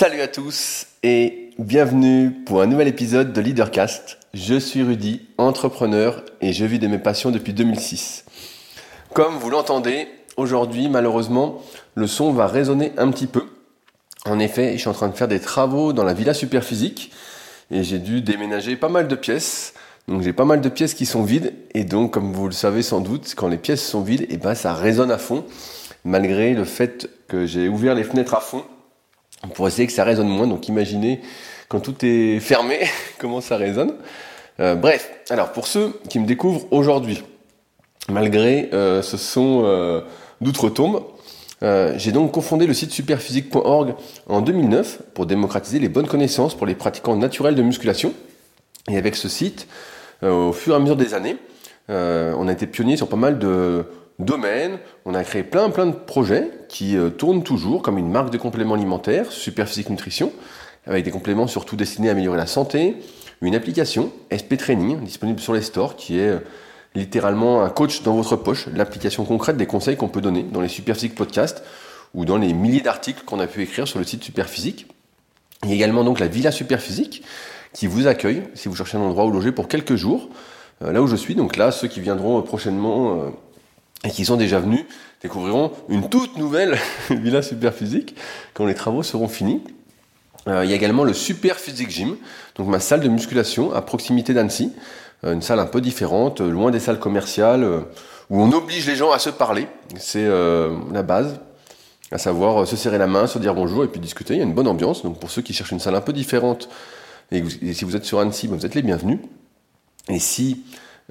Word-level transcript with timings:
Salut 0.00 0.22
à 0.22 0.28
tous 0.28 0.86
et 1.02 1.50
bienvenue 1.58 2.30
pour 2.46 2.62
un 2.62 2.66
nouvel 2.66 2.88
épisode 2.88 3.34
de 3.34 3.40
Leadercast. 3.42 4.16
Je 4.32 4.58
suis 4.58 4.82
Rudy, 4.82 5.28
entrepreneur 5.36 6.24
et 6.40 6.54
je 6.54 6.64
vis 6.64 6.78
de 6.78 6.86
mes 6.86 6.98
passions 6.98 7.30
depuis 7.30 7.52
2006. 7.52 8.24
Comme 9.12 9.34
vous 9.34 9.50
l'entendez, 9.50 10.08
aujourd'hui 10.38 10.88
malheureusement 10.88 11.60
le 11.96 12.06
son 12.06 12.32
va 12.32 12.46
résonner 12.46 12.92
un 12.96 13.10
petit 13.10 13.26
peu. 13.26 13.44
En 14.24 14.38
effet, 14.38 14.72
je 14.72 14.78
suis 14.78 14.88
en 14.88 14.94
train 14.94 15.08
de 15.08 15.14
faire 15.14 15.28
des 15.28 15.38
travaux 15.38 15.92
dans 15.92 16.04
la 16.04 16.14
villa 16.14 16.32
Superphysique 16.32 17.12
et 17.70 17.84
j'ai 17.84 17.98
dû 17.98 18.22
déménager 18.22 18.76
pas 18.76 18.88
mal 18.88 19.06
de 19.06 19.16
pièces. 19.16 19.74
Donc 20.08 20.22
j'ai 20.22 20.32
pas 20.32 20.46
mal 20.46 20.62
de 20.62 20.70
pièces 20.70 20.94
qui 20.94 21.04
sont 21.04 21.24
vides 21.24 21.52
et 21.74 21.84
donc 21.84 22.14
comme 22.14 22.32
vous 22.32 22.46
le 22.46 22.52
savez 22.52 22.80
sans 22.80 23.02
doute, 23.02 23.34
quand 23.36 23.48
les 23.48 23.58
pièces 23.58 23.86
sont 23.86 24.00
vides, 24.00 24.26
eh 24.30 24.38
ben 24.38 24.54
ça 24.54 24.72
résonne 24.72 25.10
à 25.10 25.18
fond 25.18 25.44
malgré 26.06 26.54
le 26.54 26.64
fait 26.64 27.10
que 27.28 27.44
j'ai 27.44 27.68
ouvert 27.68 27.94
les 27.94 28.04
fenêtres 28.04 28.32
à 28.32 28.40
fond 28.40 28.64
pour 29.54 29.66
essayer 29.66 29.86
que 29.86 29.92
ça 29.92 30.04
résonne 30.04 30.28
moins. 30.28 30.46
Donc 30.46 30.68
imaginez 30.68 31.20
quand 31.68 31.80
tout 31.80 31.94
est 32.04 32.40
fermé, 32.40 32.80
comment 33.18 33.40
ça 33.40 33.56
résonne. 33.56 33.94
Euh, 34.60 34.74
bref, 34.74 35.10
alors 35.30 35.52
pour 35.52 35.66
ceux 35.66 35.98
qui 36.08 36.18
me 36.18 36.26
découvrent 36.26 36.66
aujourd'hui, 36.70 37.22
malgré 38.10 38.68
euh, 38.72 39.02
ce 39.02 39.16
son 39.16 39.62
euh, 39.64 40.02
d'outre-tombe, 40.40 41.04
j'ai 41.96 42.12
donc 42.12 42.32
confondé 42.32 42.66
le 42.66 42.72
site 42.72 42.90
superphysique.org 42.90 43.94
en 44.28 44.40
2009 44.40 45.02
pour 45.12 45.26
démocratiser 45.26 45.78
les 45.78 45.90
bonnes 45.90 46.06
connaissances 46.06 46.54
pour 46.54 46.66
les 46.66 46.74
pratiquants 46.74 47.16
naturels 47.16 47.54
de 47.54 47.62
musculation. 47.62 48.14
Et 48.90 48.96
avec 48.96 49.14
ce 49.14 49.28
site, 49.28 49.68
au 50.22 50.54
fur 50.54 50.72
et 50.72 50.76
à 50.76 50.78
mesure 50.78 50.96
des 50.96 51.12
années, 51.12 51.36
on 51.90 52.48
a 52.48 52.52
été 52.52 52.66
pionnier 52.66 52.96
sur 52.96 53.08
pas 53.08 53.16
mal 53.16 53.38
de, 53.38 53.84
domaine. 54.24 54.78
On 55.04 55.14
a 55.14 55.24
créé 55.24 55.42
plein 55.42 55.70
plein 55.70 55.86
de 55.86 55.94
projets 55.94 56.50
qui 56.68 56.96
euh, 56.96 57.10
tournent 57.10 57.42
toujours 57.42 57.82
comme 57.82 57.98
une 57.98 58.10
marque 58.10 58.30
de 58.30 58.38
compléments 58.38 58.74
alimentaires, 58.74 59.32
Superphysique 59.32 59.90
Nutrition, 59.90 60.32
avec 60.86 61.04
des 61.04 61.10
compléments 61.10 61.46
surtout 61.46 61.76
destinés 61.76 62.08
à 62.08 62.12
améliorer 62.12 62.38
la 62.38 62.46
santé, 62.46 62.96
une 63.42 63.54
application 63.54 64.12
SP 64.28 64.56
Training 64.56 65.00
disponible 65.00 65.40
sur 65.40 65.52
les 65.52 65.62
stores 65.62 65.96
qui 65.96 66.18
est 66.18 66.28
euh, 66.28 66.38
littéralement 66.94 67.62
un 67.62 67.70
coach 67.70 68.02
dans 68.02 68.14
votre 68.14 68.36
poche, 68.36 68.68
l'application 68.74 69.24
concrète 69.24 69.56
des 69.56 69.66
conseils 69.66 69.96
qu'on 69.96 70.08
peut 70.08 70.20
donner 70.20 70.42
dans 70.42 70.60
les 70.60 70.68
Superphysique 70.68 71.14
podcasts 71.14 71.62
ou 72.14 72.24
dans 72.24 72.36
les 72.36 72.52
milliers 72.52 72.80
d'articles 72.80 73.24
qu'on 73.24 73.40
a 73.40 73.46
pu 73.46 73.62
écrire 73.62 73.86
sur 73.86 73.98
le 73.98 74.04
site 74.04 74.24
Superphysique. 74.24 74.86
Il 75.62 75.68
y 75.68 75.72
a 75.72 75.74
également 75.74 76.04
donc 76.04 76.20
la 76.20 76.26
Villa 76.26 76.50
Superphysique 76.50 77.22
qui 77.72 77.86
vous 77.86 78.06
accueille 78.06 78.42
si 78.54 78.68
vous 78.68 78.74
cherchez 78.74 78.96
un 78.96 79.02
endroit 79.02 79.24
où 79.24 79.30
loger 79.30 79.52
pour 79.52 79.68
quelques 79.68 79.96
jours. 79.96 80.28
Euh, 80.82 80.92
là 80.92 81.02
où 81.02 81.06
je 81.06 81.16
suis, 81.16 81.34
donc 81.34 81.56
là, 81.56 81.70
ceux 81.70 81.88
qui 81.88 82.00
viendront 82.00 82.40
prochainement 82.42 83.32
et 84.04 84.10
qui 84.10 84.24
sont 84.24 84.36
déjà 84.36 84.58
venus 84.58 84.84
découvriront 85.22 85.72
une 85.88 86.08
toute 86.08 86.36
nouvelle 86.38 86.78
villa 87.10 87.42
super 87.42 87.74
physique 87.74 88.16
quand 88.54 88.66
les 88.66 88.74
travaux 88.74 89.02
seront 89.02 89.28
finis. 89.28 89.62
Euh, 90.48 90.64
il 90.64 90.70
y 90.70 90.72
a 90.72 90.76
également 90.76 91.04
le 91.04 91.12
Super 91.12 91.56
Physique 91.56 91.90
Gym, 91.90 92.16
donc 92.54 92.68
ma 92.68 92.80
salle 92.80 93.00
de 93.00 93.08
musculation 93.08 93.74
à 93.74 93.82
proximité 93.82 94.32
d'Annecy, 94.32 94.72
euh, 95.24 95.34
une 95.34 95.42
salle 95.42 95.58
un 95.58 95.66
peu 95.66 95.82
différente, 95.82 96.40
euh, 96.40 96.50
loin 96.50 96.70
des 96.70 96.80
salles 96.80 96.98
commerciales, 96.98 97.64
où 98.30 98.40
on 98.40 98.50
oblige 98.52 98.86
les 98.86 98.96
gens 98.96 99.10
à 99.10 99.18
se 99.18 99.28
parler. 99.28 99.66
C'est 99.98 100.26
la 100.26 101.02
base, 101.02 101.40
à 102.12 102.18
savoir 102.18 102.64
se 102.64 102.76
serrer 102.76 102.96
la 102.96 103.08
main, 103.08 103.26
se 103.26 103.40
dire 103.40 103.54
bonjour 103.54 103.82
et 103.82 103.88
puis 103.88 104.00
discuter. 104.00 104.34
Il 104.34 104.36
y 104.38 104.40
a 104.40 104.44
une 104.44 104.54
bonne 104.54 104.68
ambiance. 104.68 105.02
Donc 105.02 105.18
pour 105.18 105.32
ceux 105.32 105.42
qui 105.42 105.52
cherchent 105.52 105.72
une 105.72 105.80
salle 105.80 105.96
un 105.96 106.00
peu 106.00 106.12
différente, 106.12 106.68
et, 107.32 107.42
si 107.74 107.84
vous 107.84 107.96
êtes 107.96 108.04
sur 108.04 108.20
Annecy, 108.20 108.46
ben, 108.46 108.56
vous 108.56 108.66
êtes 108.66 108.76
les 108.76 108.82
bienvenus. 108.82 109.18
Et 110.08 110.20
si 110.20 110.62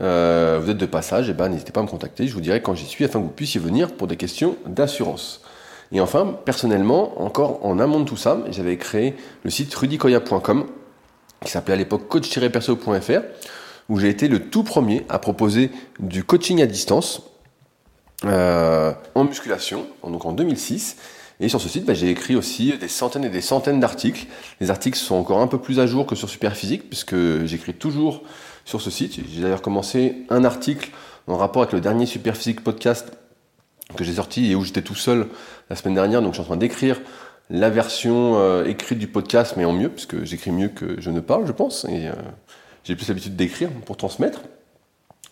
euh, 0.01 0.59
vous 0.61 0.69
êtes 0.69 0.77
de 0.77 0.85
passage, 0.85 1.29
eh 1.29 1.33
ben, 1.33 1.49
n'hésitez 1.49 1.71
pas 1.71 1.81
à 1.81 1.83
me 1.83 1.89
contacter, 1.89 2.27
je 2.27 2.33
vous 2.33 2.41
dirai 2.41 2.61
quand 2.61 2.73
j'y 2.73 2.85
suis 2.85 3.03
afin 3.03 3.19
que 3.19 3.25
vous 3.25 3.31
puissiez 3.31 3.59
venir 3.59 3.93
pour 3.93 4.07
des 4.07 4.15
questions 4.15 4.55
d'assurance. 4.65 5.41
Et 5.91 5.99
enfin, 5.99 6.37
personnellement, 6.45 7.21
encore 7.21 7.65
en 7.65 7.79
amont 7.79 7.99
de 7.99 8.05
tout 8.05 8.17
ça, 8.17 8.39
j'avais 8.51 8.77
créé 8.77 9.15
le 9.43 9.49
site 9.49 9.73
rudicoya.com, 9.73 10.67
qui 11.43 11.51
s'appelait 11.51 11.73
à 11.73 11.77
l'époque 11.77 12.07
coach-perso.fr, 12.07 13.21
où 13.89 13.99
j'ai 13.99 14.09
été 14.09 14.27
le 14.27 14.49
tout 14.49 14.63
premier 14.63 15.05
à 15.09 15.19
proposer 15.19 15.71
du 15.99 16.23
coaching 16.23 16.61
à 16.61 16.67
distance 16.67 17.23
euh, 18.25 18.93
en 19.15 19.23
musculation, 19.23 19.87
donc 20.03 20.25
en 20.25 20.31
2006. 20.31 20.97
Et 21.41 21.47
sur 21.47 21.61
ce 21.61 21.69
site, 21.69 21.85
bah, 21.85 21.93
j'ai 21.93 22.09
écrit 22.09 22.35
aussi 22.35 22.77
des 22.77 22.89
centaines 22.89 23.23
et 23.23 23.29
des 23.29 23.41
centaines 23.41 23.79
d'articles. 23.79 24.27
Les 24.59 24.69
articles 24.69 24.97
sont 24.97 25.15
encore 25.15 25.39
un 25.39 25.47
peu 25.47 25.57
plus 25.57 25.79
à 25.79 25.87
jour 25.87 26.05
que 26.05 26.15
sur 26.15 26.29
Superphysique, 26.29 26.89
puisque 26.89 27.15
j'écris 27.45 27.73
toujours 27.73 28.23
sur 28.69 28.81
ce 28.81 28.91
site. 28.91 29.19
J'ai 29.33 29.41
d'ailleurs 29.41 29.63
commencé 29.63 30.25
un 30.29 30.43
article 30.43 30.91
en 31.27 31.37
rapport 31.37 31.63
avec 31.63 31.73
le 31.73 31.81
dernier 31.81 32.05
Superphysique 32.05 32.63
podcast 32.63 33.11
que 33.97 34.03
j'ai 34.03 34.13
sorti 34.13 34.51
et 34.51 34.55
où 34.55 34.63
j'étais 34.63 34.83
tout 34.83 34.95
seul 34.95 35.27
la 35.71 35.75
semaine 35.75 35.95
dernière. 35.95 36.21
Donc 36.21 36.33
je 36.33 36.35
suis 36.35 36.43
en 36.43 36.45
train 36.45 36.57
d'écrire 36.57 37.01
la 37.49 37.71
version 37.71 38.35
euh, 38.37 38.65
écrite 38.65 38.99
du 38.99 39.07
podcast, 39.07 39.55
mais 39.57 39.65
en 39.65 39.73
mieux, 39.73 39.89
puisque 39.89 40.23
j'écris 40.23 40.51
mieux 40.51 40.67
que 40.67 41.01
je 41.01 41.09
ne 41.09 41.19
parle, 41.19 41.47
je 41.47 41.51
pense. 41.51 41.85
Et 41.85 42.07
euh, 42.07 42.13
j'ai 42.83 42.95
plus 42.95 43.07
l'habitude 43.07 43.35
d'écrire 43.35 43.71
pour 43.87 43.97
transmettre. 43.97 44.41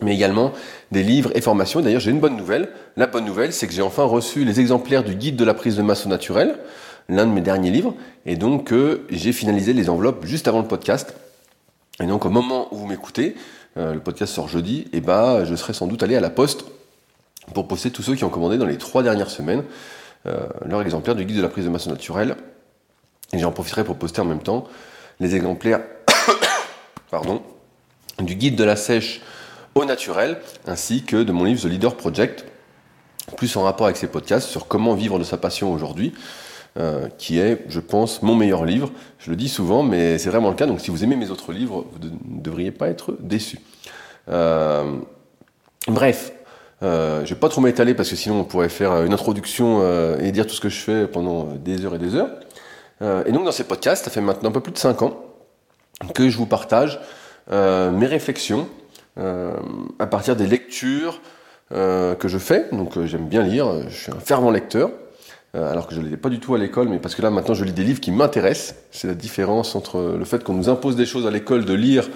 Mais 0.00 0.14
également 0.14 0.52
des 0.90 1.04
livres 1.04 1.30
et 1.36 1.40
formations. 1.40 1.80
D'ailleurs, 1.80 2.00
j'ai 2.00 2.10
une 2.10 2.20
bonne 2.20 2.36
nouvelle. 2.36 2.70
La 2.96 3.06
bonne 3.06 3.24
nouvelle, 3.24 3.52
c'est 3.52 3.68
que 3.68 3.72
j'ai 3.72 3.82
enfin 3.82 4.04
reçu 4.04 4.44
les 4.44 4.58
exemplaires 4.58 5.04
du 5.04 5.14
guide 5.14 5.36
de 5.36 5.44
la 5.44 5.54
prise 5.54 5.76
de 5.76 5.82
masse 5.82 6.06
au 6.06 6.08
naturel, 6.08 6.58
l'un 7.08 7.26
de 7.26 7.32
mes 7.32 7.40
derniers 7.40 7.70
livres. 7.70 7.94
Et 8.26 8.34
donc, 8.34 8.72
euh, 8.72 9.06
j'ai 9.10 9.32
finalisé 9.32 9.72
les 9.72 9.88
enveloppes 9.88 10.24
juste 10.24 10.48
avant 10.48 10.60
le 10.60 10.68
podcast. 10.68 11.14
Et 12.00 12.06
donc 12.06 12.24
au 12.24 12.30
moment 12.30 12.68
où 12.72 12.76
vous 12.76 12.86
m'écoutez, 12.86 13.34
euh, 13.76 13.94
le 13.94 14.00
podcast 14.00 14.34
sort 14.34 14.48
jeudi, 14.48 14.86
et 14.92 15.00
bah 15.00 15.44
je 15.44 15.54
serai 15.54 15.72
sans 15.72 15.86
doute 15.86 16.02
allé 16.02 16.16
à 16.16 16.20
la 16.20 16.30
poste 16.30 16.64
pour 17.54 17.66
poster 17.66 17.90
tous 17.90 18.02
ceux 18.02 18.14
qui 18.14 18.24
ont 18.24 18.30
commandé 18.30 18.58
dans 18.58 18.66
les 18.66 18.78
trois 18.78 19.02
dernières 19.02 19.30
semaines 19.30 19.64
euh, 20.26 20.46
leur 20.64 20.82
exemplaire 20.82 21.14
du 21.14 21.24
guide 21.24 21.36
de 21.36 21.42
la 21.42 21.48
prise 21.48 21.64
de 21.64 21.70
masse 21.70 21.86
naturelle. 21.86 22.36
Et 23.32 23.38
j'en 23.38 23.52
profiterai 23.52 23.84
pour 23.84 23.96
poster 23.96 24.20
en 24.20 24.24
même 24.24 24.42
temps 24.42 24.64
les 25.20 25.36
exemplaires 25.36 25.80
pardon, 27.10 27.42
du 28.18 28.34
guide 28.34 28.56
de 28.56 28.64
la 28.64 28.76
sèche 28.76 29.20
au 29.74 29.84
naturel, 29.84 30.38
ainsi 30.66 31.04
que 31.04 31.22
de 31.22 31.32
mon 31.32 31.44
livre 31.44 31.62
The 31.62 31.66
Leader 31.66 31.96
Project, 31.96 32.44
plus 33.36 33.56
en 33.56 33.62
rapport 33.62 33.86
avec 33.86 33.96
ces 33.96 34.08
podcasts 34.08 34.48
sur 34.48 34.66
comment 34.66 34.94
vivre 34.94 35.18
de 35.18 35.24
sa 35.24 35.36
passion 35.36 35.72
aujourd'hui. 35.72 36.14
Euh, 36.76 37.08
qui 37.18 37.40
est, 37.40 37.64
je 37.68 37.80
pense, 37.80 38.22
mon 38.22 38.36
meilleur 38.36 38.64
livre. 38.64 38.92
Je 39.18 39.30
le 39.30 39.36
dis 39.36 39.48
souvent, 39.48 39.82
mais 39.82 40.16
c'est 40.18 40.30
vraiment 40.30 40.50
le 40.50 40.54
cas. 40.54 40.66
Donc 40.66 40.80
si 40.80 40.92
vous 40.92 41.02
aimez 41.02 41.16
mes 41.16 41.30
autres 41.30 41.52
livres, 41.52 41.86
vous 41.90 41.98
ne 42.08 42.40
devriez 42.40 42.70
pas 42.70 42.88
être 42.88 43.16
déçus. 43.18 43.58
Euh, 44.30 44.98
bref, 45.86 46.32
euh, 46.82 47.24
je 47.24 47.34
vais 47.34 47.40
pas 47.40 47.48
trop 47.48 47.60
m'étaler 47.60 47.94
parce 47.94 48.10
que 48.10 48.16
sinon 48.16 48.40
on 48.40 48.44
pourrait 48.44 48.68
faire 48.68 49.02
une 49.04 49.12
introduction 49.12 49.80
euh, 49.82 50.18
et 50.20 50.32
dire 50.32 50.46
tout 50.46 50.54
ce 50.54 50.60
que 50.60 50.68
je 50.68 50.80
fais 50.80 51.06
pendant 51.06 51.44
des 51.44 51.84
heures 51.84 51.94
et 51.94 51.98
des 51.98 52.14
heures. 52.14 52.30
et 53.26 53.32
donc 53.32 53.44
dans 53.44 53.52
ces 53.52 53.64
podcasts, 53.64 54.04
ça 54.04 54.10
fait 54.10 54.20
maintenant 54.20 54.50
un 54.50 54.52
peu 54.52 54.60
plus 54.60 54.72
de 54.72 54.78
5 54.78 55.02
ans 55.02 55.20
que 56.14 56.28
je 56.28 56.36
vous 56.36 56.46
partage 56.46 57.00
mes 57.50 58.06
réflexions 58.06 58.68
à 59.16 60.06
partir 60.06 60.36
des 60.36 60.46
lectures 60.46 61.20
que 61.70 62.26
je 62.26 62.38
fais. 62.38 62.68
Donc 62.72 63.02
j'aime 63.04 63.26
bien 63.28 63.42
lire, 63.42 63.88
je 63.88 63.96
suis 63.96 64.12
un 64.12 64.20
fervent 64.20 64.50
lecteur. 64.50 64.90
Euh, 65.54 65.72
alors 65.72 65.86
que 65.86 65.94
je 65.94 66.00
ne 66.00 66.04
l'étais 66.04 66.18
pas 66.18 66.28
du 66.28 66.40
tout 66.40 66.54
à 66.54 66.58
l'école, 66.58 66.88
mais 66.88 66.98
parce 66.98 67.14
que 67.14 67.22
là 67.22 67.30
maintenant 67.30 67.54
je 67.54 67.64
lis 67.64 67.72
des 67.72 67.84
livres 67.84 68.00
qui 68.00 68.10
m'intéressent. 68.10 68.74
C'est 68.90 69.08
la 69.08 69.14
différence 69.14 69.74
entre 69.74 70.16
le 70.18 70.24
fait 70.26 70.44
qu'on 70.44 70.52
nous 70.52 70.68
impose 70.68 70.94
des 70.94 71.06
choses 71.06 71.26
à 71.26 71.30
l'école 71.30 71.64
de 71.64 71.72
lire 71.72 72.08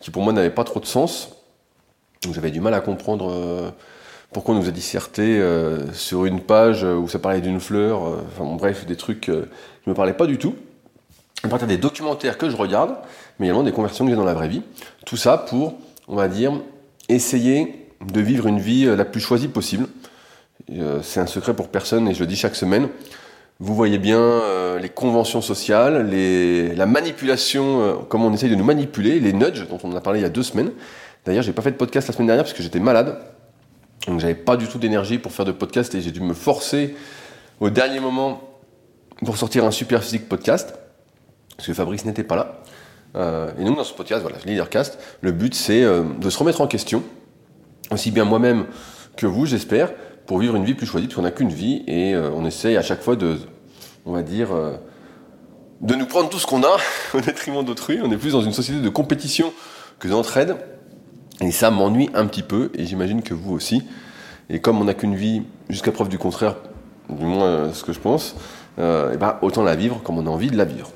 qui 0.00 0.10
pour 0.10 0.22
moi 0.22 0.32
n'avaient 0.32 0.48
pas 0.48 0.64
trop 0.64 0.80
de 0.80 0.86
sens. 0.86 1.36
J'avais 2.32 2.50
du 2.50 2.60
mal 2.60 2.72
à 2.72 2.80
comprendre 2.80 3.30
euh, 3.30 3.70
pourquoi 4.32 4.54
on 4.54 4.58
nous 4.58 4.68
a 4.68 4.70
disserté 4.70 5.38
euh, 5.38 5.92
sur 5.92 6.24
une 6.24 6.40
page 6.40 6.82
où 6.82 7.08
ça 7.08 7.18
parlait 7.18 7.42
d'une 7.42 7.60
fleur, 7.60 8.00
enfin 8.00 8.44
bon, 8.44 8.56
bref, 8.56 8.86
des 8.86 8.96
trucs 8.96 9.20
qui 9.20 9.30
ne 9.32 9.44
me 9.86 9.94
parlaient 9.94 10.14
pas 10.14 10.26
du 10.26 10.38
tout. 10.38 10.56
À 11.44 11.48
partir 11.48 11.68
des 11.68 11.76
documentaires 11.76 12.38
que 12.38 12.48
je 12.48 12.56
regarde, 12.56 12.96
mais 13.38 13.46
également 13.46 13.62
des 13.62 13.72
conversions 13.72 14.04
que 14.06 14.10
j'ai 14.10 14.16
dans 14.16 14.24
la 14.24 14.34
vraie 14.34 14.48
vie. 14.48 14.62
Tout 15.04 15.16
ça 15.16 15.36
pour, 15.36 15.74
on 16.08 16.16
va 16.16 16.26
dire, 16.26 16.52
essayer 17.08 17.86
de 18.04 18.20
vivre 18.20 18.46
une 18.46 18.58
vie 18.58 18.86
la 18.86 19.04
plus 19.04 19.20
choisie 19.20 19.48
possible. 19.48 19.86
Euh, 20.70 21.00
c'est 21.02 21.20
un 21.20 21.26
secret 21.26 21.54
pour 21.54 21.68
personne 21.68 22.08
et 22.08 22.14
je 22.14 22.20
le 22.20 22.26
dis 22.26 22.36
chaque 22.36 22.56
semaine. 22.56 22.88
Vous 23.60 23.74
voyez 23.74 23.98
bien 23.98 24.20
euh, 24.20 24.78
les 24.78 24.88
conventions 24.88 25.40
sociales, 25.40 26.08
la 26.76 26.86
manipulation, 26.86 27.80
euh, 27.80 27.94
comment 28.08 28.28
on 28.28 28.32
essaye 28.32 28.50
de 28.50 28.54
nous 28.54 28.64
manipuler, 28.64 29.18
les 29.18 29.32
nudges 29.32 29.66
dont 29.68 29.78
on 29.82 29.94
a 29.96 30.00
parlé 30.00 30.20
il 30.20 30.22
y 30.22 30.26
a 30.26 30.30
deux 30.30 30.42
semaines. 30.42 30.70
D'ailleurs, 31.24 31.42
j'ai 31.42 31.52
pas 31.52 31.62
fait 31.62 31.72
de 31.72 31.76
podcast 31.76 32.06
la 32.06 32.14
semaine 32.14 32.28
dernière 32.28 32.44
parce 32.44 32.54
que 32.54 32.62
j'étais 32.62 32.80
malade. 32.80 33.18
Donc 34.06 34.20
j'avais 34.20 34.36
pas 34.36 34.56
du 34.56 34.68
tout 34.68 34.78
d'énergie 34.78 35.18
pour 35.18 35.32
faire 35.32 35.44
de 35.44 35.52
podcast 35.52 35.94
et 35.94 36.00
j'ai 36.00 36.12
dû 36.12 36.20
me 36.20 36.34
forcer 36.34 36.94
au 37.60 37.68
dernier 37.68 37.98
moment 37.98 38.42
pour 39.24 39.36
sortir 39.36 39.64
un 39.64 39.72
super 39.72 40.02
physique 40.04 40.28
podcast 40.28 40.74
parce 41.56 41.66
que 41.66 41.74
Fabrice 41.74 42.04
n'était 42.04 42.22
pas 42.22 42.36
là. 42.36 43.52
et 43.58 43.64
donc 43.64 43.76
dans 43.76 43.84
ce 43.84 43.92
podcast, 43.92 44.22
voilà, 44.22 44.38
Leadercast, 44.46 45.00
le 45.20 45.32
but 45.32 45.52
c'est 45.52 45.82
de 45.82 46.30
se 46.30 46.38
remettre 46.38 46.60
en 46.60 46.68
question, 46.68 47.02
aussi 47.90 48.12
bien 48.12 48.24
moi-même 48.24 48.66
que 49.16 49.26
vous, 49.26 49.44
j'espère, 49.44 49.90
pour 50.28 50.38
vivre 50.38 50.56
une 50.56 50.64
vie 50.66 50.74
plus 50.74 50.86
choisie, 50.86 51.06
parce 51.06 51.16
qu'on 51.16 51.22
n'a 51.22 51.30
qu'une 51.30 51.48
vie, 51.48 51.82
et 51.86 52.14
euh, 52.14 52.30
on 52.34 52.44
essaye 52.44 52.76
à 52.76 52.82
chaque 52.82 53.00
fois 53.00 53.16
de, 53.16 53.38
on 54.04 54.12
va 54.12 54.20
dire, 54.20 54.54
euh, 54.54 54.76
de 55.80 55.94
nous 55.94 56.04
prendre 56.04 56.28
tout 56.28 56.38
ce 56.38 56.46
qu'on 56.46 56.62
a 56.62 56.76
au 57.14 57.20
détriment 57.22 57.64
d'autrui. 57.64 57.98
On 58.04 58.12
est 58.12 58.18
plus 58.18 58.32
dans 58.32 58.42
une 58.42 58.52
société 58.52 58.82
de 58.82 58.88
compétition 58.90 59.54
que 59.98 60.06
d'entraide, 60.06 60.56
et 61.40 61.50
ça 61.50 61.70
m'ennuie 61.70 62.10
un 62.12 62.26
petit 62.26 62.42
peu, 62.42 62.70
et 62.74 62.84
j'imagine 62.84 63.22
que 63.22 63.32
vous 63.32 63.54
aussi. 63.54 63.84
Et 64.50 64.60
comme 64.60 64.78
on 64.78 64.84
n'a 64.84 64.92
qu'une 64.92 65.16
vie, 65.16 65.44
jusqu'à 65.70 65.92
preuve 65.92 66.10
du 66.10 66.18
contraire, 66.18 66.56
du 67.08 67.24
moins 67.24 67.46
euh, 67.46 67.72
ce 67.72 67.82
que 67.82 67.94
je 67.94 67.98
pense, 67.98 68.36
et 68.76 69.16
ben, 69.16 69.38
autant 69.42 69.64
la 69.64 69.74
vivre 69.74 70.00
comme 70.04 70.18
on 70.18 70.26
a 70.26 70.30
envie 70.30 70.50
de 70.50 70.56
la 70.56 70.64
vivre. 70.64 70.92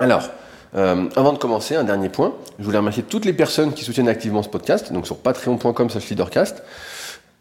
Alors, 0.00 0.30
avant 0.74 1.32
de 1.32 1.38
commencer, 1.38 1.76
un 1.76 1.84
dernier 1.84 2.08
point. 2.08 2.34
Je 2.58 2.64
voulais 2.64 2.78
remercier 2.78 3.04
toutes 3.04 3.24
les 3.24 3.32
personnes 3.32 3.72
qui 3.72 3.84
soutiennent 3.84 4.08
activement 4.08 4.42
ce 4.42 4.48
podcast, 4.48 4.92
donc 4.92 5.06
sur 5.06 5.18
patreon.com/leadercast. 5.18 6.64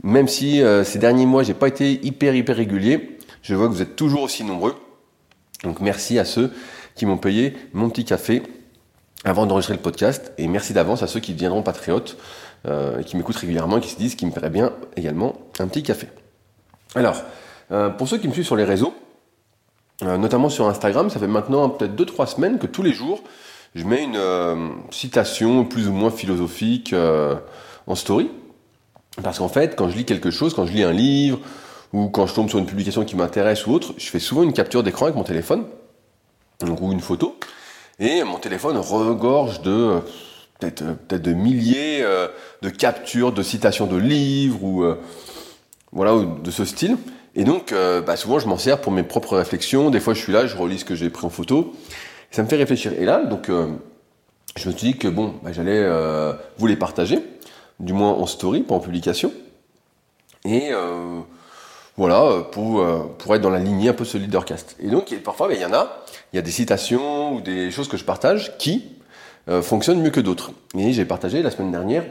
Même 0.04 0.28
si 0.28 0.62
ces 0.84 1.00
derniers 1.00 1.26
mois, 1.26 1.44
j'ai 1.44 1.54
pas 1.54 1.68
été 1.68 2.06
hyper 2.06 2.36
hyper 2.36 2.56
régulier, 2.56 3.18
je 3.42 3.56
vois 3.56 3.68
que 3.68 3.74
vous 3.74 3.82
êtes 3.82 3.96
toujours 3.96 4.22
aussi 4.22 4.44
nombreux. 4.44 4.76
Donc 5.64 5.80
merci 5.80 6.20
à 6.20 6.26
ceux 6.26 6.52
qui 6.96 7.06
m'ont 7.06 7.18
payé 7.18 7.56
mon 7.74 7.90
petit 7.90 8.06
café 8.06 8.44
avant 9.24 9.46
d'enregistrer 9.46 9.76
le 9.76 9.82
podcast. 9.82 10.34
Et 10.38 10.48
merci 10.48 10.74
d'avance 10.74 11.04
à 11.04 11.08
ceux 11.08 11.20
qui 11.20 11.34
deviendront 11.34 11.64
patriotes 11.64 12.18
euh, 12.68 13.02
qui 13.04 13.16
m'écoutent 13.18 13.38
régulièrement 13.38 13.78
et 13.78 13.82
qui 13.82 13.90
se 13.90 13.98
disent 13.98 14.16
qu'il 14.16 14.28
me 14.28 14.34
ferait 14.34 14.50
bien 14.50 14.74
également 14.96 15.36
un 15.60 15.68
petit 15.68 15.84
café. 15.84 16.08
Alors, 16.96 17.22
euh, 17.72 17.90
pour 17.90 18.08
ceux 18.08 18.18
qui 18.18 18.28
me 18.28 18.34
suivent 18.34 18.46
sur 18.46 18.56
les 18.56 18.64
réseaux, 18.64 18.94
euh, 20.04 20.18
notamment 20.18 20.50
sur 20.50 20.68
Instagram, 20.68 21.10
ça 21.10 21.20
fait 21.20 21.28
maintenant 21.28 21.70
peut-être 21.70 21.96
2-3 21.96 22.28
semaines 22.28 22.60
que 22.60 22.68
tous 22.68 22.84
les 22.84 22.94
jours, 22.94 23.22
je 23.76 23.84
mets 23.84 24.04
une 24.04 24.20
citation 24.92 25.66
plus 25.66 25.88
ou 25.88 25.92
moins 25.92 26.10
philosophique 26.10 26.96
en 27.86 27.96
story. 27.96 28.32
Parce 29.24 29.40
qu'en 29.40 29.50
fait, 29.50 29.76
quand 29.76 29.90
je 29.90 29.98
lis 29.98 30.06
quelque 30.06 30.32
chose, 30.32 30.54
quand 30.54 30.66
je 30.66 30.74
lis 30.74 30.84
un 30.84 30.94
livre, 30.94 31.40
ou 31.94 32.10
quand 32.10 32.28
je 32.28 32.34
tombe 32.34 32.50
sur 32.50 32.60
une 32.60 32.66
publication 32.66 33.06
qui 33.06 33.16
m'intéresse 33.16 33.66
ou 33.66 33.72
autre, 33.72 33.94
je 33.98 34.10
fais 34.10 34.20
souvent 34.20 34.44
une 34.44 34.54
capture 34.54 34.84
d'écran 34.84 35.06
avec 35.06 35.16
mon 35.16 35.24
téléphone, 35.24 35.66
donc, 36.60 36.82
ou 36.82 36.92
une 36.92 37.00
photo, 37.00 37.38
et 38.00 38.24
mon 38.24 38.38
téléphone 38.38 38.78
regorge 38.78 39.62
de 39.62 40.02
peut-être 40.60 40.84
peut 41.08 41.20
de 41.20 41.34
milliers 41.34 42.02
euh, 42.02 42.28
de 42.62 42.70
captures, 42.70 43.32
de 43.32 43.44
citations 43.44 43.88
de 43.88 43.98
livres 43.98 44.64
ou 44.64 44.84
euh, 44.84 45.00
voilà 45.92 46.14
de 46.44 46.52
ce 46.52 46.66
style. 46.66 46.98
Et 47.36 47.44
donc, 47.44 47.72
euh, 47.72 48.02
bah, 48.02 48.16
souvent, 48.16 48.40
je 48.40 48.48
m'en 48.48 48.58
sers 48.58 48.82
pour 48.82 48.92
mes 48.92 49.04
propres 49.04 49.38
réflexions. 49.38 49.90
Des 49.90 50.00
fois, 50.00 50.14
je 50.14 50.20
suis 50.20 50.34
là, 50.34 50.48
je 50.48 50.58
relis 50.58 50.80
ce 50.80 50.86
que 50.86 50.96
j'ai 50.96 51.10
pris 51.10 51.26
en 51.26 51.30
photo. 51.30 51.76
Ça 52.32 52.44
me 52.44 52.48
fait 52.48 52.56
réfléchir. 52.56 52.94
Et 53.00 53.06
là, 53.06 53.24
donc, 53.24 53.50
je 53.50 54.70
me 54.70 54.74
suis 54.74 54.92
dit 54.92 54.98
que 54.98 55.08
bon, 55.08 55.36
bah, 55.44 55.52
j'allais 55.54 55.88
vous 56.58 56.68
les 56.68 56.76
partager, 56.76 57.20
du 57.80 57.94
moins 57.94 58.12
en 58.12 58.26
story, 58.26 58.62
pas 58.62 58.76
en 58.76 58.80
publication. 58.80 59.32
Et 60.46 60.72
voilà, 61.98 62.44
pour, 62.52 62.86
pour 63.18 63.36
être 63.36 63.42
dans 63.42 63.50
la 63.50 63.60
lignée 63.60 63.90
un 63.90 63.94
peu 63.94 64.06
ce 64.06 64.18
leadercast. 64.18 64.76
Et 64.80 64.88
donc, 64.88 65.14
parfois, 65.24 65.48
bah, 65.48 65.56
il 65.56 65.62
y 65.62 65.66
en 65.66 65.74
a, 65.74 66.06
il 66.32 66.36
y 66.36 66.40
a 66.40 66.42
des 66.42 66.52
citations 66.52 67.36
ou 67.36 67.42
des 67.42 67.72
choses 67.72 67.88
que 67.88 67.98
je 67.98 68.04
partage 68.04 68.58
qui 68.58 68.98
euh, 69.50 69.62
fonctionnent 69.62 70.02
mieux 70.02 70.10
que 70.10 70.20
d'autres. 70.20 70.52
Et 70.78 70.92
j'ai 70.92 71.06
partagé 71.06 71.42
la 71.42 71.52
semaine 71.52 71.72
dernière 71.72 72.04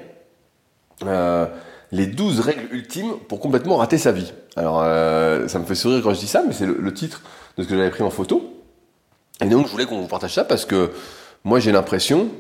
euh, 1.05 1.47
les 1.93 2.07
12 2.07 2.41
règles 2.41 2.75
ultimes 2.75 3.13
pour 3.29 3.41
complètement 3.41 3.77
rater 3.77 3.99
sa 3.99 4.11
vie. 4.11 4.33
Alors, 4.57 4.81
euh, 4.83 5.47
ça 5.47 5.59
me 5.59 5.67
fait 5.67 5.75
sourire 5.75 6.01
quand 6.03 6.15
je 6.15 6.21
dis 6.21 6.27
ça, 6.27 6.43
mais 6.47 6.55
c'est 6.55 6.67
le, 6.67 6.95
titre 6.95 7.23
de 7.59 7.63
ce 7.63 7.69
que 7.69 7.77
j'avais 7.77 7.91
pris 7.91 8.03
en 8.03 8.11
photo. 8.11 8.55
Et 9.43 9.47
donc, 9.47 9.67
je 9.67 9.73
voulais 9.73 9.85
qu'on 9.85 10.01
vous 10.01 10.09
partage 10.09 10.33
ça 10.33 10.45
parce 10.45 10.65
que 10.65 10.91
moi, 11.45 11.61
j'ai 11.61 11.73
l'impression, 11.73 12.31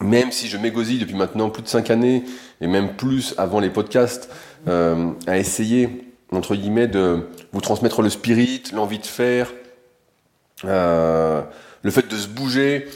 même 0.00 0.32
si 0.32 0.48
je 0.48 0.56
m'égosille 0.56 0.98
depuis 0.98 1.14
maintenant 1.14 1.50
plus 1.50 1.62
de 1.62 1.68
5 1.68 1.90
années, 1.90 2.24
et 2.60 2.66
même 2.66 2.96
plus 2.96 3.34
avant 3.38 3.60
les 3.60 3.70
podcasts, 3.70 4.30
à 4.66 5.38
essayer, 5.38 6.12
entre 6.32 6.54
guillemets, 6.54 6.86
de 6.86 7.26
vous 7.52 7.60
transmettre 7.60 8.02
le 8.02 8.10
spirit, 8.10 8.62
l'envie 8.72 8.98
de 8.98 9.06
faire, 9.06 9.50
euh, 10.64 11.42
le 11.82 11.90
fait 11.90 12.08
de 12.08 12.16
se 12.16 12.28
bouger. 12.28 12.86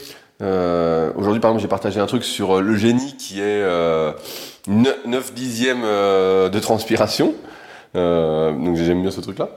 Euh, 0.41 1.11
Aujourd'hui, 1.15 1.39
par 1.39 1.51
exemple, 1.51 1.61
j'ai 1.61 1.67
partagé 1.67 1.99
un 1.99 2.05
truc 2.05 2.23
sur 2.23 2.57
euh, 2.57 2.61
le 2.61 2.75
génie 2.75 3.15
qui 3.17 3.39
est 3.39 3.61
euh, 3.61 4.11
9 4.67 5.33
dixièmes 5.33 5.83
euh, 5.83 6.49
de 6.49 6.59
transpiration. 6.59 7.33
donc 7.93 8.75
j'aime 8.75 9.01
bien 9.01 9.11
ce 9.11 9.21
truc-là. 9.21 9.49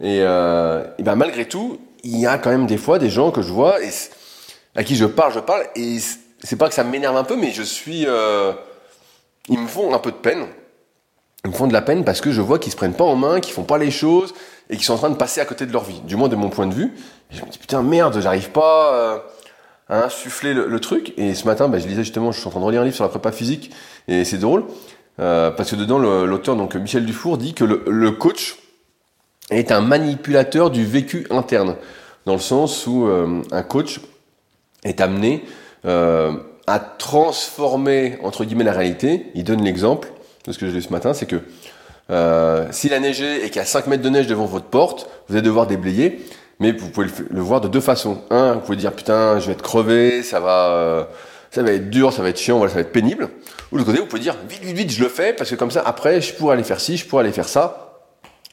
Et, 0.00 0.18
et, 0.18 1.02
ben 1.02 1.14
malgré 1.14 1.44
tout, 1.44 1.78
il 2.02 2.18
y 2.18 2.26
a 2.26 2.38
quand 2.38 2.50
même 2.50 2.66
des 2.66 2.78
fois 2.78 2.98
des 2.98 3.10
gens 3.10 3.30
que 3.30 3.42
je 3.42 3.52
vois 3.52 3.80
et 3.82 3.90
à 4.74 4.82
qui 4.82 4.96
je 4.96 5.04
parle, 5.04 5.32
je 5.34 5.38
parle, 5.38 5.64
et 5.76 5.98
c'est 6.42 6.56
pas 6.56 6.68
que 6.68 6.74
ça 6.74 6.84
m'énerve 6.84 7.16
un 7.16 7.24
peu, 7.24 7.36
mais 7.36 7.50
je 7.52 7.62
suis, 7.62 8.06
ils 9.48 9.58
me 9.58 9.66
font 9.66 9.94
un 9.94 9.98
peu 9.98 10.10
de 10.10 10.16
peine. 10.16 10.46
Ils 11.44 11.50
me 11.50 11.56
font 11.56 11.66
de 11.66 11.72
la 11.72 11.82
peine 11.82 12.04
parce 12.04 12.20
que 12.20 12.30
je 12.30 12.40
vois 12.40 12.58
qu'ils 12.58 12.70
se 12.70 12.76
prennent 12.76 12.94
pas 12.94 13.04
en 13.04 13.16
main, 13.16 13.40
qu'ils 13.40 13.52
font 13.52 13.64
pas 13.64 13.78
les 13.78 13.90
choses 13.90 14.32
et 14.70 14.76
qu'ils 14.76 14.84
sont 14.84 14.94
en 14.94 14.98
train 14.98 15.10
de 15.10 15.16
passer 15.16 15.40
à 15.40 15.44
côté 15.44 15.66
de 15.66 15.72
leur 15.72 15.82
vie, 15.82 16.00
du 16.04 16.14
moins 16.14 16.28
de 16.28 16.36
mon 16.36 16.50
point 16.50 16.66
de 16.66 16.74
vue. 16.74 16.94
Je 17.30 17.40
me 17.42 17.50
dis 17.50 17.58
putain 17.58 17.82
merde, 17.82 18.20
j'arrive 18.20 18.50
pas 18.50 18.94
euh, 18.94 19.18
à 19.88 20.04
insuffler 20.04 20.54
le, 20.54 20.80
truc. 20.80 21.14
Et 21.16 21.34
ce 21.34 21.46
matin, 21.46 21.68
bah, 21.68 21.80
je 21.80 21.88
lisais 21.88 22.04
justement, 22.04 22.30
je 22.30 22.38
suis 22.38 22.46
en 22.46 22.50
train 22.50 22.60
de 22.60 22.64
relire 22.64 22.82
un 22.82 22.84
livre 22.84 22.94
sur 22.94 23.04
la 23.04 23.10
prépa 23.10 23.32
physique 23.32 23.72
et 24.06 24.24
c'est 24.24 24.38
drôle 24.38 24.64
euh, 25.20 25.50
parce 25.50 25.70
que 25.70 25.76
dedans 25.76 25.98
l'auteur 25.98 26.56
donc 26.56 26.74
Michel 26.74 27.04
Dufour 27.04 27.36
dit 27.38 27.54
que 27.54 27.64
le, 27.64 28.10
coach 28.12 28.56
est 29.50 29.72
un 29.72 29.80
manipulateur 29.80 30.70
du 30.70 30.86
vécu 30.86 31.26
interne, 31.30 31.76
dans 32.24 32.34
le 32.34 32.40
sens 32.40 32.86
où 32.86 33.06
euh, 33.06 33.42
un 33.50 33.62
coach 33.62 34.00
est 34.84 35.00
amené 35.00 35.44
à 35.84 36.78
transformer 36.98 38.18
entre 38.22 38.44
guillemets 38.44 38.64
la 38.64 38.72
réalité. 38.72 39.26
Il 39.34 39.44
donne 39.44 39.62
l'exemple 39.62 40.08
de 40.46 40.52
ce 40.52 40.58
que 40.58 40.66
j'ai 40.66 40.72
lu 40.72 40.82
ce 40.82 40.90
matin, 40.90 41.14
c'est 41.14 41.26
que 41.26 41.40
euh, 42.10 42.66
s'il 42.70 42.92
a 42.94 43.00
neigé 43.00 43.44
et 43.44 43.48
qu'il 43.48 43.56
y 43.56 43.60
a 43.60 43.64
5 43.64 43.86
mètres 43.86 44.02
de 44.02 44.08
neige 44.08 44.26
devant 44.26 44.46
votre 44.46 44.66
porte, 44.66 45.08
vous 45.28 45.34
allez 45.34 45.42
devoir 45.42 45.66
déblayer. 45.66 46.20
Mais 46.58 46.72
vous 46.72 46.90
pouvez 46.90 47.08
le, 47.30 47.40
voir 47.40 47.60
de 47.60 47.68
deux 47.68 47.80
façons. 47.80 48.22
Un, 48.30 48.54
vous 48.54 48.60
pouvez 48.60 48.76
dire 48.76 48.92
putain, 48.92 49.38
je 49.40 49.46
vais 49.46 49.52
être 49.52 49.62
crevé, 49.62 50.22
ça 50.22 50.38
va, 50.38 50.68
euh, 50.70 51.04
ça 51.50 51.62
va 51.62 51.72
être 51.72 51.90
dur, 51.90 52.12
ça 52.12 52.22
va 52.22 52.28
être 52.28 52.38
chiant, 52.38 52.58
voilà, 52.58 52.70
ça 52.70 52.76
va 52.76 52.82
être 52.82 52.92
pénible. 52.92 53.28
Ou 53.70 53.76
de 53.76 53.78
l'autre 53.78 53.90
côté, 53.90 54.00
vous 54.00 54.06
pouvez 54.06 54.22
dire 54.22 54.36
vite, 54.48 54.62
vite, 54.62 54.76
vite, 54.76 54.90
je 54.92 55.02
le 55.02 55.08
fais 55.08 55.32
parce 55.32 55.50
que 55.50 55.56
comme 55.56 55.70
ça, 55.70 55.82
après, 55.84 56.20
je 56.20 56.34
pourrais 56.34 56.54
aller 56.54 56.64
faire 56.64 56.80
ci, 56.80 56.96
je 56.96 57.06
pourrais 57.06 57.24
aller 57.24 57.32
faire 57.32 57.48
ça. 57.48 57.88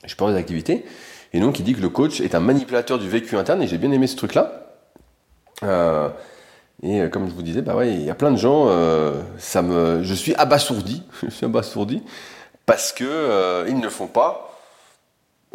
Je 0.06 0.14
avoir 0.14 0.32
des 0.32 0.40
activités. 0.40 0.86
Et 1.34 1.40
donc, 1.40 1.60
il 1.60 1.64
dit 1.64 1.76
que 1.76 1.82
le 1.82 1.90
coach 1.90 2.22
est 2.22 2.34
un 2.34 2.40
manipulateur 2.40 2.98
du 2.98 3.10
vécu 3.10 3.36
interne 3.36 3.62
et 3.62 3.68
j'ai 3.68 3.78
bien 3.78 3.92
aimé 3.92 4.08
ce 4.08 4.16
truc-là. 4.16 4.72
Euh, 5.64 6.08
et 6.82 7.10
comme 7.10 7.28
je 7.28 7.34
vous 7.34 7.42
disais, 7.42 7.62
bah 7.62 7.76
ouais, 7.76 7.94
il 7.94 8.04
y 8.04 8.10
a 8.10 8.16
plein 8.16 8.32
de 8.32 8.38
gens, 8.38 8.70
ça 9.38 9.62
me, 9.62 10.02
je 10.04 10.14
suis 10.14 10.34
abasourdi, 10.36 11.04
je 11.24 11.30
suis 11.30 11.46
abasourdi 11.46 12.02
parce 12.70 12.92
que 12.92 13.04
euh, 13.04 13.66
ils 13.68 13.80
ne 13.80 13.90
font 13.90 14.06
pas, 14.06 14.56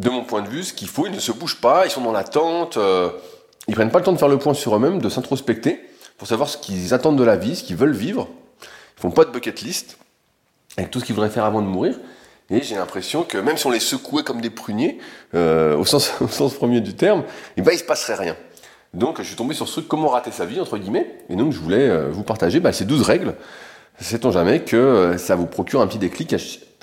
de 0.00 0.10
mon 0.10 0.24
point 0.24 0.42
de 0.42 0.48
vue, 0.48 0.64
ce 0.64 0.72
qu'il 0.72 0.88
faut. 0.88 1.06
Ils 1.06 1.12
ne 1.12 1.20
se 1.20 1.30
bougent 1.30 1.60
pas, 1.60 1.86
ils 1.86 1.90
sont 1.92 2.00
dans 2.00 2.10
l'attente. 2.10 2.76
Euh, 2.76 3.10
ils 3.68 3.74
prennent 3.76 3.92
pas 3.92 4.00
le 4.00 4.04
temps 4.04 4.12
de 4.12 4.18
faire 4.18 4.26
le 4.26 4.36
point 4.36 4.52
sur 4.52 4.74
eux-mêmes, 4.74 5.00
de 5.00 5.08
s'introspecter 5.08 5.80
pour 6.18 6.26
savoir 6.26 6.48
ce 6.48 6.58
qu'ils 6.58 6.92
attendent 6.92 7.16
de 7.16 7.22
la 7.22 7.36
vie, 7.36 7.54
ce 7.54 7.62
qu'ils 7.62 7.76
veulent 7.76 7.94
vivre. 7.94 8.28
Ils 8.98 9.00
font 9.00 9.12
pas 9.12 9.24
de 9.24 9.30
bucket 9.30 9.60
list 9.62 9.96
avec 10.76 10.90
tout 10.90 10.98
ce 10.98 11.04
qu'ils 11.04 11.14
voudraient 11.14 11.30
faire 11.30 11.44
avant 11.44 11.62
de 11.62 11.68
mourir. 11.68 11.94
Et 12.50 12.62
j'ai 12.62 12.74
l'impression 12.74 13.22
que 13.22 13.38
même 13.38 13.56
si 13.56 13.66
on 13.68 13.70
les 13.70 13.78
secouait 13.78 14.24
comme 14.24 14.40
des 14.40 14.50
pruniers, 14.50 14.98
euh, 15.34 15.76
au, 15.76 15.84
sens, 15.84 16.10
premier 16.56 16.80
du 16.80 16.94
terme, 16.94 17.22
eh 17.56 17.62
ben, 17.62 17.70
il 17.72 17.78
se 17.78 17.84
passerait 17.84 18.16
rien. 18.16 18.36
Donc 18.94 19.18
je 19.18 19.24
suis 19.24 19.36
tombé 19.36 19.54
sur 19.54 19.66
ce 19.66 19.74
truc 19.74 19.88
comment 19.88 20.08
rater 20.08 20.30
sa 20.30 20.46
vie, 20.46 20.60
entre 20.60 20.78
guillemets, 20.78 21.18
et 21.28 21.36
donc 21.36 21.52
je 21.52 21.58
voulais 21.58 21.88
euh, 21.88 22.08
vous 22.10 22.22
partager 22.22 22.60
bah, 22.60 22.72
ces 22.72 22.84
12 22.84 23.02
règles. 23.02 23.34
Sait-on 24.00 24.32
jamais 24.32 24.60
que 24.60 24.76
euh, 24.76 25.18
ça 25.18 25.36
vous 25.36 25.46
procure 25.46 25.80
un 25.80 25.86
petit 25.86 25.98
déclic 25.98 26.34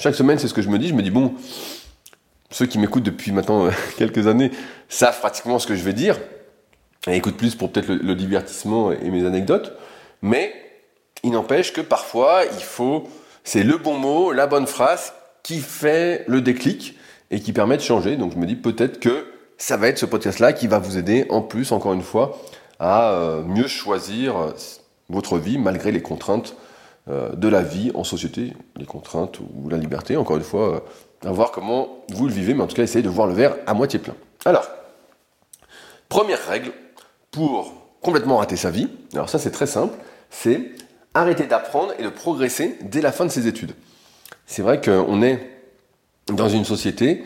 chaque 0.02 0.16
semaine, 0.16 0.40
c'est 0.40 0.48
ce 0.48 0.56
que 0.56 0.64
je 0.64 0.70
me 0.70 0.80
dis. 0.80 0.88
Je 0.88 0.96
me 0.96 1.04
dis, 1.04 1.12
bon, 1.12 1.36
ceux 2.50 2.66
qui 2.66 2.80
m'écoutent 2.80 3.04
depuis 3.04 3.32
maintenant 3.32 3.68
euh, 3.68 3.72
quelques 3.98 4.26
années 4.26 4.50
savent 4.90 5.20
pratiquement 5.20 5.60
ce 5.60 5.68
que 5.68 5.76
je 5.76 5.84
vais 5.84 5.94
dire, 5.94 6.20
et 7.08 7.16
écoutent 7.16 7.38
plus 7.38 7.54
pour 7.54 7.72
peut-être 7.72 7.88
le, 7.88 8.16
divertissement 8.16 8.92
et 8.92 9.10
mes 9.12 9.26
anecdotes. 9.26 9.74
Mais 10.24 10.54
il 11.24 11.32
n'empêche 11.32 11.72
que 11.72 11.82
parfois, 11.82 12.42
il 12.52 12.64
faut, 12.64 13.08
c'est 13.44 13.64
le 13.64 13.78
bon 13.78 13.98
mot, 13.98 14.32
la 14.32 14.48
bonne 14.48 14.66
phrase 14.66 15.14
qui 15.44 15.60
fait 15.60 16.26
le 16.28 16.42
déclic 16.42 16.98
et 17.30 17.40
qui 17.40 17.54
permet 17.54 17.78
de 17.78 17.84
changer. 17.84 18.18
Donc 18.18 18.34
je 18.34 18.40
me 18.40 18.48
dis 18.48 18.56
peut-être 18.56 19.00
que 19.00 19.31
ça 19.62 19.78
va 19.78 19.88
être 19.88 20.00
ce 20.00 20.08
podcast-là 20.08 20.54
qui 20.54 20.68
va 20.68 20.80
vous 20.80 20.98
aider 20.98 21.28
en 21.30 21.42
plus, 21.42 21.72
encore 21.72 21.94
une 21.94 22.02
fois, 22.02 22.40
à 22.80 23.12
euh, 23.12 23.44
mieux 23.44 23.68
choisir 23.68 24.54
votre 25.10 25.38
vie 25.38 25.60
malgré 25.60 25.92
les 25.92 26.02
contraintes 26.02 26.56
euh, 27.10 27.36
de 27.36 27.48
la 27.48 27.62
vie 27.62 27.92
en 27.94 28.04
société, 28.04 28.54
les 28.76 28.88
contraintes 28.88 29.40
ou 29.40 29.70
la 29.70 29.78
liberté, 29.78 30.18
encore 30.18 30.38
une 30.38 30.44
fois, 30.44 30.76
euh, 30.76 31.30
à 31.30 31.32
voir 31.32 31.52
comment 31.52 32.04
vous 32.10 32.28
le 32.28 32.34
vivez, 32.34 32.56
mais 32.56 32.64
en 32.64 32.68
tout 32.68 32.76
cas, 32.76 32.82
essayez 32.82 33.04
de 33.04 33.10
voir 33.10 33.28
le 33.28 33.34
verre 33.34 33.56
à 33.68 33.76
moitié 33.76 34.00
plein. 34.00 34.16
Alors, 34.46 34.68
première 36.10 36.44
règle 36.48 36.72
pour 37.30 37.72
complètement 38.02 38.38
rater 38.38 38.56
sa 38.56 38.72
vie, 38.72 38.90
alors 39.14 39.30
ça 39.30 39.38
c'est 39.38 39.52
très 39.52 39.68
simple, 39.68 39.94
c'est 40.32 40.72
arrêter 41.14 41.46
d'apprendre 41.46 41.94
et 42.00 42.04
de 42.04 42.10
progresser 42.10 42.80
dès 42.82 43.02
la 43.02 43.12
fin 43.12 43.26
de 43.26 43.32
ses 43.32 43.46
études. 43.46 43.74
C'est 44.48 44.64
vrai 44.64 44.82
qu'on 44.82 45.22
est 45.22 45.40
dans 46.28 46.50
une 46.50 46.66
société, 46.66 47.24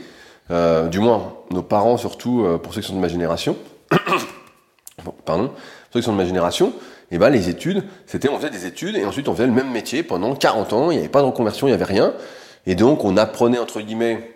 euh, 0.51 0.87
du 0.87 0.99
moins 0.99 1.33
nos 1.51 1.63
parents 1.63 1.97
surtout, 1.97 2.45
pour 2.61 2.73
ceux 2.73 2.81
qui 2.81 2.87
sont 2.87 2.95
de 2.95 2.99
ma 2.99 3.07
génération, 3.07 3.55
pardon, 5.25 5.51
ceux 5.91 5.99
qui 5.99 6.05
sont 6.05 6.13
de 6.13 6.17
ma 6.17 6.25
génération, 6.25 6.73
et 7.11 7.15
eh 7.15 7.17
ben 7.19 7.29
les 7.29 7.49
études, 7.49 7.83
c'était 8.07 8.29
on 8.29 8.37
faisait 8.37 8.49
des 8.49 8.65
études 8.65 8.95
et 8.95 9.05
ensuite 9.05 9.27
on 9.27 9.33
faisait 9.33 9.45
le 9.45 9.53
même 9.53 9.69
métier 9.69 10.01
pendant 10.01 10.33
40 10.33 10.73
ans, 10.73 10.89
il 10.89 10.95
n'y 10.95 10.99
avait 10.99 11.07
pas 11.07 11.21
de 11.21 11.27
reconversion, 11.27 11.67
il 11.67 11.69
n'y 11.69 11.75
avait 11.75 11.85
rien. 11.85 12.13
Et 12.65 12.73
donc 12.73 13.05
on 13.05 13.15
apprenait 13.15 13.59
entre 13.59 13.79
guillemets 13.79 14.33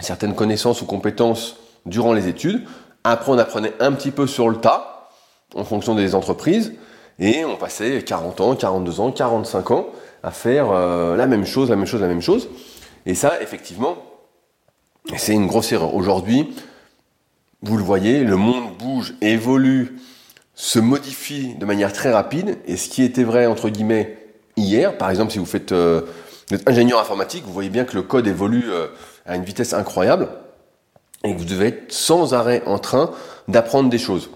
certaines 0.00 0.36
connaissances 0.36 0.80
ou 0.80 0.86
compétences 0.86 1.56
durant 1.86 2.12
les 2.12 2.28
études. 2.28 2.62
Après 3.02 3.32
on 3.32 3.38
apprenait 3.38 3.72
un 3.80 3.90
petit 3.92 4.12
peu 4.12 4.28
sur 4.28 4.48
le 4.48 4.58
tas 4.58 5.10
en 5.56 5.64
fonction 5.64 5.96
des 5.96 6.14
entreprises 6.14 6.74
et 7.18 7.44
on 7.44 7.56
passait 7.56 8.02
40 8.02 8.40
ans, 8.40 8.54
42 8.54 9.00
ans, 9.00 9.10
45 9.10 9.70
ans 9.72 9.86
à 10.22 10.30
faire 10.30 10.70
euh, 10.70 11.16
la 11.16 11.26
même 11.26 11.44
chose, 11.44 11.68
la 11.68 11.76
même 11.76 11.86
chose, 11.86 12.00
la 12.00 12.08
même 12.08 12.22
chose. 12.22 12.48
Et 13.06 13.14
ça, 13.14 13.42
effectivement, 13.42 13.96
c'est 15.16 15.32
une 15.32 15.46
grosse 15.46 15.72
erreur. 15.72 15.94
Aujourd'hui, 15.94 16.54
vous 17.62 17.76
le 17.76 17.82
voyez, 17.82 18.24
le 18.24 18.36
monde 18.36 18.76
bouge, 18.78 19.14
évolue, 19.20 19.96
se 20.54 20.78
modifie 20.78 21.54
de 21.54 21.64
manière 21.64 21.92
très 21.92 22.12
rapide. 22.12 22.58
Et 22.66 22.76
ce 22.76 22.88
qui 22.88 23.02
était 23.02 23.24
vrai, 23.24 23.46
entre 23.46 23.68
guillemets, 23.68 24.18
hier, 24.56 24.98
par 24.98 25.10
exemple, 25.10 25.32
si 25.32 25.38
vous 25.38 25.46
faites 25.46 25.72
euh, 25.72 26.02
ingénieur 26.66 27.00
informatique, 27.00 27.44
vous 27.44 27.52
voyez 27.52 27.70
bien 27.70 27.84
que 27.84 27.94
le 27.94 28.02
code 28.02 28.26
évolue 28.26 28.64
euh, 28.68 28.88
à 29.26 29.36
une 29.36 29.44
vitesse 29.44 29.72
incroyable 29.72 30.28
et 31.24 31.32
que 31.32 31.38
vous 31.38 31.44
devez 31.44 31.68
être 31.68 31.92
sans 31.92 32.34
arrêt 32.34 32.62
en 32.66 32.78
train 32.78 33.10
d'apprendre 33.48 33.88
des 33.88 33.98
choses. 33.98 34.30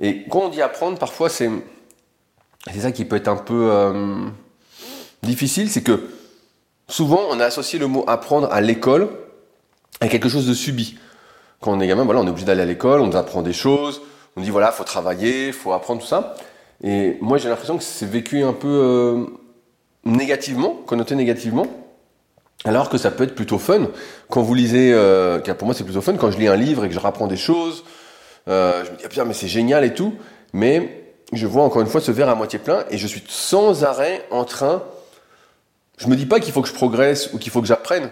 Et 0.00 0.24
quand 0.28 0.40
on 0.40 0.48
dit 0.48 0.62
apprendre, 0.62 0.98
parfois 0.98 1.28
c'est 1.28 1.50
c'est 2.72 2.80
ça 2.80 2.90
qui 2.90 3.04
peut 3.04 3.16
être 3.16 3.28
un 3.28 3.36
peu 3.36 3.70
euh, 3.70 4.26
difficile, 5.22 5.70
c'est 5.70 5.82
que 5.82 6.10
souvent 6.88 7.20
on 7.30 7.38
a 7.38 7.44
associé 7.44 7.78
le 7.78 7.86
mot 7.86 8.04
apprendre 8.08 8.52
à 8.52 8.60
l'école 8.60 9.08
à 10.00 10.08
quelque 10.08 10.28
chose 10.28 10.46
de 10.46 10.54
subi. 10.54 10.98
Quand 11.60 11.72
on 11.72 11.80
est 11.80 11.86
gamin, 11.86 12.04
voilà, 12.04 12.20
on 12.20 12.26
est 12.26 12.30
obligé 12.30 12.46
d'aller 12.46 12.62
à 12.62 12.66
l'école, 12.66 13.00
on 13.00 13.06
nous 13.06 13.16
apprend 13.16 13.42
des 13.42 13.52
choses, 13.52 14.02
on 14.36 14.40
dit 14.40 14.50
voilà, 14.50 14.72
faut 14.72 14.84
travailler, 14.84 15.52
faut 15.52 15.72
apprendre 15.72 16.02
tout 16.02 16.06
ça. 16.06 16.34
Et 16.82 17.16
moi 17.20 17.38
j'ai 17.38 17.48
l'impression 17.48 17.78
que 17.78 17.84
c'est 17.84 18.06
vécu 18.06 18.42
un 18.42 18.52
peu 18.52 18.68
euh, 18.68 19.24
négativement, 20.04 20.74
connoté 20.86 21.14
négativement. 21.14 21.66
Alors 22.64 22.88
que 22.88 22.98
ça 22.98 23.10
peut 23.10 23.24
être 23.24 23.34
plutôt 23.34 23.58
fun. 23.58 23.88
Quand 24.28 24.42
vous 24.42 24.54
lisez, 24.54 24.92
euh, 24.92 25.40
car 25.40 25.56
pour 25.56 25.66
moi 25.66 25.74
c'est 25.74 25.84
plutôt 25.84 26.00
fun, 26.00 26.14
quand 26.16 26.30
je 26.30 26.38
lis 26.38 26.48
un 26.48 26.56
livre 26.56 26.84
et 26.84 26.88
que 26.88 26.94
je 26.94 26.98
rapprends 26.98 27.26
des 27.26 27.36
choses, 27.36 27.84
euh, 28.48 28.84
je 28.84 28.90
me 28.90 28.96
dis, 28.96 29.02
ah 29.04 29.08
putain, 29.08 29.24
mais 29.24 29.34
c'est 29.34 29.48
génial 29.48 29.84
et 29.84 29.94
tout. 29.94 30.14
Mais 30.52 31.04
je 31.32 31.46
vois 31.46 31.64
encore 31.64 31.82
une 31.82 31.88
fois 31.88 32.00
ce 32.00 32.10
verre 32.10 32.28
à 32.28 32.34
moitié 32.34 32.58
plein 32.58 32.84
et 32.90 32.98
je 32.98 33.06
suis 33.06 33.22
sans 33.28 33.84
arrêt 33.84 34.26
en 34.30 34.44
train. 34.44 34.82
Je 35.98 36.08
me 36.08 36.16
dis 36.16 36.26
pas 36.26 36.40
qu'il 36.40 36.52
faut 36.52 36.62
que 36.62 36.68
je 36.68 36.74
progresse 36.74 37.32
ou 37.32 37.38
qu'il 37.38 37.50
faut 37.50 37.60
que 37.60 37.66
j'apprenne, 37.66 38.10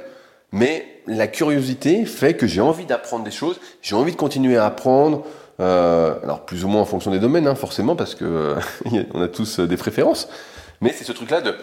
mais 0.54 0.87
la 1.08 1.26
curiosité 1.26 2.04
fait 2.04 2.34
que 2.34 2.46
j'ai 2.46 2.61
envie 2.61 2.87
d'apprendre 2.87 3.25
des 3.25 3.32
choses, 3.32 3.58
j'ai 3.82 3.96
envie 3.96 4.12
de 4.12 4.16
continuer 4.16 4.56
à 4.56 4.66
apprendre. 4.66 5.25
Euh, 5.58 6.14
alors 6.23 6.46
plus 6.46 6.64
ou 6.64 6.68
moins 6.68 6.80
en 6.80 6.84
fonction 6.84 7.11
des 7.11 7.18
domaines, 7.18 7.49
hein, 7.49 7.56
forcément, 7.56 7.96
parce 7.96 8.14
que 8.14 8.54
on 9.14 9.20
a 9.20 9.26
tous 9.26 9.58
des 9.58 9.76
préférences. 9.76 10.28
Mais 10.80 10.92
c'est 10.96 11.02
ce 11.02 11.11
truc-là 11.11 11.40
de, 11.40 11.56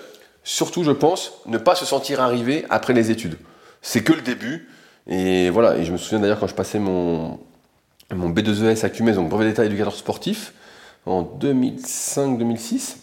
surtout, 0.44 0.84
je 0.84 0.92
pense, 0.92 1.32
ne 1.46 1.58
pas 1.58 1.74
se 1.76 1.86
sentir 1.86 2.20
arrivé 2.20 2.66
après 2.70 2.92
les 2.92 3.12
études. 3.12 3.38
C'est 3.82 4.04
que 4.04 4.12
le 4.12 4.22
début. 4.22 4.68
Et 5.08 5.50
voilà. 5.52 5.78
Et 5.78 5.86
je 5.86 5.94
me 5.94 5.98
souviens 5.98 6.20
d'ailleurs 6.20 6.42
quand 6.42 6.48
je 6.48 6.56
passais 6.56 6.78
mon 6.78 7.40
mon 8.14 8.30
B2ES 8.30 8.86
à 8.86 8.90
Cumès, 8.90 9.16
donc 9.16 9.30
brevet 9.30 9.46
d'état 9.46 9.64
éducateur 9.64 9.96
sportif, 9.96 10.52
en 11.06 11.24
2005-2006. 11.24 12.98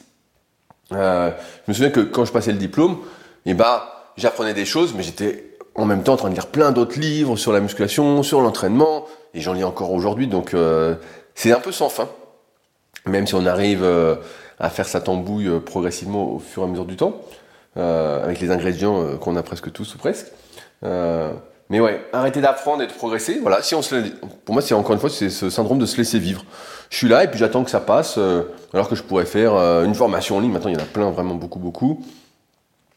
Euh, 0.92 1.30
je 1.66 1.70
me 1.70 1.74
souviens 1.74 1.90
que 1.90 2.00
quand 2.00 2.26
je 2.26 2.32
passais 2.32 2.52
le 2.52 2.58
diplôme, 2.58 2.98
eh 3.46 3.54
bah, 3.54 4.12
j'apprenais 4.18 4.52
des 4.52 4.66
choses, 4.66 4.92
mais 4.94 5.02
j'étais 5.02 5.47
en 5.78 5.86
même 5.86 6.02
temps 6.02 6.14
en 6.14 6.16
train 6.16 6.28
de 6.28 6.34
lire 6.34 6.48
plein 6.48 6.72
d'autres 6.72 6.98
livres 6.98 7.36
sur 7.36 7.52
la 7.52 7.60
musculation, 7.60 8.22
sur 8.22 8.40
l'entraînement, 8.40 9.06
et 9.32 9.40
j'en 9.40 9.54
lis 9.54 9.64
encore 9.64 9.92
aujourd'hui, 9.92 10.26
donc 10.26 10.52
euh, 10.52 10.94
c'est 11.34 11.52
un 11.52 11.60
peu 11.60 11.72
sans 11.72 11.88
fin. 11.88 12.08
Même 13.06 13.26
si 13.26 13.34
on 13.34 13.46
arrive 13.46 13.82
euh, 13.82 14.16
à 14.58 14.68
faire 14.68 14.86
sa 14.86 15.00
tambouille 15.00 15.48
progressivement 15.64 16.34
au 16.34 16.38
fur 16.38 16.62
et 16.62 16.66
à 16.66 16.68
mesure 16.68 16.84
du 16.84 16.96
temps, 16.96 17.14
avec 17.76 18.40
les 18.40 18.50
ingrédients 18.50 19.16
qu'on 19.18 19.36
a 19.36 19.42
presque 19.44 19.72
tous 19.72 19.94
ou 19.94 19.98
presque. 19.98 20.26
Mais 21.70 21.80
ouais, 21.80 22.00
arrêter 22.12 22.40
d'apprendre 22.40 22.82
et 22.82 22.86
de 22.86 22.92
progresser. 22.92 23.38
Voilà, 23.40 23.60
si 23.62 23.74
on 23.74 23.82
se, 23.82 23.96
pour 24.44 24.54
moi, 24.54 24.62
c'est 24.62 24.74
encore 24.74 24.94
une 24.94 25.00
fois, 25.00 25.10
c'est 25.10 25.28
ce 25.28 25.50
syndrome 25.50 25.78
de 25.78 25.84
se 25.84 25.98
laisser 25.98 26.18
vivre. 26.18 26.44
Je 26.88 26.96
suis 26.96 27.08
là 27.08 27.24
et 27.24 27.28
puis 27.28 27.38
j'attends 27.38 27.62
que 27.62 27.70
ça 27.70 27.80
passe, 27.80 28.16
euh, 28.16 28.44
alors 28.72 28.88
que 28.88 28.96
je 28.96 29.02
pourrais 29.02 29.26
faire 29.26 29.54
euh, 29.54 29.84
une 29.84 29.94
formation 29.94 30.38
en 30.38 30.40
ligne. 30.40 30.52
Maintenant, 30.52 30.70
il 30.70 30.78
y 30.78 30.80
en 30.80 30.82
a 30.82 30.86
plein, 30.86 31.10
vraiment 31.10 31.34
beaucoup, 31.34 31.58
beaucoup. 31.58 32.02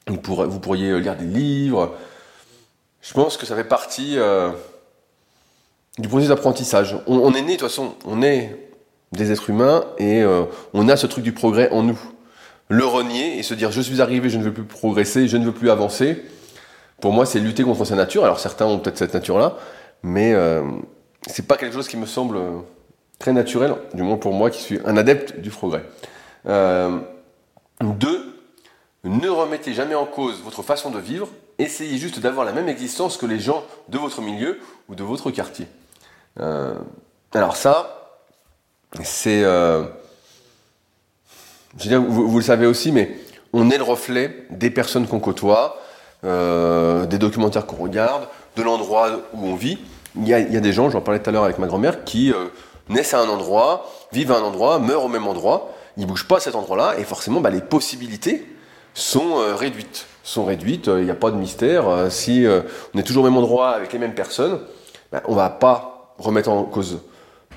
Vous 0.08 0.60
pourriez 0.60 1.00
lire 1.00 1.16
des 1.16 1.26
livres. 1.26 1.94
Je 3.02 3.14
pense 3.14 3.38
que 3.38 3.46
ça 3.46 3.56
fait 3.56 3.64
partie 3.64 4.18
euh, 4.18 4.52
du 5.98 6.08
processus 6.08 6.30
d'apprentissage. 6.30 6.98
On, 7.08 7.34
est 7.34 7.42
né, 7.42 7.54
de 7.54 7.60
toute 7.60 7.70
façon, 7.70 7.96
on 8.06 8.22
est 8.22 8.70
des 9.12 9.32
êtres 9.32 9.50
humains 9.50 9.86
et 9.98 10.24
on 10.74 10.88
a 10.88 10.96
ce 10.96 11.08
truc 11.08 11.24
du 11.24 11.34
progrès 11.34 11.70
en 11.72 11.84
nous. 11.84 12.00
Le 12.70 12.86
renier 12.86 13.38
et 13.38 13.44
se 13.44 13.54
dire 13.54 13.72
je 13.72 13.82
suis 13.82 14.02
arrivé, 14.02 14.30
je 14.30 14.38
ne 14.38 14.44
veux 14.44 14.54
plus 14.54 14.64
progresser, 14.64 15.28
je 15.28 15.36
ne 15.36 15.44
veux 15.44 15.52
plus 15.52 15.70
avancer 15.70 16.24
pour 17.02 17.12
moi, 17.12 17.26
c'est 17.26 17.40
lutter 17.40 17.64
contre 17.64 17.84
sa 17.84 17.96
nature. 17.96 18.24
Alors 18.24 18.40
certains 18.40 18.66
ont 18.66 18.80
peut-être 18.80 18.98
cette 18.98 19.14
nature-là, 19.14 19.58
mais 20.04 20.34
euh, 20.34 20.64
c'est 21.28 21.48
pas 21.48 21.58
quelque 21.58 21.74
chose 21.74 21.88
qui 21.88 21.98
me 21.98 22.06
semble 22.06 22.38
très 23.20 23.34
naturel, 23.34 23.76
du 23.94 24.04
moins 24.04 24.18
pour 24.18 24.34
moi 24.34 24.50
qui 24.52 24.62
suis 24.62 24.80
un 24.86 24.96
adepte 24.96 25.40
du 25.40 25.50
progrès. 25.50 25.84
Euh, 26.48 27.00
deux, 27.82 28.40
ne 29.04 29.28
remettez 29.28 29.74
jamais 29.74 29.96
en 29.96 30.06
cause 30.06 30.42
votre 30.44 30.62
façon 30.62 30.92
de 30.92 31.00
vivre. 31.00 31.28
Essayez 31.62 31.98
juste 31.98 32.20
d'avoir 32.20 32.46
la 32.46 32.54
même 32.54 32.68
existence 32.68 33.18
que 33.18 33.28
les 33.28 33.40
gens 33.40 33.64
de 33.88 33.98
votre 34.00 34.22
milieu 34.22 34.60
ou 34.90 34.96
de 34.96 35.04
votre 35.04 35.30
quartier. 35.30 35.68
Euh, 36.40 36.74
alors 37.34 37.56
ça, 37.56 38.18
c'est, 39.04 39.44
euh, 39.44 39.84
je 41.78 41.84
veux 41.84 41.90
dire, 41.90 42.02
vous, 42.02 42.28
vous, 42.28 42.38
le 42.40 42.44
savez 42.44 42.66
aussi, 42.66 42.92
mais 42.92 43.16
on 43.54 43.70
est 43.70 43.78
le 43.78 43.84
reflet 43.84 44.48
des 44.50 44.72
personnes 44.72 45.08
qu'on 45.08 45.20
côtoie. 45.20 45.78
Euh, 46.24 47.08
des 47.08 47.18
documentaires 47.18 47.66
qu'on 47.66 47.78
regarde, 47.78 48.28
de 48.56 48.62
l'endroit 48.62 49.10
où 49.34 49.44
on 49.44 49.56
vit. 49.56 49.80
Il 50.16 50.28
y, 50.28 50.36
a, 50.36 50.44
des 50.44 50.72
gens, 50.72 50.90
j'en 50.92 51.02
parlais 51.02 51.20
tout 51.20 51.30
à 51.32 51.34
l'heure 51.34 51.46
avec 51.46 51.58
ma 51.58 51.66
grand-mère, 51.66 52.04
qui 52.04 52.32
euh, 52.32 52.46
naissent 52.90 53.16
à 53.16 53.22
un 53.22 53.28
endroit, 53.28 53.90
vivent 54.12 54.32
à 54.32 54.38
un 54.38 54.44
endroit, 54.44 54.78
meurent 54.78 55.06
au 55.06 55.10
même 55.10 55.26
endroit, 55.26 55.74
ils 55.98 56.06
bougent 56.06 56.28
pas 56.28 56.38
à 56.38 56.40
cet 56.40 56.54
endroit-là, 56.54 56.96
et 57.00 57.06
forcément, 57.06 57.42
bah, 57.42 57.50
les 57.50 57.62
possibilités 57.62 58.46
sont 58.94 59.36
réduites. 59.56 60.06
Sont 60.24 60.46
réduites, 60.46 60.88
il 60.88 61.04
n'y 61.04 61.12
a 61.12 61.16
pas 61.16 61.32
de 61.32 61.38
mystère. 61.38 61.86
si 62.10 62.46
on 62.94 63.00
est 63.00 63.04
toujours 63.04 63.24
au 63.24 63.28
même 63.28 63.38
endroit 63.38 63.72
avec 63.72 63.92
les 63.92 64.00
mêmes 64.00 64.14
personnes, 64.14 64.60
bah, 65.12 65.24
on 65.28 65.34
va 65.34 65.50
pas 65.50 66.14
remettre 66.20 66.50
en 66.50 66.64
cause 66.64 67.00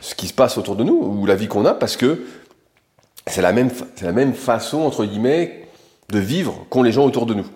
ce 0.00 0.14
qui 0.14 0.26
se 0.26 0.34
passe 0.34 0.58
autour 0.58 0.76
de 0.76 0.84
nous 0.84 0.96
ou 0.96 1.26
la 1.26 1.34
vie 1.34 1.48
qu'on 1.48 1.64
a, 1.64 1.74
parce 1.74 1.96
que 1.96 2.24
c'est 3.26 3.42
la 3.42 3.52
même, 3.52 3.70
c'est 3.94 4.04
la 4.04 4.12
même 4.12 4.34
façon 4.34 4.80
entre 4.80 5.04
guillemets 5.04 5.68
de 6.10 6.18
vivre 6.18 6.66
qu'ont 6.68 6.82
les 6.82 6.92
gens 6.92 7.04
autour 7.04 7.26
de 7.26 7.34
nous. 7.34 7.46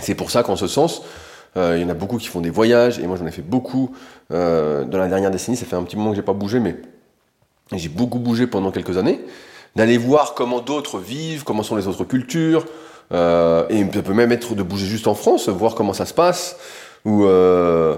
C'est 0.00 0.14
pour 0.14 0.30
ça 0.30 0.42
qu'en 0.42 0.56
ce 0.56 0.66
sens, 0.66 1.02
euh, 1.56 1.76
il 1.76 1.82
y 1.82 1.84
en 1.84 1.88
a 1.88 1.94
beaucoup 1.94 2.18
qui 2.18 2.28
font 2.28 2.40
des 2.40 2.50
voyages, 2.50 2.98
et 2.98 3.06
moi 3.06 3.16
j'en 3.16 3.26
ai 3.26 3.30
fait 3.30 3.42
beaucoup 3.42 3.92
euh, 4.32 4.84
dans 4.84 4.98
la 4.98 5.08
dernière 5.08 5.30
décennie, 5.30 5.56
ça 5.56 5.66
fait 5.66 5.76
un 5.76 5.82
petit 5.82 5.96
moment 5.96 6.10
que 6.10 6.16
j'ai 6.16 6.22
pas 6.22 6.32
bougé, 6.32 6.60
mais 6.60 6.76
j'ai 7.72 7.88
beaucoup 7.88 8.18
bougé 8.18 8.46
pendant 8.46 8.70
quelques 8.70 8.96
années, 8.96 9.20
d'aller 9.76 9.98
voir 9.98 10.34
comment 10.34 10.60
d'autres 10.60 10.98
vivent, 10.98 11.44
comment 11.44 11.62
sont 11.62 11.76
les 11.76 11.86
autres 11.86 12.04
cultures, 12.04 12.64
euh, 13.12 13.66
et 13.68 13.84
ça 13.92 14.02
peut 14.02 14.14
même 14.14 14.32
être 14.32 14.54
de 14.54 14.62
bouger 14.62 14.86
juste 14.86 15.06
en 15.06 15.14
France, 15.14 15.48
voir 15.48 15.74
comment 15.74 15.92
ça 15.92 16.06
se 16.06 16.14
passe, 16.14 16.56
ou 17.04 17.24
euh, 17.24 17.96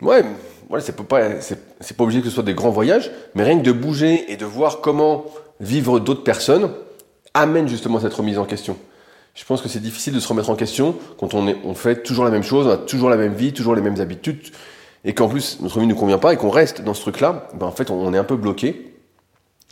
ouais, 0.00 0.24
voilà, 0.68 0.84
c'est 0.84 0.94
pas, 0.96 2.04
obligé 2.04 2.20
que 2.20 2.28
ce 2.28 2.34
soit 2.34 2.42
des 2.42 2.54
grands 2.54 2.70
voyages, 2.70 3.10
mais 3.34 3.42
rien 3.42 3.58
que 3.58 3.64
de 3.64 3.72
bouger 3.72 4.30
et 4.32 4.36
de 4.36 4.44
voir 4.44 4.80
comment 4.80 5.24
vivre 5.60 5.98
d'autres 5.98 6.24
personnes 6.24 6.70
amène 7.34 7.68
justement 7.68 8.00
cette 8.00 8.14
remise 8.14 8.38
en 8.38 8.44
question. 8.44 8.76
Je 9.34 9.44
pense 9.44 9.62
que 9.62 9.68
c'est 9.68 9.80
difficile 9.80 10.14
de 10.14 10.20
se 10.20 10.28
remettre 10.28 10.50
en 10.50 10.56
question 10.56 10.96
quand 11.18 11.34
on 11.34 11.74
fait 11.74 12.02
toujours 12.02 12.24
la 12.24 12.30
même 12.30 12.42
chose, 12.42 12.66
on 12.66 12.70
a 12.70 12.76
toujours 12.76 13.08
la 13.08 13.16
même 13.16 13.34
vie, 13.34 13.52
toujours 13.52 13.74
les 13.74 13.82
mêmes 13.82 14.00
habitudes, 14.00 14.50
et 15.04 15.14
qu'en 15.14 15.28
plus 15.28 15.60
notre 15.60 15.78
vie 15.78 15.86
ne 15.86 15.92
nous 15.92 15.98
convient 15.98 16.18
pas 16.18 16.32
et 16.32 16.36
qu'on 16.36 16.50
reste 16.50 16.82
dans 16.82 16.94
ce 16.94 17.02
truc-là, 17.02 17.48
ben 17.54 17.66
en 17.66 17.72
fait 17.72 17.90
on 17.90 18.12
est 18.12 18.18
un 18.18 18.24
peu 18.24 18.36
bloqué 18.36 18.94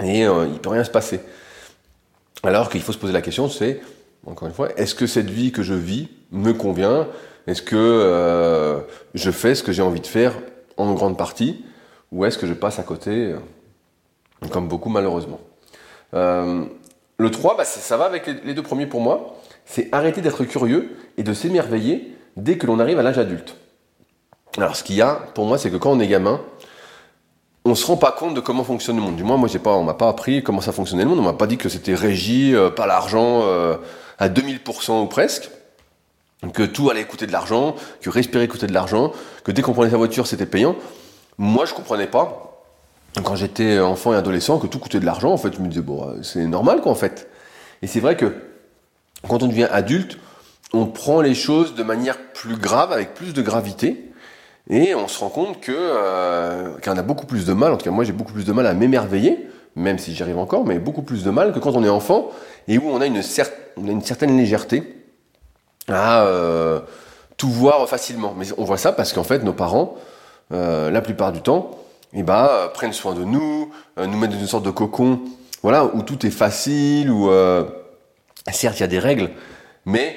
et 0.03 0.27
euh, 0.27 0.47
il 0.53 0.59
peut 0.61 0.71
rien 0.71 0.85
se 0.85 0.91
passer. 0.91 1.21
Alors 2.43 2.71
qu'il 2.71 2.81
faut 2.83 2.93
se 2.93 2.99
poser 2.99 3.13
la 3.13 3.23
question, 3.23 3.49
c'est 3.49 3.81
encore 4.27 4.49
une 4.49 4.55
fois, 4.55 4.69
est-ce 4.77 4.95
que 4.95 5.07
cette 5.07 5.31
vie 5.31 5.53
que 5.53 5.63
je 5.63 5.75
vis 5.75 6.09
me 6.33 6.53
convient? 6.53 7.07
Est-ce 7.47 7.63
que 7.63 7.77
euh, 7.77 8.81
je 9.15 9.31
fais 9.31 9.55
ce 9.55 9.63
que 9.63 9.73
j'ai 9.73 9.83
envie 9.83 10.01
de 10.01 10.07
faire 10.07 10.35
en 10.77 10.93
grande 10.95 11.17
partie? 11.17 11.65
Ou 12.13 12.25
est-ce 12.25 12.39
que 12.39 12.47
je 12.47 12.55
passe 12.55 12.79
à 12.79 12.83
côté, 12.83 13.11
euh, 13.11 13.39
comme 14.51 14.69
beaucoup 14.69 14.89
malheureusement? 14.89 15.41
Euh, 16.15 16.65
Le 17.19 17.31
3, 17.31 17.57
bah, 17.57 17.65
ça 17.65 17.97
va 17.97 18.05
avec 18.05 18.27
les, 18.27 18.55
deux 18.55 18.63
premiers 18.63 18.87
pour 18.87 19.01
moi 19.01 19.37
c'est 19.69 19.89
arrêter 19.93 20.21
d'être 20.21 20.45
curieux 20.45 20.97
et 21.19 21.25
de 21.25 21.33
s'émerveiller 21.35 22.17
dès 22.37 22.57
que 22.57 22.67
l'on 22.67 22.79
arrive 22.79 23.01
à 23.01 23.03
l'âge 23.03 23.19
adulte. 23.19 23.57
Alors 24.57 24.77
ce 24.77 24.85
qu'il 24.85 24.95
y 24.95 25.03
a, 25.03 25.15
pour 25.35 25.45
moi, 25.45 25.59
c'est 25.59 25.71
que 25.71 25.77
quand 25.77 25.91
on 25.91 25.99
est 25.99 26.07
gamin, 26.07 26.41
on 27.65 27.75
se 27.75 27.85
rend 27.85 27.97
pas 27.97 28.13
compte 28.13 28.35
de 28.35 28.41
comment 28.41 28.63
fonctionne 28.63 28.95
le 28.95 29.03
monde. 29.03 29.17
Du 29.17 29.25
moins, 29.25 29.37
moi, 29.37 29.49
on 29.65 29.83
m'a 29.83 29.95
pas 29.95 30.09
appris 30.09 30.45
comment 30.45 30.61
ça 30.61 30.71
fonctionnait 30.71 31.03
le 31.03 31.11
monde. 31.11 31.19
On 31.19 31.23
m'a 31.23 31.33
pas 31.33 31.49
dit 31.49 31.59
que 31.59 31.69
c'était 31.69 31.95
régi 31.95 32.55
euh, 32.55 32.71
par 32.71 32.87
l'argent 32.87 33.43
à 34.19 34.29
2000% 34.29 35.03
ou 35.03 35.07
presque, 35.07 35.51
que 36.53 36.63
tout 36.63 36.91
allait 36.91 37.05
coûter 37.05 37.27
de 37.27 37.33
l'argent, 37.33 37.75
que 38.01 38.11
respirer 38.11 38.49
coûtait 38.49 38.67
de 38.67 38.73
l'argent, 38.73 39.13
que 39.45 39.53
dès 39.53 39.63
qu'on 39.63 39.73
prenait 39.73 39.91
sa 39.91 39.97
voiture, 39.97 40.27
c'était 40.27 40.47
payant. 40.47 40.77
Moi, 41.39 41.65
je 41.65 41.75
comprenais 41.75 42.07
pas 42.07 42.47
quand 43.25 43.35
j'étais 43.35 43.79
enfant 43.81 44.13
et 44.13 44.17
adolescent 44.17 44.59
que 44.59 44.67
tout 44.67 44.79
coûtait 44.79 45.01
de 45.01 45.07
l'argent. 45.07 45.33
En 45.33 45.39
fait, 45.39 45.55
je 45.55 45.61
me 45.61 45.69
disais 45.69 45.83
bon, 45.83 46.07
euh, 46.07 46.23
c'est 46.23 46.47
normal 46.47 46.81
quoi 46.81 46.93
en 46.93 46.97
fait. 46.97 47.29
Et 47.83 47.87
c'est 47.87 48.01
vrai 48.01 48.17
que 48.17 48.35
quand 49.27 49.43
on 49.43 49.49
devient 49.49 49.69
adulte, 49.71 50.19
on 50.73 50.87
prend 50.87 51.21
les 51.21 51.35
choses 51.35 51.75
de 51.75 51.83
manière 51.83 52.19
plus 52.33 52.57
grave, 52.57 52.93
avec 52.93 53.15
plus 53.15 53.33
de 53.33 53.43
gravité, 53.43 54.11
et 54.69 54.95
on 54.95 55.09
se 55.09 55.21
rend 55.21 55.29
compte 55.29 55.61
que 55.61 55.73
euh, 55.75 56.77
qu'on 56.83 56.97
a 56.97 57.03
beaucoup 57.03 57.27
plus 57.27 57.47
de 57.47 57.53
mal. 57.53 57.73
En 57.73 57.77
tout 57.77 57.85
cas, 57.85 57.91
moi, 57.91 58.05
j'ai 58.05 58.13
beaucoup 58.13 58.33
plus 58.33 58.45
de 58.45 58.53
mal 58.53 58.67
à 58.67 58.75
m'émerveiller, 58.75 59.49
même 59.77 59.99
si 59.99 60.15
j'y 60.15 60.23
arrive 60.23 60.39
encore, 60.39 60.65
mais 60.65 60.79
beaucoup 60.79 61.03
plus 61.03 61.23
de 61.23 61.31
mal 61.31 61.53
que 61.53 61.59
quand 61.59 61.77
on 61.77 61.85
est 61.85 61.89
enfant 61.89 62.31
et 62.67 62.79
où 62.79 62.89
on 62.89 63.01
a 63.01 63.07
une, 63.07 63.23
certaine 63.23 64.37
légèreté 64.37 65.05
à 65.87 66.25
euh, 66.25 66.81
tout 67.37 67.51
voir 67.51 67.89
facilement. 67.89 68.35
Mais 68.37 68.47
on 68.59 68.65
voit 68.65 68.79
ça 68.79 68.93
parce 68.93 69.13
qu'en 69.13 69.25
fait, 69.25 69.45
nos 69.45 69.53
parents 69.53 69.97
la 70.51 71.01
plupart 71.01 71.33
du 71.33 71.43
temps, 71.43 71.77
eh 72.13 72.23
ben, 72.23 72.49
prennent 72.73 72.93
soin 72.93 73.15
de 73.15 73.25
nous, 73.25 73.73
nous 73.97 74.17
mettent 74.17 74.31
dans 74.31 74.39
une 74.39 74.47
sorte 74.47 74.65
de 74.65 74.71
cocon, 74.71 75.21
voilà, 75.63 75.85
où 75.87 76.03
tout 76.03 76.25
est 76.25 76.31
facile, 76.31 77.11
où 77.11 77.29
certes 78.53 78.79
il 78.79 78.83
y 78.83 78.85
a 78.85 78.89
des 78.89 79.01
règles, 79.01 79.31
mais 79.85 80.17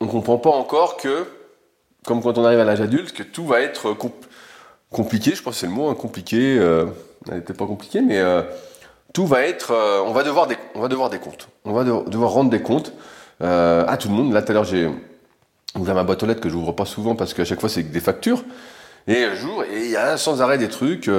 on 0.00 0.06
comprend 0.06 0.38
pas 0.38 0.50
encore 0.50 0.96
que, 0.96 1.26
comme 2.04 2.22
quand 2.22 2.38
on 2.38 2.44
arrive 2.44 2.60
à 2.60 2.64
l'âge 2.64 2.80
adulte, 2.80 3.12
que 3.12 3.22
tout 3.22 3.44
va 3.44 3.60
être 3.60 3.96
compliqué, 4.90 5.34
je 5.34 5.42
pense 5.42 5.54
que 5.54 5.60
c'est 5.60 5.66
le 5.66 5.72
mot, 5.72 5.88
hein, 5.88 5.94
compliqué, 5.94 6.56
euh, 6.58 6.86
peut-être 7.26 7.52
pas 7.52 7.66
compliqué, 7.66 8.00
mais 8.00 8.18
euh, 8.18 8.42
tout 9.12 9.26
va 9.26 9.42
être, 9.42 9.72
euh, 9.72 10.02
on 10.04 10.12
va 10.12 10.22
devoir 10.22 10.46
des, 10.46 10.56
on 10.74 10.80
va 10.80 10.88
devoir 10.88 11.10
des 11.10 11.18
comptes, 11.18 11.48
on 11.64 11.72
va 11.72 11.84
devoir 11.84 12.30
rendre 12.30 12.50
des 12.50 12.62
comptes 12.62 12.92
euh, 13.42 13.84
à 13.86 13.96
tout 13.96 14.08
le 14.08 14.14
monde. 14.14 14.32
Là 14.32 14.42
tout 14.42 14.52
à 14.52 14.54
l'heure 14.54 14.64
j'ai 14.64 14.88
ouvert 15.76 15.94
ma 15.94 16.04
boîte 16.04 16.22
aux 16.22 16.26
lettres 16.26 16.40
que 16.40 16.48
j'ouvre 16.48 16.72
pas 16.72 16.84
souvent 16.84 17.16
parce 17.16 17.34
qu'à 17.34 17.44
chaque 17.44 17.60
fois 17.60 17.68
c'est 17.68 17.82
des 17.82 18.00
factures, 18.00 18.44
et 19.08 19.24
un 19.24 19.34
jour 19.34 19.64
il 19.72 19.90
y 19.90 19.96
a 19.96 20.16
sans 20.16 20.42
arrêt 20.42 20.58
des 20.58 20.68
trucs. 20.68 21.10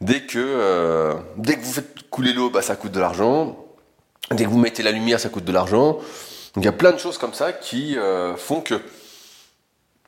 dès 0.00 0.20
que 0.20 1.16
dès 1.36 1.56
que 1.56 1.64
vous 1.64 1.72
faites 1.72 2.10
couler 2.10 2.32
l'eau, 2.32 2.50
bah 2.50 2.62
ça 2.62 2.76
coûte 2.76 2.92
de 2.92 3.00
l'argent. 3.00 3.56
Dès 4.30 4.44
que 4.44 4.48
vous 4.48 4.58
mettez 4.58 4.82
la 4.82 4.92
lumière, 4.92 5.20
ça 5.20 5.28
coûte 5.28 5.44
de 5.44 5.52
l'argent. 5.52 5.98
Donc 6.54 6.64
il 6.64 6.64
y 6.64 6.68
a 6.68 6.72
plein 6.72 6.92
de 6.92 6.98
choses 6.98 7.18
comme 7.18 7.34
ça 7.34 7.52
qui 7.52 7.96
font 8.36 8.60
que 8.60 8.80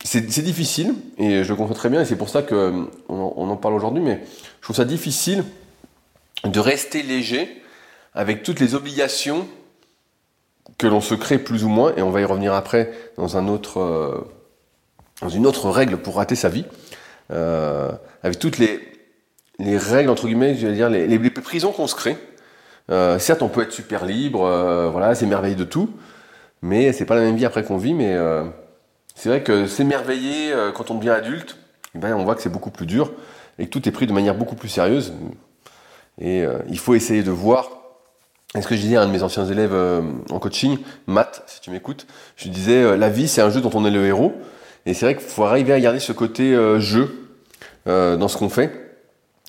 c'est 0.04 0.42
difficile, 0.42 0.95
et 1.18 1.42
je 1.42 1.49
le 1.49 1.57
comprends 1.57 1.75
très 1.75 1.90
bien, 1.90 2.00
et 2.00 2.04
c'est 2.04 2.16
pour 2.16 2.28
ça 2.28 2.42
qu'on 2.42 2.88
on 3.09 3.50
en 3.50 3.57
parle 3.57 3.75
aujourd'hui, 3.75 4.02
mais 4.02 4.23
je 4.61 4.62
trouve 4.62 4.76
ça 4.76 4.85
difficile 4.85 5.45
de 6.45 6.61
rester 6.61 7.02
léger 7.02 7.62
avec 8.14 8.42
toutes 8.42 8.61
les 8.61 8.75
obligations 8.75 9.47
que 10.76 10.87
l'on 10.87 11.00
se 11.00 11.14
crée 11.14 11.38
plus 11.38 11.64
ou 11.64 11.68
moins, 11.68 11.92
et 11.97 12.02
on 12.02 12.11
va 12.11 12.21
y 12.21 12.25
revenir 12.25 12.54
après 12.54 12.92
dans, 13.16 13.37
un 13.37 13.49
autre, 13.49 13.80
euh, 13.80 14.21
dans 15.21 15.28
une 15.28 15.47
autre 15.47 15.71
règle 15.71 15.97
pour 15.97 16.16
rater 16.16 16.37
sa 16.37 16.49
vie, 16.49 16.64
euh, 17.33 17.90
avec 18.23 18.38
toutes 18.38 18.59
les, 18.59 18.80
les 19.59 19.76
règles, 19.76 20.11
entre 20.11 20.26
guillemets, 20.26 20.54
je 20.54 20.66
veux 20.66 20.75
dire, 20.75 20.88
les, 20.88 21.07
les 21.07 21.30
prisons 21.30 21.73
qu'on 21.73 21.87
se 21.87 21.97
crée. 21.97 22.16
Euh, 22.90 23.18
certes, 23.18 23.42
on 23.42 23.49
peut 23.49 23.62
être 23.62 23.73
super 23.73 24.07
libre, 24.07 24.40
voilà, 24.90 25.14
c'est 25.14 25.26
merveilleux 25.26 25.57
de 25.57 25.64
tout, 25.64 25.90
mais 26.62 26.92
c'est 26.92 27.04
pas 27.04 27.16
la 27.16 27.23
même 27.23 27.37
vie 27.37 27.45
après 27.45 27.64
qu'on 27.64 27.76
vit, 27.76 27.95
mais 27.95 28.16
c'est 29.14 29.28
vrai 29.28 29.42
que 29.42 29.66
s'émerveiller 29.66 30.54
quand 30.75 30.90
on 30.90 30.95
devient 30.95 31.11
adulte, 31.11 31.57
eh 31.95 31.99
ben, 31.99 32.14
on 32.14 32.25
voit 32.25 32.35
que 32.35 32.42
c'est 32.42 32.52
beaucoup 32.52 32.71
plus 32.71 32.87
dur 32.87 33.12
et 33.59 33.66
que 33.66 33.71
tout 33.71 33.88
est 33.88 33.92
pris 33.92 34.07
de 34.07 34.12
manière 34.12 34.35
beaucoup 34.35 34.54
plus 34.54 34.68
sérieuse. 34.68 35.12
Et 36.21 36.43
euh, 36.43 36.59
il 36.69 36.79
faut 36.79 36.95
essayer 36.95 37.23
de 37.23 37.31
voir. 37.31 37.71
Est-ce 38.55 38.67
que 38.67 38.75
je 38.75 38.81
disais 38.81 38.97
à 38.97 39.03
un 39.03 39.07
de 39.07 39.13
mes 39.13 39.23
anciens 39.23 39.47
élèves 39.47 39.75
euh, 39.75 40.03
en 40.31 40.39
coaching, 40.39 40.79
Matt, 41.07 41.43
si 41.47 41.61
tu 41.61 41.71
m'écoutes, 41.71 42.07
je 42.37 42.49
disais 42.49 42.97
la 42.97 43.11
vie 43.11 43.29
c'est 43.29 43.43
un 43.43 43.51
jeu 43.51 43.61
dont 43.61 43.71
on 43.75 43.85
est 43.85 43.91
le 43.91 44.07
héros. 44.07 44.33
Et 44.87 44.95
c'est 44.95 45.05
vrai 45.05 45.17
qu'il 45.17 45.27
faut 45.27 45.45
arriver 45.45 45.73
à 45.73 45.81
garder 45.81 46.01
ce 46.01 46.13
côté 46.13 46.57
jeu 46.79 47.29
dans 47.85 48.29
ce 48.29 48.39
qu'on 48.39 48.49
fait, 48.49 48.73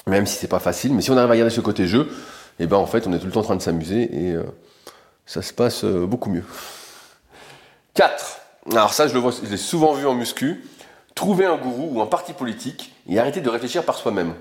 même 0.05 0.25
si 0.25 0.35
c'est 0.35 0.49
pas 0.49 0.59
facile. 0.59 0.93
Mais 0.93 1.01
si 1.01 1.11
on 1.11 1.17
arrive 1.17 1.31
à 1.31 1.37
garder 1.37 1.53
ce 1.53 1.61
côté 1.61 1.87
jeu, 1.87 2.09
et 2.59 2.63
eh 2.63 2.67
ben 2.67 2.75
en 2.75 2.85
fait 2.85 3.07
on 3.07 3.13
est 3.13 3.19
tout 3.19 3.25
le 3.25 3.31
temps 3.31 3.39
en 3.39 3.43
train 3.43 3.55
de 3.55 3.61
s'amuser 3.61 4.01
et 4.01 4.35
ça 5.25 5.41
se 5.41 5.53
passe 5.53 5.85
beaucoup 5.85 6.29
mieux. 6.29 6.43
4. 7.93 8.39
Alors 8.71 8.93
ça, 8.93 9.07
je 9.07 9.13
le 9.13 9.19
vois, 9.19 9.31
je 9.31 9.49
l'ai 9.49 9.57
souvent 9.57 9.93
vu 9.93 10.05
en 10.05 10.13
muscu. 10.13 10.63
Trouver 11.15 11.45
un 11.45 11.57
gourou 11.57 11.97
ou 11.97 12.01
un 12.01 12.05
parti 12.05 12.33
politique 12.33 12.93
et 13.09 13.19
arrêter 13.19 13.41
de 13.41 13.49
réfléchir 13.49 13.83
par 13.83 13.97
soi-même. 13.97 14.33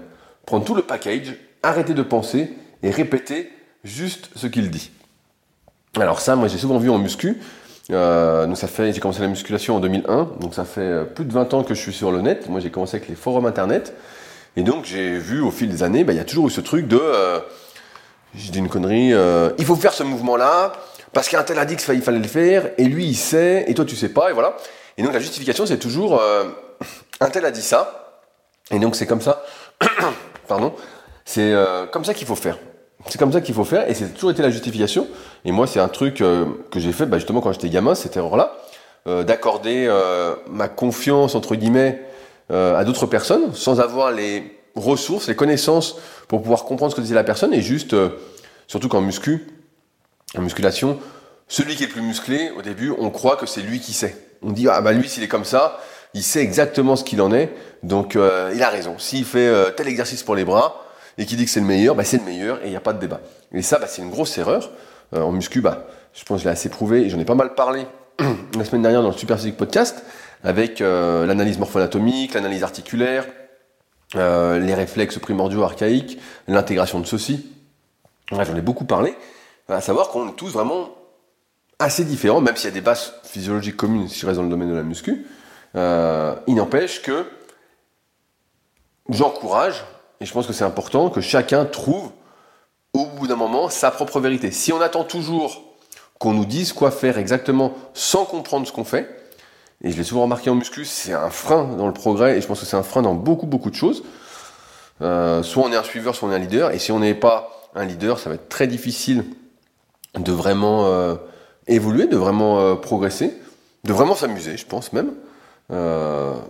Prendre 0.46 0.64
tout 0.64 0.74
le 0.74 0.82
package, 0.82 1.34
arrêter 1.62 1.94
de 1.94 2.02
penser 2.02 2.54
et 2.82 2.90
répéter 2.90 3.50
juste 3.84 4.30
ce 4.34 4.46
qu'il 4.46 4.70
dit. 4.70 4.90
Alors 5.96 6.20
ça, 6.20 6.36
moi 6.36 6.48
j'ai 6.48 6.58
souvent 6.58 6.78
vu 6.78 6.90
en 6.90 6.98
muscu. 6.98 7.38
Euh, 7.90 8.54
ça 8.54 8.68
fait, 8.68 8.92
j'ai 8.92 9.00
commencé 9.00 9.20
la 9.20 9.28
musculation 9.28 9.76
en 9.76 9.80
2001, 9.80 10.32
donc 10.40 10.54
ça 10.54 10.64
fait 10.64 10.80
euh, 10.80 11.04
plus 11.04 11.24
de 11.24 11.32
20 11.32 11.54
ans 11.54 11.64
que 11.64 11.74
je 11.74 11.80
suis 11.80 11.92
sur 11.92 12.12
le 12.12 12.20
net. 12.20 12.48
Moi 12.48 12.60
j'ai 12.60 12.70
commencé 12.70 12.96
avec 12.96 13.08
les 13.08 13.14
forums 13.14 13.46
internet, 13.46 13.94
et 14.56 14.62
donc 14.62 14.84
j'ai 14.84 15.16
vu 15.16 15.40
au 15.40 15.50
fil 15.50 15.70
des 15.70 15.82
années, 15.82 16.04
bah, 16.04 16.12
il 16.12 16.16
y 16.16 16.20
a 16.20 16.24
toujours 16.24 16.48
eu 16.48 16.50
ce 16.50 16.60
truc 16.60 16.86
de, 16.86 17.00
euh, 17.00 17.40
j'ai 18.34 18.52
dit 18.52 18.58
une 18.58 18.68
connerie, 18.68 19.14
euh, 19.14 19.50
il 19.58 19.64
faut 19.64 19.74
faire 19.74 19.94
ce 19.94 20.02
mouvement-là, 20.02 20.72
parce 21.14 21.28
qu'un 21.30 21.42
tel 21.42 21.58
a 21.58 21.64
dit 21.64 21.76
qu'il 21.76 22.02
fallait 22.02 22.18
le 22.18 22.28
faire, 22.28 22.70
et 22.76 22.84
lui 22.84 23.06
il 23.06 23.16
sait, 23.16 23.64
et 23.68 23.74
toi 23.74 23.86
tu 23.86 23.96
sais 23.96 24.10
pas, 24.10 24.30
et 24.30 24.34
voilà. 24.34 24.56
Et 24.98 25.02
donc 25.02 25.14
la 25.14 25.20
justification 25.20 25.64
c'est 25.64 25.78
toujours 25.78 26.20
un 27.20 27.30
tel 27.30 27.46
a 27.46 27.50
dit 27.50 27.62
ça, 27.62 28.20
et 28.70 28.78
donc 28.78 28.96
c'est 28.96 29.06
comme 29.06 29.22
ça, 29.22 29.42
pardon, 30.46 30.74
c'est 31.28 31.52
euh, 31.52 31.84
comme 31.84 32.06
ça 32.06 32.14
qu'il 32.14 32.26
faut 32.26 32.34
faire. 32.34 32.56
C'est 33.06 33.18
comme 33.18 33.32
ça 33.32 33.42
qu'il 33.42 33.54
faut 33.54 33.64
faire, 33.64 33.88
et 33.88 33.92
c'est 33.92 34.14
toujours 34.14 34.30
été 34.30 34.40
la 34.40 34.48
justification. 34.48 35.06
Et 35.44 35.52
moi 35.52 35.66
c'est 35.66 35.78
un 35.78 35.88
truc 35.88 36.22
euh, 36.22 36.46
que 36.70 36.80
j'ai 36.80 36.90
fait 36.92 37.04
bah, 37.04 37.18
justement 37.18 37.42
quand 37.42 37.52
j'étais 37.52 37.68
gamin, 37.68 37.94
cette 37.94 38.16
erreur-là, 38.16 38.56
euh, 39.06 39.24
d'accorder 39.24 39.94
ma 40.50 40.68
confiance 40.68 41.34
entre 41.34 41.54
guillemets 41.54 42.02
à 42.48 42.82
d'autres 42.84 43.04
personnes, 43.04 43.52
sans 43.52 43.78
avoir 43.78 44.10
les 44.10 44.58
ressources, 44.74 45.28
les 45.28 45.36
connaissances 45.36 45.96
pour 46.28 46.40
pouvoir 46.40 46.64
comprendre 46.64 46.92
ce 46.92 46.96
que 46.96 47.02
disait 47.02 47.14
la 47.14 47.24
personne, 47.24 47.52
et 47.52 47.60
juste, 47.60 47.94
surtout 48.66 48.88
qu'en 48.88 49.02
muscu, 49.02 49.48
en 50.34 50.40
musculation, 50.40 50.98
celui 51.46 51.76
qui 51.76 51.84
est 51.84 51.88
le 51.88 51.92
plus 51.92 52.00
musclé, 52.00 52.50
au 52.56 52.62
début, 52.62 52.94
on 52.98 53.10
croit 53.10 53.36
que 53.36 53.44
c'est 53.44 53.60
lui 53.60 53.80
qui 53.80 53.92
sait. 53.92 54.16
On 54.40 54.50
dit, 54.50 54.66
ah 54.66 54.80
bah 54.80 54.92
lui, 54.92 55.06
s'il 55.10 55.22
est 55.22 55.28
comme 55.28 55.44
ça, 55.44 55.78
il 56.14 56.22
sait 56.22 56.40
exactement 56.40 56.96
ce 56.96 57.04
qu'il 57.04 57.20
en 57.20 57.32
est, 57.34 57.52
donc 57.82 58.14
il 58.14 58.62
a 58.62 58.70
raison. 58.70 58.98
S'il 58.98 59.26
fait 59.26 59.74
tel 59.76 59.88
exercice 59.88 60.22
pour 60.22 60.34
les 60.34 60.46
bras, 60.46 60.87
et 61.18 61.26
qu'il 61.26 61.36
dit 61.36 61.44
que 61.44 61.50
c'est 61.50 61.60
le 61.60 61.66
meilleur, 61.66 61.94
bah, 61.94 62.04
c'est 62.04 62.18
le 62.18 62.24
meilleur, 62.24 62.62
et 62.62 62.66
il 62.66 62.70
n'y 62.70 62.76
a 62.76 62.80
pas 62.80 62.94
de 62.94 63.00
débat. 63.00 63.20
Et 63.52 63.62
ça, 63.62 63.78
bah, 63.78 63.86
c'est 63.86 64.00
une 64.02 64.10
grosse 64.10 64.38
erreur. 64.38 64.70
Euh, 65.14 65.20
en 65.20 65.32
muscu, 65.32 65.60
bah, 65.60 65.86
je 66.14 66.24
pense 66.24 66.38
que 66.38 66.44
je 66.44 66.48
l'ai 66.48 66.52
assez 66.52 66.68
prouvé, 66.68 67.02
et 67.02 67.10
j'en 67.10 67.18
ai 67.18 67.24
pas 67.24 67.34
mal 67.34 67.54
parlé 67.54 67.86
la 68.56 68.64
semaine 68.64 68.82
dernière 68.82 69.02
dans 69.02 69.10
le 69.10 69.16
Super 69.16 69.36
Physique 69.36 69.56
Podcast, 69.56 70.02
avec 70.44 70.78
l'analyse 70.78 71.58
morpho-anatomique, 71.58 72.34
l'analyse 72.34 72.62
articulaire, 72.62 73.26
les 74.14 74.74
réflexes 74.74 75.18
primordiaux 75.18 75.64
archaïques, 75.64 76.20
l'intégration 76.46 77.00
de 77.00 77.06
ceci. 77.06 77.50
J'en 78.30 78.54
ai 78.54 78.60
beaucoup 78.60 78.84
parlé 78.84 79.16
à 79.68 79.80
savoir 79.80 80.08
qu'on 80.08 80.28
est 80.30 80.36
tous 80.36 80.52
vraiment 80.52 80.90
assez 81.78 82.04
différents, 82.04 82.40
même 82.40 82.56
s'il 82.56 82.68
y 82.68 82.72
a 82.72 82.74
des 82.74 82.80
bases 82.80 83.14
physiologiques 83.24 83.76
communes, 83.76 84.08
si 84.08 84.20
je 84.20 84.26
reste 84.26 84.38
dans 84.38 84.44
le 84.44 84.48
domaine 84.48 84.70
de 84.70 84.74
la 84.74 84.82
muscu, 84.82 85.26
euh, 85.76 86.34
il 86.46 86.54
n'empêche 86.56 87.02
que 87.02 87.26
j'encourage, 89.08 89.84
et 90.20 90.26
je 90.26 90.32
pense 90.32 90.46
que 90.46 90.52
c'est 90.52 90.64
important, 90.64 91.10
que 91.10 91.20
chacun 91.20 91.64
trouve 91.64 92.10
au 92.92 93.06
bout 93.06 93.26
d'un 93.26 93.36
moment 93.36 93.68
sa 93.68 93.90
propre 93.90 94.20
vérité. 94.20 94.50
Si 94.50 94.72
on 94.72 94.80
attend 94.80 95.04
toujours 95.04 95.62
qu'on 96.18 96.32
nous 96.32 96.44
dise 96.44 96.72
quoi 96.72 96.90
faire 96.90 97.18
exactement 97.18 97.74
sans 97.94 98.24
comprendre 98.24 98.66
ce 98.66 98.72
qu'on 98.72 98.84
fait, 98.84 99.08
et 99.82 99.92
je 99.92 99.96
l'ai 99.96 100.02
souvent 100.02 100.22
remarqué 100.22 100.50
en 100.50 100.56
muscu, 100.56 100.84
c'est 100.84 101.12
un 101.12 101.30
frein 101.30 101.64
dans 101.76 101.86
le 101.86 101.92
progrès, 101.92 102.36
et 102.36 102.40
je 102.40 102.46
pense 102.46 102.60
que 102.60 102.66
c'est 102.66 102.76
un 102.76 102.82
frein 102.82 103.02
dans 103.02 103.14
beaucoup 103.14 103.46
beaucoup 103.46 103.70
de 103.70 103.76
choses. 103.76 104.02
Euh, 105.00 105.44
soit 105.44 105.64
on 105.64 105.72
est 105.72 105.76
un 105.76 105.84
suiveur, 105.84 106.16
soit 106.16 106.28
on 106.28 106.32
est 106.32 106.34
un 106.34 106.40
leader, 106.40 106.72
et 106.72 106.78
si 106.78 106.90
on 106.90 106.98
n'est 106.98 107.14
pas 107.14 107.70
un 107.76 107.84
leader, 107.84 108.18
ça 108.18 108.28
va 108.28 108.34
être 108.34 108.48
très 108.48 108.66
difficile 108.66 109.24
de 110.18 110.32
vraiment 110.32 110.86
euh, 110.86 111.14
évoluer, 111.68 112.06
de 112.06 112.16
vraiment 112.16 112.58
euh, 112.58 112.74
progresser, 112.74 113.32
de 113.84 113.92
vraiment 113.92 114.16
s'amuser, 114.16 114.56
je 114.56 114.66
pense 114.66 114.92
même. 114.92 115.12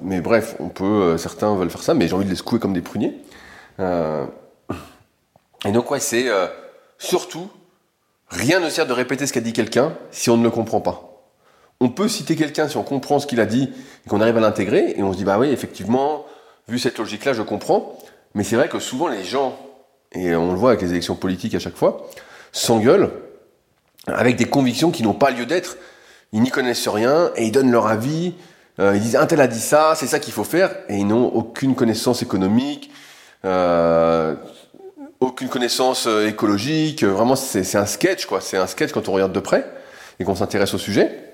Mais 0.01 0.21
bref, 0.21 0.57
certains 1.17 1.55
veulent 1.57 1.71
faire 1.71 1.83
ça, 1.83 1.93
mais 1.93 2.07
j'ai 2.07 2.15
envie 2.15 2.25
de 2.25 2.31
les 2.31 2.37
secouer 2.37 2.61
comme 2.61 2.73
des 2.73 2.81
pruniers. 2.81 3.21
Et 3.79 5.73
donc 5.73 5.91
ouais, 5.91 6.01
c'est 6.01 6.27
surtout 6.99 7.51
rien 8.29 8.61
ne 8.61 8.69
sert 8.69 8.87
de 8.87 8.93
répéter 8.93 9.27
ce 9.27 9.33
qu'a 9.33 9.41
dit 9.41 9.53
quelqu'un 9.53 9.95
si 10.11 10.31
on 10.31 10.37
ne 10.37 10.43
le 10.43 10.51
comprend 10.51 10.81
pas. 10.81 11.05
On 11.81 11.89
peut 11.89 12.09
citer 12.09 12.35
quelqu'un 12.35 12.69
si 12.69 12.77
on 12.77 12.83
comprend 12.83 13.21
ce 13.21 13.27
qu'il 13.27 13.41
a 13.41 13.47
dit 13.47 13.71
et 14.05 14.09
qu'on 14.09 14.21
arrive 14.21 14.37
à 14.37 14.41
l'intégrer 14.41 14.95
et 14.97 15.03
on 15.03 15.13
se 15.13 15.19
dit 15.19 15.25
bah 15.25 15.39
oui 15.39 15.51
effectivement 15.51 16.25
vu 16.69 16.79
cette 16.79 16.99
logique 16.99 17.25
là 17.25 17.33
je 17.33 17.43
comprends. 17.43 17.99
Mais 18.35 18.45
c'est 18.45 18.57
vrai 18.57 18.69
que 18.69 18.79
souvent 18.79 19.09
les 19.09 19.25
gens 19.25 19.57
et 20.13 20.35
on 20.35 20.53
le 20.53 20.59
voit 20.59 20.71
avec 20.71 20.83
les 20.83 20.91
élections 20.91 21.15
politiques 21.15 21.55
à 21.55 21.59
chaque 21.59 21.77
fois 21.77 22.09
s'engueulent 22.53 23.11
avec 24.07 24.37
des 24.37 24.47
convictions 24.47 24.91
qui 24.91 25.03
n'ont 25.03 25.15
pas 25.15 25.31
lieu 25.31 25.47
d'être. 25.47 25.77
Ils 26.33 26.43
n'y 26.43 26.51
connaissent 26.51 26.89
rien 26.89 27.31
et 27.37 27.45
ils 27.45 27.53
donnent 27.53 27.71
leur 27.71 27.87
avis. 27.87 28.35
Euh, 28.81 28.95
ils 28.95 29.03
disent 29.03 29.17
un 29.17 29.27
tel 29.27 29.41
a 29.41 29.47
dit 29.47 29.61
ça, 29.61 29.95
c'est 29.97 30.07
ça 30.07 30.19
qu'il 30.19 30.33
faut 30.33 30.45
faire, 30.45 30.71
et 30.89 30.97
ils 30.97 31.07
n'ont 31.07 31.27
aucune 31.27 31.75
connaissance 31.75 32.23
économique, 32.23 32.91
euh, 32.91 32.98
aucune 35.21 35.49
connaissance 35.49 36.07
euh, 36.07 36.29
écologique. 36.29 37.05
Vraiment, 37.05 37.37
c'est 37.37 37.77
un 37.77 37.87
sketch, 37.87 38.27
quoi. 38.27 38.41
C'est 38.41 38.57
un 38.57 38.67
sketch 38.67 38.93
quand 38.93 39.09
on 39.09 39.13
regarde 39.13 39.33
de 39.33 39.41
près 39.41 39.67
et 40.21 40.25
qu'on 40.25 40.35
s'intéresse 40.35 40.75
au 40.75 40.79
sujet. 40.79 41.29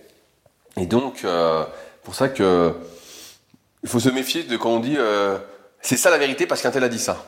Et 0.76 0.86
donc, 0.86 1.22
euh, 1.24 1.64
pour 2.02 2.14
ça 2.14 2.28
que 2.28 2.74
il 3.82 3.88
faut 3.88 4.00
se 4.00 4.08
méfier 4.08 4.44
de 4.44 4.56
quand 4.56 4.70
on 4.70 4.80
dit 4.80 4.96
euh, 4.96 5.38
c'est 5.80 5.96
ça 5.96 6.10
la 6.10 6.18
vérité 6.18 6.46
parce 6.46 6.62
qu'un 6.62 6.70
tel 6.70 6.84
a 6.84 6.88
dit 6.88 6.98
ça. 6.98 7.24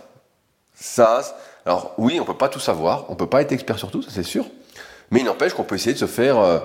Ça, 0.75 1.23
alors 1.65 1.95
oui, 1.99 2.19
on 2.21 2.25
peut 2.25 2.37
pas 2.37 2.49
tout 2.49 2.61
savoir, 2.61 3.07
on 3.09 3.15
peut 3.15 3.29
pas 3.29 3.43
être 3.43 3.53
expert 3.53 3.79
sur 3.79 3.91
tout, 3.91 4.03
ça 4.03 4.11
c'est 4.13 4.23
sûr. 4.23 4.47
Mais 5.11 5.21
il 5.21 5.27
n'empêche 5.27 5.55
qu'on 5.55 5.65
peut 5.65 5.77
essayer 5.77 5.95
de 5.95 5.99
se 5.99 6.07
faire 6.07 6.39
euh, 6.39 6.59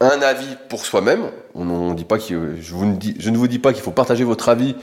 un 0.00 0.22
avis 0.22 0.56
pour 0.68 0.84
soi-même. 0.84 1.30
On, 1.54 1.68
on, 1.68 1.94
dit 1.94 2.04
pas 2.04 2.18
je, 2.18 2.56
je 2.60 3.30
ne 3.30 3.36
vous 3.36 3.48
dis 3.48 3.58
pas 3.58 3.72
qu'il 3.72 3.82
faut 3.82 3.90
partager 3.90 4.24
votre 4.24 4.48
avis 4.48 4.76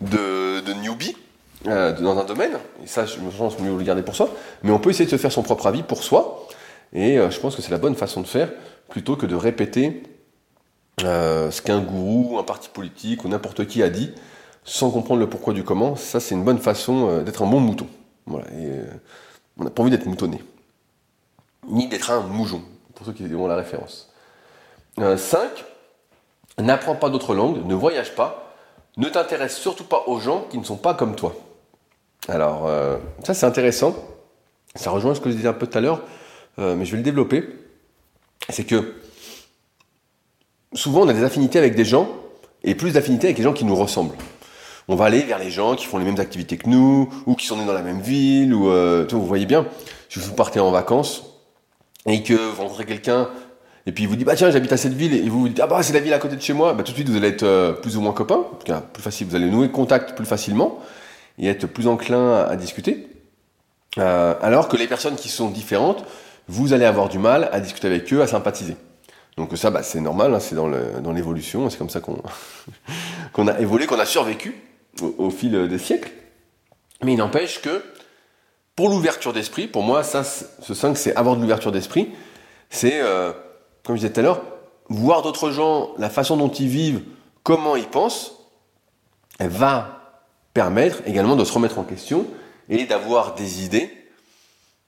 de, 0.00 0.60
de 0.60 0.72
newbie 0.74 1.16
euh, 1.66 1.92
dans 2.00 2.18
un 2.18 2.24
domaine. 2.24 2.52
Et 2.82 2.86
ça, 2.86 3.06
je 3.06 3.18
me 3.20 3.30
pense 3.30 3.58
mieux 3.58 3.76
le 3.76 3.82
garder 3.82 4.02
pour 4.02 4.14
soi. 4.14 4.30
Mais 4.62 4.70
on 4.70 4.78
peut 4.78 4.90
essayer 4.90 5.06
de 5.06 5.10
se 5.10 5.16
faire 5.16 5.32
son 5.32 5.42
propre 5.42 5.66
avis 5.66 5.82
pour 5.82 6.02
soi. 6.02 6.46
Et 6.92 7.18
euh, 7.18 7.30
je 7.30 7.40
pense 7.40 7.56
que 7.56 7.62
c'est 7.62 7.70
la 7.70 7.78
bonne 7.78 7.94
façon 7.94 8.20
de 8.20 8.26
faire 8.26 8.50
plutôt 8.88 9.16
que 9.16 9.26
de 9.26 9.34
répéter 9.34 10.02
euh, 11.02 11.50
ce 11.50 11.62
qu'un 11.62 11.80
gourou, 11.80 12.38
un 12.38 12.44
parti 12.44 12.68
politique 12.68 13.24
ou 13.24 13.28
n'importe 13.28 13.66
qui 13.66 13.82
a 13.82 13.88
dit 13.88 14.12
sans 14.64 14.90
comprendre 14.90 15.20
le 15.20 15.28
pourquoi 15.28 15.52
du 15.52 15.62
comment, 15.62 15.94
ça 15.94 16.20
c'est 16.20 16.34
une 16.34 16.44
bonne 16.44 16.58
façon 16.58 17.22
d'être 17.22 17.42
un 17.42 17.46
bon 17.46 17.60
mouton. 17.60 17.86
Voilà, 18.24 18.46
et, 18.52 18.80
on 19.58 19.64
n'a 19.64 19.70
pas 19.70 19.82
envie 19.82 19.90
d'être 19.90 20.06
moutonné. 20.06 20.42
Ni 21.68 21.86
d'être 21.88 22.10
un 22.10 22.20
moujon, 22.20 22.62
pour 22.94 23.06
ceux 23.06 23.12
qui 23.12 23.22
ont 23.34 23.46
la 23.46 23.56
référence. 23.56 24.10
5. 24.98 25.04
Euh, 26.58 26.62
n'apprends 26.62 26.94
pas 26.94 27.10
d'autres 27.10 27.34
langues, 27.34 27.64
ne 27.66 27.74
voyage 27.74 28.14
pas, 28.14 28.54
ne 28.96 29.08
t'intéresse 29.08 29.56
surtout 29.56 29.84
pas 29.84 30.04
aux 30.06 30.20
gens 30.20 30.46
qui 30.50 30.58
ne 30.58 30.64
sont 30.64 30.76
pas 30.76 30.94
comme 30.94 31.16
toi. 31.16 31.34
Alors, 32.28 32.70
ça 33.22 33.34
c'est 33.34 33.46
intéressant. 33.46 33.94
Ça 34.74 34.90
rejoint 34.90 35.14
ce 35.14 35.20
que 35.20 35.30
je 35.30 35.36
disais 35.36 35.48
un 35.48 35.52
peu 35.52 35.66
tout 35.66 35.78
à 35.78 35.80
l'heure, 35.80 36.02
mais 36.58 36.84
je 36.84 36.90
vais 36.92 36.98
le 36.98 37.02
développer. 37.02 37.44
C'est 38.48 38.64
que 38.64 38.94
souvent 40.72 41.02
on 41.02 41.08
a 41.08 41.12
des 41.12 41.24
affinités 41.24 41.58
avec 41.58 41.74
des 41.74 41.84
gens 41.84 42.08
et 42.62 42.74
plus 42.74 42.92
d'affinités 42.92 43.26
avec 43.26 43.38
les 43.38 43.44
gens 43.44 43.52
qui 43.52 43.64
nous 43.64 43.76
ressemblent 43.76 44.16
on 44.88 44.96
va 44.96 45.06
aller 45.06 45.22
vers 45.22 45.38
les 45.38 45.50
gens 45.50 45.76
qui 45.76 45.86
font 45.86 45.98
les 45.98 46.04
mêmes 46.04 46.20
activités 46.20 46.56
que 46.56 46.68
nous, 46.68 47.08
ou 47.26 47.34
qui 47.34 47.46
sont 47.46 47.56
nés 47.56 47.64
dans 47.64 47.72
la 47.72 47.82
même 47.82 48.00
ville, 48.00 48.54
ou 48.54 48.68
euh, 48.68 49.06
vous 49.10 49.26
voyez 49.26 49.46
bien, 49.46 49.66
si 50.08 50.18
vous 50.18 50.34
partez 50.34 50.60
en 50.60 50.70
vacances 50.70 51.24
et 52.06 52.22
que 52.22 52.34
vous 52.34 52.62
rencontrez 52.62 52.84
quelqu'un 52.84 53.28
et 53.86 53.92
puis 53.92 54.04
il 54.04 54.08
vous 54.08 54.16
dit 54.16 54.24
bah 54.24 54.34
tiens 54.34 54.50
j'habite 54.50 54.72
à 54.72 54.76
cette 54.78 54.94
ville 54.94 55.14
et 55.14 55.28
vous 55.28 55.40
vous 55.40 55.48
dites 55.48 55.60
ah 55.60 55.66
bah 55.66 55.82
c'est 55.82 55.92
la 55.92 56.00
ville 56.00 56.12
à 56.12 56.18
côté 56.18 56.36
de 56.36 56.40
chez 56.42 56.52
moi, 56.52 56.74
bah 56.74 56.82
tout 56.82 56.92
de 56.92 56.96
suite 56.96 57.08
vous 57.08 57.16
allez 57.16 57.28
être 57.28 57.42
euh, 57.42 57.72
plus 57.72 57.96
ou 57.96 58.00
moins 58.00 58.12
copains, 58.12 58.44
plus 58.92 59.02
facile, 59.02 59.26
vous 59.26 59.36
allez 59.36 59.50
nouer 59.50 59.70
contact 59.70 60.14
plus 60.14 60.26
facilement 60.26 60.78
et 61.38 61.48
être 61.48 61.66
plus 61.66 61.86
enclin 61.86 62.44
à, 62.44 62.56
discuter. 62.56 63.08
Euh, 63.98 64.34
alors 64.40 64.68
que 64.68 64.76
les 64.76 64.86
personnes 64.86 65.16
qui 65.16 65.28
sont 65.28 65.50
différentes, 65.50 66.04
vous 66.48 66.72
allez 66.72 66.84
avoir 66.84 67.08
du 67.08 67.18
mal 67.18 67.48
à 67.52 67.60
discuter 67.60 67.86
avec 67.86 68.12
eux, 68.12 68.22
à 68.22 68.26
sympathiser. 68.26 68.76
Donc 69.36 69.56
ça, 69.56 69.70
bah, 69.70 69.82
c'est 69.82 70.00
normal, 70.00 70.34
hein, 70.34 70.40
c'est 70.40 70.54
dans 70.54 71.12
l'évolution, 71.12 71.68
c'est 71.70 71.78
comme 71.78 71.90
ça 71.90 72.00
qu'on 72.00 72.22
qu'on 73.32 73.48
a 73.48 73.58
évolué, 73.58 73.86
qu'on 73.86 73.98
a 73.98 74.06
survécu 74.06 74.54
au, 75.02 75.30
fil 75.30 75.68
des 75.68 75.78
siècles. 75.78 76.12
Mais 77.02 77.14
il 77.14 77.18
n'empêche 77.18 77.60
que 77.60 77.82
pour 78.76 78.88
l'ouverture 78.88 79.32
d'esprit, 79.32 79.66
pour 79.66 79.82
moi, 79.82 80.02
ça, 80.02 80.24
ce 80.24 80.74
5, 80.74 80.96
c'est 80.96 81.16
avoir 81.16 81.36
de 81.36 81.40
l'ouverture 81.40 81.72
d'esprit. 81.72 82.10
C'est, 82.70 83.00
euh, 83.00 83.32
comme 83.84 83.96
je 83.96 84.02
disais 84.02 84.12
tout 84.12 84.20
à 84.20 84.22
l'heure, 84.22 84.42
voir 84.88 85.22
d'autres 85.22 85.50
gens, 85.50 85.90
la 85.98 86.10
façon 86.10 86.36
dont 86.36 86.48
ils 86.48 86.68
vivent, 86.68 87.02
comment 87.42 87.76
ils 87.76 87.86
pensent, 87.86 88.32
elle 89.38 89.50
va 89.50 90.03
permettre 90.54 91.02
également 91.04 91.36
de 91.36 91.44
se 91.44 91.52
remettre 91.52 91.78
en 91.78 91.82
question 91.82 92.26
et 92.68 92.84
d'avoir 92.84 93.34
des 93.34 93.64
idées, 93.64 93.90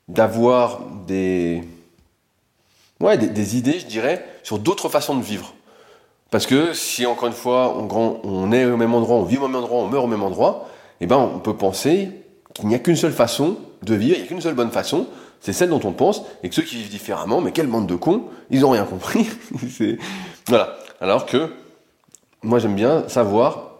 d'avoir 0.09 0.81
des, 1.07 1.63
ouais, 3.01 3.19
des, 3.19 3.57
idées, 3.57 3.81
je 3.81 3.87
dirais, 3.87 4.25
sur 4.43 4.59
d'autres 4.59 4.89
façons 4.89 5.17
de 5.17 5.23
vivre. 5.23 5.53
Parce 6.31 6.47
que 6.47 6.73
si 6.73 7.05
encore 7.05 7.29
une 7.29 7.35
fois 7.35 7.77
on, 7.77 8.53
est 8.53 8.65
au 8.65 8.77
même 8.77 8.95
endroit, 8.95 9.17
on 9.17 9.25
vit 9.25 9.39
au 9.39 9.47
même 9.47 9.57
endroit, 9.57 9.79
on 9.79 9.89
meurt 9.89 10.05
au 10.05 10.09
même 10.09 10.23
endroit, 10.23 10.69
eh 11.01 11.07
ben 11.07 11.17
on 11.17 11.39
peut 11.39 11.57
penser 11.57 12.11
qu'il 12.55 12.69
n'y 12.69 12.75
a 12.75 12.79
qu'une 12.79 12.97
seule 12.97 13.13
façon 13.13 13.57
de 13.83 13.95
vivre, 13.95 14.17
il 14.17 14.21
n'y 14.21 14.25
a 14.25 14.29
qu'une 14.29 14.41
seule 14.41 14.55
bonne 14.55 14.71
façon, 14.71 15.07
c'est 15.41 15.53
celle 15.53 15.69
dont 15.69 15.81
on 15.85 15.93
pense, 15.93 16.23
et 16.43 16.49
que 16.49 16.55
ceux 16.55 16.63
qui 16.63 16.77
vivent 16.77 16.89
différemment, 16.89 17.41
mais 17.41 17.53
quelle 17.53 17.67
bande 17.67 17.87
de 17.87 17.95
cons, 17.95 18.25
ils 18.51 18.61
n'ont 18.61 18.71
rien 18.71 18.85
compris. 18.85 19.29
voilà. 20.49 20.77
Alors 21.01 21.27
que 21.27 21.53
moi 22.43 22.59
j'aime 22.59 22.75
bien 22.75 23.09
savoir 23.09 23.76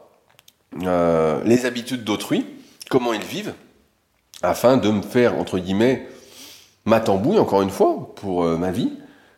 euh, 0.83 1.43
les 1.45 1.65
habitudes 1.65 2.05
d'autrui, 2.05 2.45
comment 2.91 3.13
ils 3.13 3.25
vivent, 3.25 3.55
afin 4.43 4.77
de 4.77 4.91
me 4.91 5.03
faire 5.03 5.39
entre 5.39 5.59
guillemets 5.59 6.07
ma 6.85 7.01
tambouille 7.01 7.39
encore 7.39 7.63
une 7.63 7.71
fois 7.71 8.13
pour 8.17 8.45
euh, 8.45 8.57
ma 8.57 8.71
vie, 8.71 8.93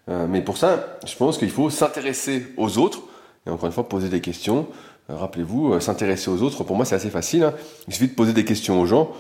euh, 0.08 0.26
mais 0.28 0.42
pour 0.42 0.56
ça, 0.56 0.98
je 1.06 1.14
pense 1.16 1.38
qu'il 1.38 1.50
faut 1.50 1.70
s'intéresser 1.70 2.46
aux 2.56 2.78
autres, 2.78 3.02
et 3.46 3.50
encore 3.50 3.66
une 3.66 3.72
fois, 3.72 3.88
poser 3.88 4.08
des 4.08 4.20
questions. 4.20 4.66
Rappelez-vous, 5.08 5.80
s'intéresser 5.80 6.30
aux 6.30 6.42
autres, 6.42 6.64
pour 6.64 6.76
moi, 6.76 6.84
c'est 6.84 6.94
assez 6.94 7.08
facile. 7.08 7.44
Hein. 7.44 7.54
Il 7.86 7.94
suffit 7.94 8.08
de 8.08 8.14
poser 8.14 8.34
des 8.34 8.44
questions 8.44 8.78
aux 8.78 8.84
gens. 8.84 9.10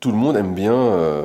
Tout 0.00 0.10
le 0.10 0.16
monde 0.16 0.36
aime 0.36 0.54
bien, 0.54 1.24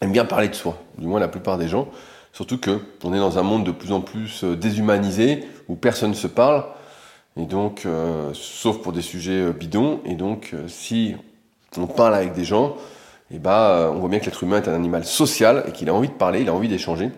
aime 0.00 0.10
bien 0.10 0.24
parler 0.24 0.48
de 0.48 0.54
soi, 0.54 0.76
du 0.98 1.06
moins 1.06 1.20
la 1.20 1.28
plupart 1.28 1.56
des 1.56 1.68
gens. 1.68 1.88
Surtout 2.32 2.58
que 2.58 2.80
on 3.04 3.14
est 3.14 3.18
dans 3.18 3.38
un 3.38 3.44
monde 3.44 3.62
de 3.62 3.70
plus 3.70 3.92
en 3.92 4.00
plus 4.00 4.42
déshumanisé, 4.42 5.44
où 5.68 5.76
personne 5.76 6.10
ne 6.10 6.16
se 6.16 6.26
parle, 6.26 6.64
et 7.36 7.46
donc, 7.46 7.86
sauf 8.34 8.82
pour 8.82 8.92
des 8.92 9.02
sujets 9.02 9.52
bidons. 9.52 10.00
Et 10.04 10.14
donc, 10.14 10.54
si 10.66 11.14
on 11.76 11.86
parle 11.86 12.14
avec 12.14 12.32
des 12.32 12.44
gens, 12.44 12.76
et 13.30 13.36
eh 13.36 13.38
ben, 13.38 13.92
on 13.94 14.00
voit 14.00 14.08
bien 14.08 14.18
que 14.18 14.24
l'être 14.24 14.42
humain 14.42 14.56
est 14.56 14.68
un 14.68 14.74
animal 14.74 15.04
social 15.04 15.64
et 15.68 15.72
qu'il 15.72 15.88
a 15.88 15.94
envie 15.94 16.08
de 16.08 16.14
parler, 16.14 16.40
il 16.40 16.48
a 16.48 16.54
envie 16.54 16.66
d'échanger. 16.66 17.12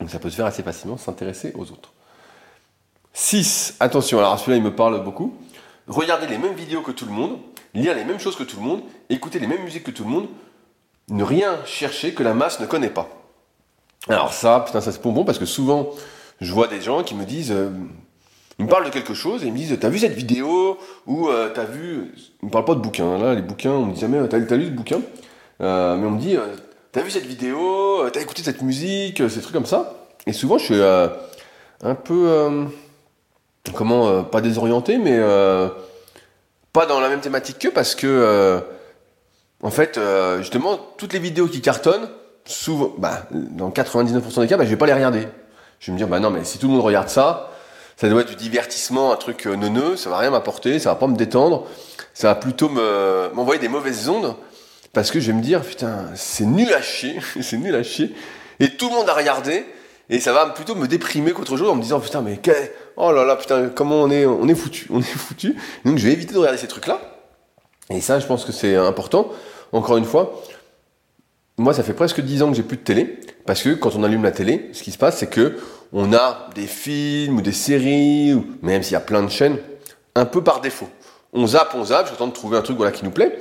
Donc 0.00 0.08
ça 0.08 0.18
peut 0.18 0.30
se 0.30 0.36
faire 0.36 0.46
assez 0.46 0.62
facilement, 0.62 0.96
s'intéresser 0.96 1.52
aux 1.54 1.70
autres. 1.70 1.92
6. 3.12 3.76
Attention, 3.80 4.18
alors 4.18 4.38
celui-là 4.38 4.56
il 4.56 4.62
me 4.62 4.74
parle 4.74 5.04
beaucoup. 5.04 5.36
Regarder 5.86 6.26
les 6.26 6.38
mêmes 6.38 6.54
vidéos 6.54 6.80
que 6.80 6.92
tout 6.92 7.04
le 7.04 7.12
monde, 7.12 7.38
lire 7.74 7.94
les 7.94 8.04
mêmes 8.04 8.20
choses 8.20 8.36
que 8.36 8.42
tout 8.42 8.56
le 8.56 8.62
monde, 8.62 8.82
écouter 9.10 9.38
les 9.38 9.46
mêmes 9.46 9.62
musiques 9.62 9.84
que 9.84 9.90
tout 9.90 10.04
le 10.04 10.10
monde, 10.10 10.28
ne 11.10 11.22
rien 11.22 11.58
chercher 11.66 12.14
que 12.14 12.22
la 12.22 12.32
masse 12.32 12.60
ne 12.60 12.66
connaît 12.66 12.90
pas. 12.90 13.08
Alors 14.08 14.32
ça, 14.32 14.60
putain, 14.64 14.80
ça 14.80 14.92
c'est 14.92 15.02
bonbon 15.02 15.24
parce 15.24 15.38
que 15.38 15.46
souvent 15.46 15.90
je 16.40 16.52
vois 16.54 16.68
des 16.68 16.80
gens 16.80 17.02
qui 17.02 17.14
me 17.14 17.24
disent, 17.24 17.52
euh, 17.52 17.70
ils 18.58 18.64
me 18.64 18.70
parlent 18.70 18.84
de 18.84 18.90
quelque 18.90 19.14
chose 19.14 19.44
et 19.44 19.46
ils 19.46 19.52
me 19.52 19.58
disent, 19.58 19.76
t'as 19.80 19.88
vu 19.88 19.98
cette 19.98 20.14
vidéo 20.14 20.78
ou 21.06 21.28
euh, 21.28 21.50
t'as 21.54 21.64
vu, 21.64 22.12
ils 22.42 22.46
me 22.46 22.50
parlent 22.50 22.64
pas 22.64 22.74
de 22.74 22.80
bouquins. 22.80 23.18
Là, 23.18 23.34
les 23.34 23.42
bouquins, 23.42 23.70
on 23.70 23.86
me 23.86 23.92
dit 23.94 24.00
jamais, 24.00 24.26
t'as 24.28 24.38
lu 24.38 24.66
ce 24.66 24.70
bouquin? 24.70 25.00
Euh, 25.60 25.96
Mais 25.96 26.06
on 26.06 26.10
me 26.12 26.20
dit, 26.20 26.36
t'as 26.92 27.02
vu 27.02 27.10
cette 27.10 27.26
vidéo, 27.26 28.02
euh, 28.02 28.10
t'as 28.10 28.20
écouté 28.20 28.42
cette 28.42 28.62
musique, 28.62 29.20
euh, 29.20 29.28
ces 29.28 29.40
trucs 29.40 29.54
comme 29.54 29.66
ça? 29.66 30.08
Et 30.26 30.32
souvent, 30.32 30.58
je 30.58 30.64
suis 30.64 30.80
euh, 30.80 31.08
un 31.82 31.94
peu, 31.94 32.68
comment, 33.74 34.24
pas 34.24 34.40
désorienté, 34.40 34.98
mais 34.98 35.18
pas 36.72 36.86
dans 36.86 37.00
la 37.00 37.08
même 37.08 37.20
thématique 37.20 37.58
que 37.58 37.68
parce 37.68 37.94
que, 37.94 38.60
en 39.62 39.70
fait, 39.70 39.98
justement, 40.40 40.78
toutes 40.98 41.12
les 41.12 41.18
vidéos 41.18 41.46
qui 41.46 41.62
cartonnent, 41.62 42.08
souvent, 42.44 42.92
bah, 42.98 43.26
dans 43.30 43.70
99% 43.70 44.40
des 44.40 44.48
cas, 44.48 44.56
bah, 44.56 44.64
je 44.64 44.70
vais 44.70 44.76
pas 44.76 44.86
les 44.86 44.92
regarder. 44.92 45.28
Je 45.80 45.86
vais 45.86 45.92
me 45.92 45.98
dire, 45.98 46.08
bah 46.08 46.18
non, 46.18 46.30
mais 46.30 46.44
si 46.44 46.58
tout 46.58 46.66
le 46.66 46.72
monde 46.74 46.82
regarde 46.82 47.08
ça, 47.08 47.50
ça 48.00 48.08
doit 48.08 48.22
être 48.22 48.30
du 48.30 48.36
divertissement, 48.36 49.12
un 49.12 49.16
truc 49.16 49.46
neuneux, 49.46 49.96
ça 49.96 50.08
va 50.08 50.18
rien 50.18 50.30
m'apporter, 50.30 50.78
ça 50.78 50.90
va 50.90 50.96
pas 50.96 51.08
me 51.08 51.16
détendre, 51.16 51.66
ça 52.14 52.28
va 52.28 52.34
plutôt 52.36 52.68
m'envoyer 52.68 53.60
des 53.60 53.68
mauvaises 53.68 54.08
ondes 54.08 54.36
parce 54.92 55.10
que 55.10 55.20
je 55.20 55.28
vais 55.28 55.32
me 55.32 55.42
dire, 55.42 55.62
putain, 55.62 56.06
c'est 56.14 56.44
nul 56.44 56.72
à 56.72 56.82
chier, 56.82 57.20
c'est 57.40 57.56
nul 57.56 57.74
à 57.74 57.82
chier. 57.82 58.14
Et 58.60 58.70
tout 58.70 58.88
le 58.88 58.94
monde 58.94 59.08
a 59.08 59.14
regardé, 59.14 59.64
et 60.10 60.20
ça 60.20 60.32
va 60.32 60.46
plutôt 60.46 60.74
me 60.74 60.88
déprimer 60.88 61.32
qu'autre 61.32 61.56
chose 61.56 61.68
en 61.68 61.76
me 61.76 61.82
disant, 61.82 62.00
putain, 62.00 62.22
mais 62.22 62.40
oh 62.96 63.12
là 63.12 63.24
là, 63.24 63.36
putain, 63.36 63.68
comment 63.68 64.02
on 64.02 64.10
est, 64.10 64.26
on 64.26 64.48
est 64.48 64.54
foutu, 64.54 64.86
on 64.90 65.00
est 65.00 65.04
foutu. 65.04 65.56
Donc 65.84 65.98
je 65.98 66.06
vais 66.06 66.12
éviter 66.12 66.34
de 66.34 66.38
regarder 66.38 66.58
ces 66.58 66.68
trucs-là. 66.68 67.00
Et 67.90 68.00
ça, 68.00 68.18
je 68.18 68.26
pense 68.26 68.44
que 68.44 68.52
c'est 68.52 68.76
important. 68.76 69.30
Encore 69.72 69.98
une 69.98 70.04
fois, 70.04 70.42
moi, 71.58 71.74
ça 71.74 71.82
fait 71.82 71.92
presque 71.92 72.20
10 72.20 72.42
ans 72.42 72.50
que 72.50 72.56
j'ai 72.56 72.62
plus 72.62 72.76
de 72.76 72.82
télé, 72.82 73.18
parce 73.44 73.62
que 73.62 73.70
quand 73.74 73.96
on 73.96 74.04
allume 74.04 74.22
la 74.22 74.30
télé, 74.30 74.70
ce 74.72 74.82
qui 74.82 74.92
se 74.92 74.98
passe, 74.98 75.18
c'est 75.18 75.28
que 75.28 75.56
on 75.92 76.12
a 76.12 76.48
des 76.54 76.66
films 76.66 77.36
ou 77.36 77.42
des 77.42 77.52
séries, 77.52 78.32
ou 78.32 78.46
même 78.62 78.82
s'il 78.82 78.92
y 78.92 78.96
a 78.96 79.00
plein 79.00 79.22
de 79.22 79.28
chaînes, 79.28 79.56
un 80.14 80.24
peu 80.24 80.42
par 80.42 80.60
défaut. 80.60 80.88
On 81.32 81.46
zappe, 81.46 81.74
on 81.74 81.84
zappe, 81.84 82.08
j'attends 82.08 82.28
de 82.28 82.32
trouver 82.32 82.58
un 82.58 82.62
truc 82.62 82.76
voilà, 82.76 82.92
qui 82.92 83.04
nous 83.04 83.10
plaît. 83.10 83.38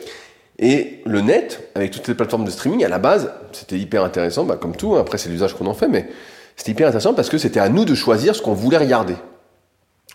Et 0.60 1.02
le 1.06 1.22
net, 1.22 1.70
avec 1.76 1.92
toutes 1.92 2.08
les 2.08 2.16
plateformes 2.16 2.46
de 2.46 2.50
streaming, 2.50 2.84
à 2.84 2.90
la 2.90 2.98
base, 2.98 3.32
c'était 3.52 3.78
hyper 3.78 4.04
intéressant, 4.04 4.46
bah, 4.46 4.58
comme 4.60 4.76
tout, 4.76 4.96
hein. 4.96 5.02
après 5.02 5.20
c'est 5.20 5.30
l'usage 5.30 5.54
qu'on 5.54 5.68
en 5.68 5.76
fait, 5.76 5.88
mais 5.88 6.10
c'était 6.56 6.72
hyper 6.72 6.88
intéressant 6.88 7.14
parce 7.14 7.30
que 7.30 7.38
c'était 7.38 7.60
à 7.60 7.70
nous 7.70 7.86
de 7.86 7.94
choisir 7.94 8.36
ce 8.36 8.42
qu'on 8.42 8.54
voulait 8.54 8.78
regarder. 8.78 9.16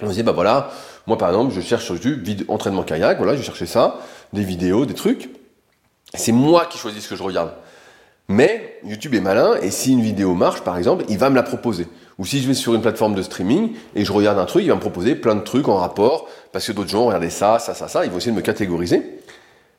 On 0.01 0.07
se 0.07 0.11
disait, 0.11 0.23
bah 0.25 0.33
voilà, 0.33 0.71
moi 1.07 1.17
par 1.17 1.29
exemple, 1.29 1.55
je 1.55 1.61
cherche 1.61 1.93
du 1.93 2.45
entraînement 2.49 2.83
kayak, 2.83 3.19
voilà, 3.19 3.37
je 3.37 3.43
cherchais 3.43 3.67
ça, 3.67 4.01
des 4.33 4.43
vidéos, 4.43 4.87
des 4.87 4.95
trucs. 4.95 5.31
C'est 6.15 6.33
moi 6.33 6.67
qui 6.67 6.79
choisis 6.79 7.05
ce 7.05 7.09
que 7.09 7.17
je 7.17 7.23
regarde. 7.23 7.53
Mais 8.33 8.79
YouTube 8.83 9.15
est 9.15 9.21
malin, 9.21 9.57
et 9.61 9.71
si 9.71 9.93
une 9.93 10.01
vidéo 10.01 10.33
marche, 10.33 10.63
par 10.63 10.79
exemple, 10.79 11.05
il 11.11 11.19
va 11.19 11.29
me 11.29 11.35
la 11.35 11.43
proposer. 11.43 11.87
Ou 12.19 12.25
si 12.25 12.41
je 12.41 12.49
vais 12.49 12.55
sur 12.55 12.75
une 12.75 12.81
plateforme 12.81 13.15
de 13.15 13.21
streaming 13.21 13.73
et 13.95 14.07
je 14.07 14.13
regarde 14.13 14.39
un 14.39 14.47
truc, 14.47 14.65
il 14.65 14.69
va 14.69 14.75
me 14.75 14.81
proposer 14.81 15.15
plein 15.15 15.35
de 15.35 15.43
trucs 15.43 15.69
en 15.69 15.77
rapport, 15.77 16.31
parce 16.51 16.67
que 16.67 16.73
d'autres 16.73 16.89
gens 16.89 17.05
regardaient 17.05 17.29
ça, 17.29 17.59
ça, 17.59 17.75
ça, 17.75 17.89
ça, 17.89 18.07
ils 18.07 18.11
vont 18.11 18.17
essayer 18.17 18.33
de 18.33 18.37
me 18.37 18.43
catégoriser. 18.43 19.03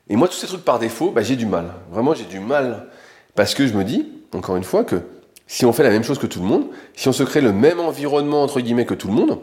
Et 0.08 0.14
moi, 0.14 0.28
tous 0.28 0.36
ces 0.36 0.46
trucs 0.46 0.64
par 0.64 0.78
défaut, 0.78 1.10
bah, 1.10 1.22
j'ai 1.22 1.34
du 1.34 1.46
mal. 1.46 1.72
Vraiment, 1.90 2.14
j'ai 2.14 2.26
du 2.26 2.38
mal. 2.38 2.86
Parce 3.34 3.54
que 3.54 3.66
je 3.66 3.72
me 3.72 3.82
dis, 3.82 4.08
encore 4.32 4.54
une 4.54 4.62
fois, 4.62 4.84
que 4.84 5.02
si 5.48 5.66
on 5.66 5.72
fait 5.72 5.82
la 5.82 5.90
même 5.90 6.04
chose 6.04 6.20
que 6.20 6.28
tout 6.28 6.38
le 6.38 6.46
monde, 6.46 6.66
si 6.94 7.08
on 7.08 7.12
se 7.12 7.24
crée 7.24 7.40
le 7.40 7.52
même 7.52 7.80
environnement, 7.80 8.44
entre 8.44 8.60
guillemets, 8.60 8.86
que 8.86 8.94
tout 8.94 9.08
le 9.08 9.14
monde, 9.14 9.40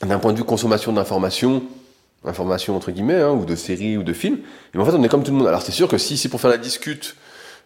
d'un 0.00 0.18
point 0.18 0.32
de 0.32 0.38
vue 0.38 0.44
consommation 0.44 0.94
d'informations, 0.94 1.62
informations 2.24 2.74
entre 2.74 2.90
guillemets, 2.90 3.20
hein, 3.20 3.32
ou 3.32 3.44
de 3.44 3.54
séries 3.54 3.98
ou 3.98 4.02
de 4.02 4.14
films, 4.14 4.38
et 4.74 4.78
en 4.78 4.84
fait, 4.86 4.92
on 4.92 5.02
est 5.02 5.08
comme 5.08 5.24
tout 5.24 5.32
le 5.32 5.36
monde. 5.36 5.48
Alors, 5.48 5.60
c'est 5.60 5.72
sûr 5.72 5.88
que 5.88 5.98
si 5.98 6.16
c'est 6.16 6.30
pour 6.30 6.40
faire 6.40 6.50
la 6.50 6.56
discute 6.56 7.16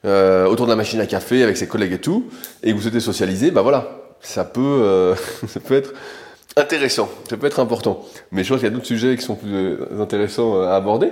euh, 0.05 0.47
autour 0.47 0.67
de 0.67 0.71
la 0.71 0.77
machine 0.77 1.01
à 1.01 1.07
café 1.07 1.43
avec 1.43 1.57
ses 1.57 1.67
collègues 1.67 1.93
et 1.93 2.01
tout, 2.01 2.29
et 2.63 2.71
que 2.71 2.77
vous 2.77 2.83
souhaitez 2.83 3.01
socialiser, 3.01 3.51
bah 3.51 3.63
voilà, 3.63 3.99
ça 4.21 4.45
peut, 4.45 4.61
euh, 4.61 5.15
ça 5.49 5.61
peut 5.61 5.75
être 5.75 5.95
intéressant, 6.57 7.09
ça 7.29 7.37
peut 7.37 7.47
être 7.47 7.61
important. 7.61 8.05
Mais 8.31 8.45
je 8.45 8.51
pense 8.51 8.59
qu'il 8.59 8.69
y 8.69 8.71
a 8.71 8.75
d'autres 8.75 8.87
sujets 8.87 9.17
qui 9.17 9.23
sont 9.23 9.35
plus 9.35 9.55
euh, 9.55 10.01
intéressants 10.01 10.63
à 10.63 10.75
aborder. 10.75 11.11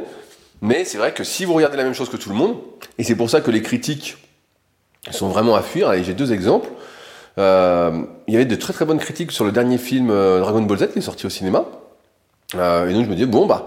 Mais 0.61 0.85
c'est 0.85 0.99
vrai 0.99 1.13
que 1.13 1.25
si 1.25 1.45
vous 1.45 1.55
regardez 1.55 1.77
la 1.77 1.85
même 1.85 1.95
chose 1.95 2.09
que 2.09 2.17
tout 2.17 2.31
le 2.31 2.37
monde, 2.37 2.57
et 2.99 3.05
c'est 3.05 3.17
pour 3.17 3.29
ça 3.29 3.41
que 3.41 3.51
les 3.51 3.63
critiques 3.63 4.17
sont 5.11 5.29
vraiment 5.29 5.55
à 5.55 5.63
fuir, 5.63 5.93
et 5.93 6.05
j'ai 6.05 6.15
deux 6.15 6.33
exemples. 6.33 6.69
Il 7.37 7.43
y 8.33 8.37
avait 8.37 8.45
de 8.45 8.55
très 8.55 8.73
très 8.73 8.85
bonnes 8.85 8.99
critiques 8.99 9.33
sur 9.33 9.45
le 9.45 9.53
dernier 9.53 9.77
film 9.77 10.09
Dragon 10.09 10.63
Ball 10.63 10.79
Z 10.79 10.93
qui 10.93 11.01
est 11.01 11.03
sorti 11.03 11.27
au 11.27 11.31
cinéma. 11.31 11.65
Et 12.55 12.57
donc 12.57 13.05
je 13.05 13.11
me 13.11 13.17
dis, 13.17 13.27
bon 13.27 13.45
bah, 13.45 13.67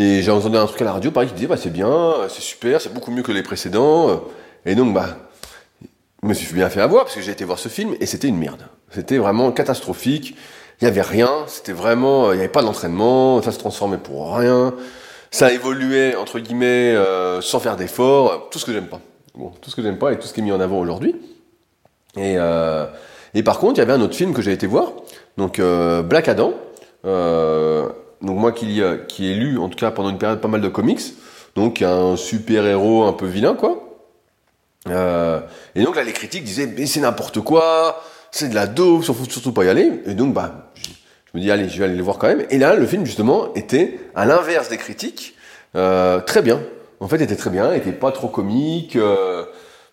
Et 0.00 0.22
j'ai 0.22 0.30
entendu 0.30 0.56
un 0.56 0.64
truc 0.64 0.80
à 0.80 0.86
la 0.86 0.92
radio, 0.92 1.10
pareil, 1.10 1.28
qui 1.28 1.34
disait, 1.34 1.46
bah, 1.46 1.58
c'est 1.58 1.68
bien, 1.68 2.14
c'est 2.30 2.40
super, 2.40 2.80
c'est 2.80 2.90
beaucoup 2.94 3.10
mieux 3.10 3.22
que 3.22 3.32
les 3.32 3.42
précédents. 3.42 4.22
Et 4.64 4.74
donc, 4.74 4.94
bah, 4.94 5.18
je 6.22 6.28
me 6.28 6.32
suis 6.32 6.54
bien 6.54 6.70
fait 6.70 6.80
avoir 6.80 7.04
parce 7.04 7.16
que 7.16 7.20
j'ai 7.20 7.32
été 7.32 7.44
voir 7.44 7.58
ce 7.58 7.68
film 7.68 7.94
et 8.00 8.06
c'était 8.06 8.28
une 8.28 8.38
merde. 8.38 8.62
C'était 8.90 9.18
vraiment 9.18 9.52
catastrophique. 9.52 10.36
Il 10.80 10.84
y 10.84 10.88
avait 10.88 11.02
rien. 11.02 11.44
C'était 11.48 11.74
vraiment, 11.74 12.32
il 12.32 12.36
n'y 12.36 12.40
avait 12.40 12.48
pas 12.48 12.62
d'entraînement. 12.62 13.42
Ça 13.42 13.52
se 13.52 13.58
transformait 13.58 13.98
pour 13.98 14.36
rien. 14.36 14.74
Ça 15.30 15.52
évoluait 15.52 16.16
entre 16.16 16.38
guillemets 16.38 16.94
euh, 16.94 17.42
sans 17.42 17.60
faire 17.60 17.76
d'efforts. 17.76 18.48
Tout 18.50 18.58
ce 18.58 18.64
que 18.64 18.72
j'aime 18.72 18.88
pas. 18.88 19.00
Bon, 19.34 19.52
tout 19.60 19.68
ce 19.68 19.76
que 19.76 19.82
j'aime 19.82 19.98
pas 19.98 20.14
et 20.14 20.18
tout 20.18 20.26
ce 20.26 20.32
qui 20.32 20.40
est 20.40 20.42
mis 20.42 20.52
en 20.52 20.60
avant 20.60 20.80
aujourd'hui. 20.80 21.14
Et 22.16 22.36
euh, 22.38 22.86
et 23.34 23.42
par 23.42 23.58
contre, 23.58 23.74
il 23.74 23.78
y 23.80 23.82
avait 23.82 23.92
un 23.92 24.00
autre 24.00 24.16
film 24.16 24.32
que 24.32 24.40
j'ai 24.40 24.52
été 24.52 24.66
voir. 24.66 24.92
Donc 25.36 25.58
euh, 25.58 26.02
Black 26.02 26.28
Adam. 26.28 26.54
Euh, 28.22 28.26
donc 28.26 28.38
moi 28.38 28.52
qui, 28.52 28.82
qui 29.08 29.30
ai 29.30 29.34
lu 29.34 29.58
en 29.58 29.68
tout 29.68 29.78
cas 29.78 29.90
pendant 29.90 30.10
une 30.10 30.18
période 30.18 30.40
pas 30.40 30.48
mal 30.48 30.60
de 30.60 30.68
comics. 30.68 31.00
Donc 31.56 31.82
un 31.82 32.16
super 32.16 32.66
héros 32.66 33.04
un 33.04 33.12
peu 33.12 33.26
vilain 33.26 33.54
quoi. 33.54 33.86
Euh, 34.88 35.40
et 35.74 35.82
donc 35.82 35.96
là, 35.96 36.02
les 36.02 36.12
critiques 36.12 36.44
disaient, 36.44 36.66
mais 36.66 36.86
c'est 36.86 37.00
n'importe 37.00 37.40
quoi, 37.40 38.02
c'est 38.30 38.48
de 38.48 38.54
la 38.54 38.66
dope, 38.66 39.02
faut 39.02 39.14
surtout 39.28 39.52
pas 39.52 39.64
y 39.64 39.68
aller. 39.68 40.02
Et 40.06 40.14
donc, 40.14 40.32
bah, 40.32 40.70
je, 40.74 41.38
me 41.38 41.42
dis, 41.42 41.50
allez, 41.50 41.68
je 41.68 41.78
vais 41.78 41.84
aller 41.84 41.96
le 41.96 42.02
voir 42.02 42.18
quand 42.18 42.28
même. 42.28 42.46
Et 42.50 42.58
là, 42.58 42.74
le 42.74 42.86
film, 42.86 43.04
justement, 43.04 43.52
était 43.54 44.00
à 44.14 44.24
l'inverse 44.24 44.68
des 44.68 44.78
critiques, 44.78 45.34
euh, 45.76 46.20
très 46.20 46.42
bien. 46.42 46.60
En 47.00 47.08
fait, 47.08 47.20
était 47.20 47.36
très 47.36 47.50
bien, 47.50 47.72
était 47.72 47.92
pas 47.92 48.12
trop 48.12 48.28
comique, 48.28 48.96
euh, 48.96 49.44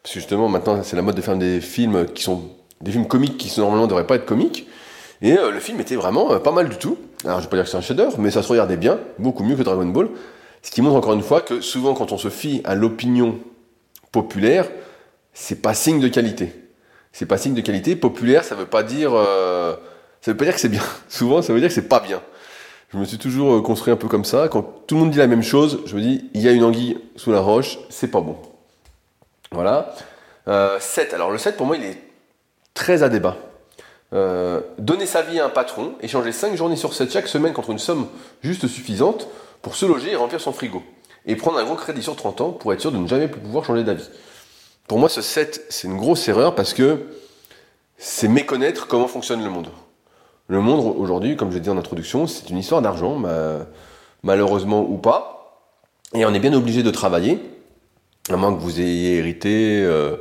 parce 0.04 0.14
que 0.14 0.20
justement, 0.20 0.50
maintenant, 0.50 0.82
c'est 0.84 0.96
la 0.96 1.02
mode 1.02 1.16
de 1.16 1.22
faire 1.22 1.38
des 1.38 1.62
films 1.62 2.06
qui 2.06 2.24
sont 2.24 2.50
des 2.82 2.92
films 2.92 3.08
comiques 3.08 3.38
qui 3.38 3.60
normalement 3.60 3.88
devraient 3.88 4.08
pas 4.08 4.16
être 4.16 4.26
comiques. 4.26 4.68
Et 5.22 5.38
euh, 5.38 5.52
le 5.52 5.60
film 5.60 5.80
était 5.80 5.96
vraiment 5.96 6.32
euh, 6.32 6.40
pas 6.40 6.52
mal 6.52 6.70
du 6.70 6.78
tout. 6.78 6.98
Alors, 7.26 7.40
je 7.40 7.46
vais 7.46 7.50
pas 7.50 7.58
dire 7.58 7.66
que 7.66 7.72
c'est 7.72 7.78
un 7.78 7.82
chef-d'œuvre, 7.82 8.18
mais 8.20 8.32
ça 8.32 8.44
se 8.44 8.48
regardait 8.50 8.78
bien, 8.78 9.00
beaucoup 9.18 9.44
mieux 9.44 9.56
que 9.56 9.64
Dragon 9.64 9.86
Ball. 9.86 10.10
Ce 10.62 10.72
qui 10.72 10.82
montre 10.82 10.96
encore 10.96 11.14
une 11.14 11.22
fois 11.22 11.42
que 11.42 11.62
souvent, 11.62 11.94
quand 11.94 12.12
on 12.12 12.18
se 12.18 12.30
fie 12.30 12.62
à 12.64 12.76
l'opinion 12.76 13.40
populaire, 14.12 14.68
c'est 15.34 15.62
pas 15.62 15.74
signe 15.74 16.00
de 16.00 16.08
qualité. 16.08 16.54
C'est 17.12 17.26
pas 17.26 17.38
signe 17.38 17.54
de 17.54 17.62
qualité. 17.62 17.96
Populaire, 17.96 18.44
ça 18.44 18.56
veut 18.56 18.66
pas 18.66 18.84
dire, 18.84 19.12
euh, 19.14 19.76
ça 20.22 20.32
veut 20.32 20.38
pas 20.38 20.46
dire 20.46 20.54
que 20.54 20.60
c'est 20.60 20.70
bien. 20.70 20.84
Souvent, 21.10 21.42
ça 21.42 21.54
veut 21.54 21.60
dire 21.60 21.70
que 21.70 21.76
c'est 21.76 21.88
pas 21.88 22.00
bien. 22.00 22.22
Je 22.90 22.98
me 22.98 23.06
suis 23.06 23.18
toujours 23.18 23.56
euh, 23.56 23.62
construit 23.62 23.92
un 23.92 23.98
peu 23.98 24.08
comme 24.08 24.26
ça. 24.26 24.48
Quand 24.50 24.62
tout 24.62 24.96
le 24.96 25.02
monde 25.02 25.12
dit 25.12 25.18
la 25.18 25.28
même 25.28 25.44
chose, 25.44 25.82
je 25.86 25.96
me 25.96 26.02
dis, 26.02 26.30
il 26.34 26.42
y 26.42 26.48
a 26.48 26.52
une 26.52 26.64
anguille 26.64 26.98
sous 27.16 27.32
la 27.32 27.40
roche, 27.40 27.80
c'est 27.90 28.10
pas 28.10 28.22
bon. 28.22 28.38
Voilà. 29.52 29.96
Euh, 30.48 30.78
7. 30.80 31.14
Alors 31.14 31.32
le 31.32 31.38
7, 31.38 31.58
pour 31.58 31.66
moi, 31.66 31.78
il 31.78 31.84
est 31.84 32.02
très 32.74 33.04
à 33.04 33.10
débat. 33.10 33.38
Euh, 34.14 34.62
donner 34.78 35.06
sa 35.06 35.22
vie 35.22 35.40
à 35.40 35.46
un 35.46 35.50
patron, 35.50 35.96
échanger 36.02 36.32
5 36.32 36.56
journées 36.56 36.78
sur 36.78 36.94
7 36.94 37.12
chaque 37.12 37.28
semaine 37.28 37.52
contre 37.52 37.72
une 37.72 37.80
somme 37.80 38.08
juste 38.42 38.68
suffisante 38.68 39.28
pour 39.62 39.76
se 39.76 39.86
loger 39.86 40.12
et 40.12 40.16
remplir 40.16 40.40
son 40.40 40.54
frigo 40.54 40.82
et 41.26 41.36
prendre 41.36 41.58
un 41.58 41.66
gros 41.66 41.76
crédit 41.76 42.02
sur 42.02 42.16
30 42.16 42.42
ans 42.42 42.52
pour 42.52 42.72
être 42.72 42.80
sûr 42.80 42.92
de 42.92 42.98
ne 42.98 43.08
jamais 43.08 43.28
pouvoir 43.28 43.66
changer 43.66 43.84
d'avis. 43.84 44.10
Pour 44.88 44.98
moi, 44.98 45.10
ce 45.10 45.22
7, 45.22 45.66
c'est 45.70 45.90
une 45.90 45.98
grosse 45.98 46.26
erreur 46.30 46.56
parce 46.56 46.74
que 46.74 47.08
c'est 47.98 48.30
méconnaître 48.30 48.88
comment 48.88 49.10
fonctionne 49.10 49.44
le 49.44 49.50
monde. 49.50 49.68
Le 50.48 50.62
monde, 50.62 50.96
aujourd'hui, 50.98 51.36
comme 51.36 51.50
je 51.50 51.56
l'ai 51.56 51.62
dit 51.62 51.70
en 51.70 51.78
introduction, 51.78 52.28
c'est 52.28 52.50
une 52.50 52.58
histoire 52.58 52.82
d'argent, 52.82 53.22
malheureusement 54.24 54.88
ou 54.90 54.98
pas. 54.98 55.38
Et 56.14 56.26
on 56.26 56.34
est 56.34 56.40
bien 56.40 56.54
obligé 56.54 56.84
de 56.84 56.92
travailler, 56.92 57.40
à 58.30 58.38
moins 58.38 58.54
que 58.54 58.62
vous 58.62 58.80
ayez 58.80 59.18
hérité 59.18 59.82
euh, 59.84 60.16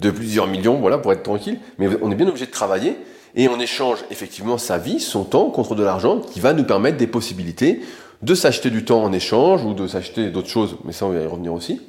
de 0.00 0.10
plusieurs 0.10 0.46
millions, 0.46 0.78
voilà, 0.78 0.96
pour 0.96 1.12
être 1.12 1.22
tranquille. 1.22 1.58
Mais 1.76 1.88
on 2.00 2.10
est 2.10 2.14
bien 2.14 2.26
obligé 2.26 2.46
de 2.46 2.50
travailler 2.50 2.96
et 3.36 3.48
on 3.48 3.60
échange 3.60 3.98
effectivement 4.10 4.58
sa 4.58 4.78
vie, 4.78 4.98
son 4.98 5.24
temps 5.24 5.50
contre 5.50 5.74
de 5.74 5.84
l'argent 5.84 6.20
qui 6.20 6.40
va 6.40 6.52
nous 6.52 6.64
permettre 6.64 6.96
des 6.96 7.06
possibilités 7.06 7.80
de 8.22 8.34
s'acheter 8.34 8.70
du 8.70 8.84
temps 8.84 9.02
en 9.02 9.12
échange 9.12 9.64
ou 9.64 9.74
de 9.74 9.86
s'acheter 9.86 10.30
d'autres 10.30 10.48
choses, 10.48 10.76
mais 10.84 10.92
ça 10.92 11.06
on 11.06 11.10
va 11.10 11.20
y 11.20 11.26
revenir 11.26 11.52
aussi. 11.52 11.80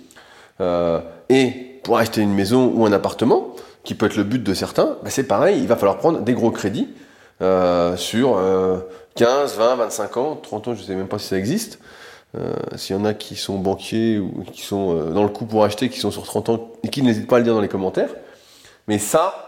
Euh, 0.60 1.00
et 1.30 1.80
pour 1.84 1.98
acheter 1.98 2.22
une 2.22 2.34
maison 2.34 2.72
ou 2.76 2.86
un 2.86 2.92
appartement, 2.92 3.56
qui 3.84 3.96
peut 3.96 4.08
être 4.08 4.18
le 4.18 4.24
but 4.24 4.44
de 4.44 4.54
certains, 4.54 4.98
bah 5.02 5.10
c'est 5.10 5.24
pareil, 5.24 5.60
il 5.62 5.68
va 5.68 5.78
falloir 5.78 5.98
prendre 5.98 6.20
des 6.20 6.34
gros 6.34 6.52
crédits 6.52 6.90
euh, 7.42 7.96
sur 7.96 8.38
euh, 8.38 8.80
15, 9.16 9.56
20, 9.58 9.76
25 9.76 10.18
ans, 10.18 10.36
30 10.36 10.68
ans, 10.68 10.76
je 10.76 10.82
ne 10.82 10.86
sais 10.86 10.96
même 10.96 11.08
pas 11.08 11.20
si 11.20 11.28
ça 11.28 11.38
existe. 11.38 11.80
Euh, 12.38 12.54
S'il 12.76 12.96
y 12.96 13.00
en 13.00 13.06
a 13.06 13.14
qui 13.14 13.38
sont 13.38 13.58
banquiers 13.58 14.20
ou 14.20 14.44
qui 14.52 14.62
sont 14.62 14.94
euh, 14.94 15.12
dans 15.12 15.24
le 15.24 15.30
coup 15.30 15.46
pour 15.46 15.64
acheter, 15.64 15.88
qui 15.88 16.00
sont 16.00 16.12
sur 16.12 16.24
30 16.24 16.50
ans, 16.50 16.72
et 16.84 16.90
qui 16.90 17.02
n'hésitent 17.02 17.28
pas 17.28 17.38
à 17.38 17.40
le 17.40 17.46
dire 17.46 17.54
dans 17.54 17.62
les 17.62 17.70
commentaires. 17.70 18.10
Mais 18.90 19.00
ça, 19.00 19.47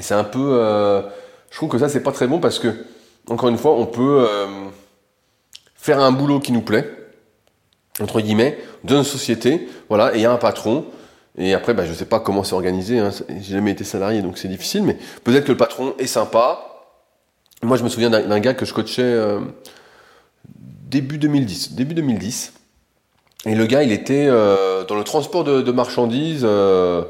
c'est 0.00 0.14
un 0.14 0.24
peu... 0.24 0.58
Euh, 0.60 1.02
je 1.50 1.56
trouve 1.56 1.68
que 1.68 1.78
ça, 1.78 1.88
c'est 1.88 2.02
pas 2.02 2.12
très 2.12 2.26
bon 2.26 2.40
parce 2.40 2.58
que, 2.58 2.68
encore 3.28 3.48
une 3.48 3.58
fois, 3.58 3.74
on 3.74 3.86
peut 3.86 4.26
faire 5.74 6.00
un 6.00 6.12
boulot 6.12 6.38
qui 6.38 6.52
nous 6.52 6.62
plaît, 6.62 6.88
entre 8.00 8.20
guillemets, 8.20 8.58
d'une 8.84 9.04
société, 9.04 9.68
voilà, 9.88 10.14
et 10.14 10.18
il 10.18 10.22
y 10.22 10.26
a 10.26 10.32
un 10.32 10.38
patron, 10.38 10.86
et 11.36 11.54
après, 11.54 11.74
bah, 11.74 11.84
je 11.84 11.92
sais 11.92 12.04
pas 12.04 12.20
comment 12.20 12.44
c'est 12.44 12.54
organisé, 12.54 12.98
hein, 12.98 13.10
j'ai 13.28 13.54
jamais 13.54 13.72
été 13.72 13.84
salarié, 13.84 14.22
donc 14.22 14.38
c'est 14.38 14.48
difficile, 14.48 14.84
mais 14.84 14.96
peut-être 15.24 15.44
que 15.44 15.52
le 15.52 15.56
patron 15.56 15.94
est 15.98 16.06
sympa. 16.06 16.86
Moi, 17.62 17.76
je 17.76 17.82
me 17.82 17.88
souviens 17.88 18.10
d'un 18.10 18.40
gars 18.40 18.54
que 18.54 18.64
je 18.64 18.72
coachais 18.72 19.02
euh, 19.02 19.40
début 20.54 21.18
2010, 21.18 21.72
début 21.72 21.94
2010, 21.94 22.52
et 23.46 23.54
le 23.54 23.66
gars, 23.66 23.82
il 23.82 23.90
était 23.90 24.26
euh, 24.28 24.84
dans 24.84 24.94
le 24.94 25.04
transport 25.04 25.42
de, 25.42 25.62
de 25.62 25.72
marchandises, 25.72 26.42
euh, 26.44 27.02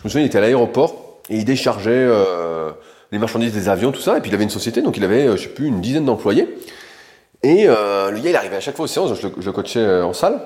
je 0.00 0.04
me 0.04 0.10
souviens, 0.10 0.24
il 0.24 0.26
était 0.26 0.38
à 0.38 0.42
l'aéroport, 0.42 1.01
et 1.28 1.36
il 1.36 1.44
déchargeait 1.44 1.90
euh, 1.92 2.70
les 3.10 3.18
marchandises 3.18 3.52
des 3.52 3.68
avions, 3.68 3.92
tout 3.92 4.00
ça, 4.00 4.18
et 4.18 4.20
puis 4.20 4.30
il 4.30 4.34
avait 4.34 4.44
une 4.44 4.50
société, 4.50 4.82
donc 4.82 4.96
il 4.96 5.04
avait, 5.04 5.26
euh, 5.26 5.36
je 5.36 5.44
sais 5.44 5.48
plus, 5.48 5.66
une 5.66 5.80
dizaine 5.80 6.04
d'employés, 6.04 6.48
et 7.42 7.64
euh, 7.66 8.10
le 8.10 8.20
gars, 8.20 8.30
il 8.30 8.36
arrivait 8.36 8.56
à 8.56 8.60
chaque 8.60 8.76
fois 8.76 8.84
aux 8.84 8.88
séances, 8.88 9.18
je 9.20 9.26
le, 9.26 9.52
coachais 9.52 10.00
en 10.00 10.12
salle, 10.12 10.40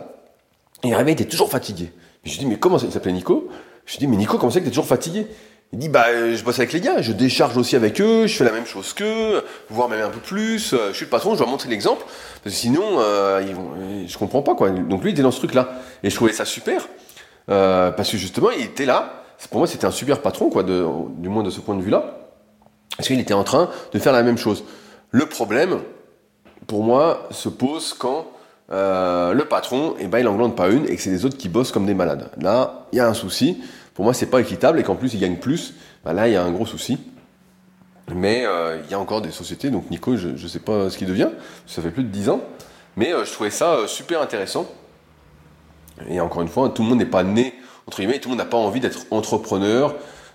et 0.83 0.89
il 0.89 0.95
arrivait, 0.95 1.13
il 1.13 1.15
était 1.15 1.25
toujours 1.25 1.51
fatigué. 1.51 1.93
Je 2.25 2.33
lui 2.33 2.39
dis, 2.39 2.47
mais 2.47 2.59
comment 2.59 2.79
ça 2.79 2.87
Il 2.87 2.93
s'appelait 2.93 3.13
Nico? 3.13 3.49
Je 3.85 3.93
lui 3.93 3.99
dis, 4.01 4.07
mais 4.09 4.17
Nico, 4.17 4.37
comment 4.39 4.51
c'est 4.51 4.61
que 4.61 4.65
t'es 4.65 4.71
toujours 4.71 4.87
fatigué? 4.87 5.27
Il 5.73 5.79
dit, 5.79 5.89
bah, 5.89 6.07
je 6.35 6.43
bosse 6.43 6.59
avec 6.59 6.73
les 6.73 6.81
gars, 6.81 7.03
je 7.03 7.13
décharge 7.13 7.57
aussi 7.57 7.77
avec 7.77 8.01
eux, 8.01 8.27
je 8.27 8.37
fais 8.37 8.45
la 8.45 8.53
même 8.53 8.67
chose 8.67 8.93
qu'eux, 8.93 9.43
voire 9.69 9.89
même 9.89 10.01
un 10.01 10.11
peu 10.11 10.21
plus. 10.21 10.75
Je 10.89 10.93
suis 10.93 11.05
le 11.05 11.11
patron, 11.11 11.35
je 11.35 11.39
dois 11.39 11.47
montrer 11.49 11.69
l'exemple, 11.69 12.05
parce 12.43 12.55
que 12.55 12.61
sinon, 12.61 12.99
euh, 12.99 13.43
ils 14.07 14.17
comprends 14.17 14.43
pas, 14.43 14.55
quoi. 14.55 14.71
Donc 14.71 15.03
lui, 15.03 15.11
il 15.11 15.13
était 15.13 15.23
dans 15.23 15.31
ce 15.31 15.39
truc-là. 15.39 15.81
Et 16.03 16.11
je 16.11 16.15
trouvais 16.15 16.33
ça 16.33 16.45
super, 16.45 16.89
parce 17.47 18.11
que 18.11 18.17
justement, 18.17 18.51
il 18.51 18.65
était 18.65 18.87
là. 18.87 19.26
Pour 19.51 19.59
moi, 19.59 19.67
c'était 19.67 19.87
un 19.87 19.91
super 19.91 20.23
patron, 20.23 20.51
quoi, 20.51 20.63
du 20.63 21.29
moins 21.29 21.43
de 21.43 21.51
ce 21.51 21.61
point 21.61 21.75
de 21.75 21.83
vue-là. 21.83 22.19
Parce 22.97 23.09
qu'il 23.09 23.21
était 23.21 23.35
en 23.35 23.45
train 23.45 23.71
de 23.93 23.99
faire 23.99 24.13
la 24.13 24.23
même 24.23 24.39
chose. 24.39 24.65
Le 25.11 25.27
problème, 25.27 25.81
pour 26.67 26.83
moi, 26.83 27.29
se 27.31 27.49
pose 27.49 27.93
quand 27.93 28.27
euh, 28.73 29.33
le 29.33 29.45
patron, 29.45 29.95
eh 29.99 30.07
ben, 30.07 30.19
il 30.19 30.25
n'englande 30.25 30.57
pas 30.57 30.69
une 30.69 30.87
et 30.87 30.97
que 30.97 31.03
c'est 31.03 31.11
les 31.11 31.25
autres 31.25 31.37
qui 31.37 31.49
bossent 31.49 31.73
comme 31.73 31.87
des 31.87 31.95
malades. 31.95 32.31
Là, 32.41 32.87
il 32.93 32.97
y 32.97 33.01
a 33.01 33.07
un 33.07 33.15
souci. 33.15 33.63
Pour 33.95 34.05
moi, 34.05 34.15
c'est 34.15 34.27
pas 34.27 34.41
équitable 34.41 34.81
et 34.81 34.83
qu'en 34.83 34.97
plus, 34.97 35.15
il 35.15 35.21
gagne 35.21 35.37
plus. 35.37 35.75
Ben 36.05 36.13
là, 36.13 36.29
il 36.29 36.33
y 36.33 36.37
a 36.37 36.43
un 36.43 36.51
gros 36.51 36.67
souci. 36.67 36.99
Mais 38.15 38.45
euh, 38.47 38.79
il 38.85 38.91
y 38.91 38.95
a 38.95 39.01
encore 39.01 39.21
des 39.21 39.33
sociétés, 39.33 39.71
donc 39.71 39.91
Nico, 39.91 40.17
je 40.17 40.29
ne 40.29 40.49
sais 40.49 40.61
pas 40.61 40.91
ce 40.91 40.97
qu'il 40.97 41.09
devient, 41.09 41.31
ça 41.67 41.83
fait 41.83 41.91
plus 41.91 42.05
de 42.05 42.09
10 42.09 42.29
ans, 42.29 42.41
mais 42.97 43.13
euh, 43.13 43.25
je 43.25 43.33
trouvais 43.33 43.51
ça 43.51 43.79
super 43.89 44.23
intéressant. 44.23 44.67
Et 46.09 46.21
encore 46.21 46.43
une 46.43 46.49
fois, 46.49 46.69
tout 46.69 46.83
le 46.83 46.89
monde 46.89 46.99
n'est 46.99 47.05
pas 47.05 47.25
né, 47.25 47.55
entre 47.87 47.99
guillemets, 47.99 48.19
tout 48.19 48.29
le 48.29 48.37
monde 48.37 48.45
n'a 48.45 48.51
pas 48.51 48.57
envie 48.57 48.81
d'être 48.81 49.07
entrepreneur. 49.11 49.95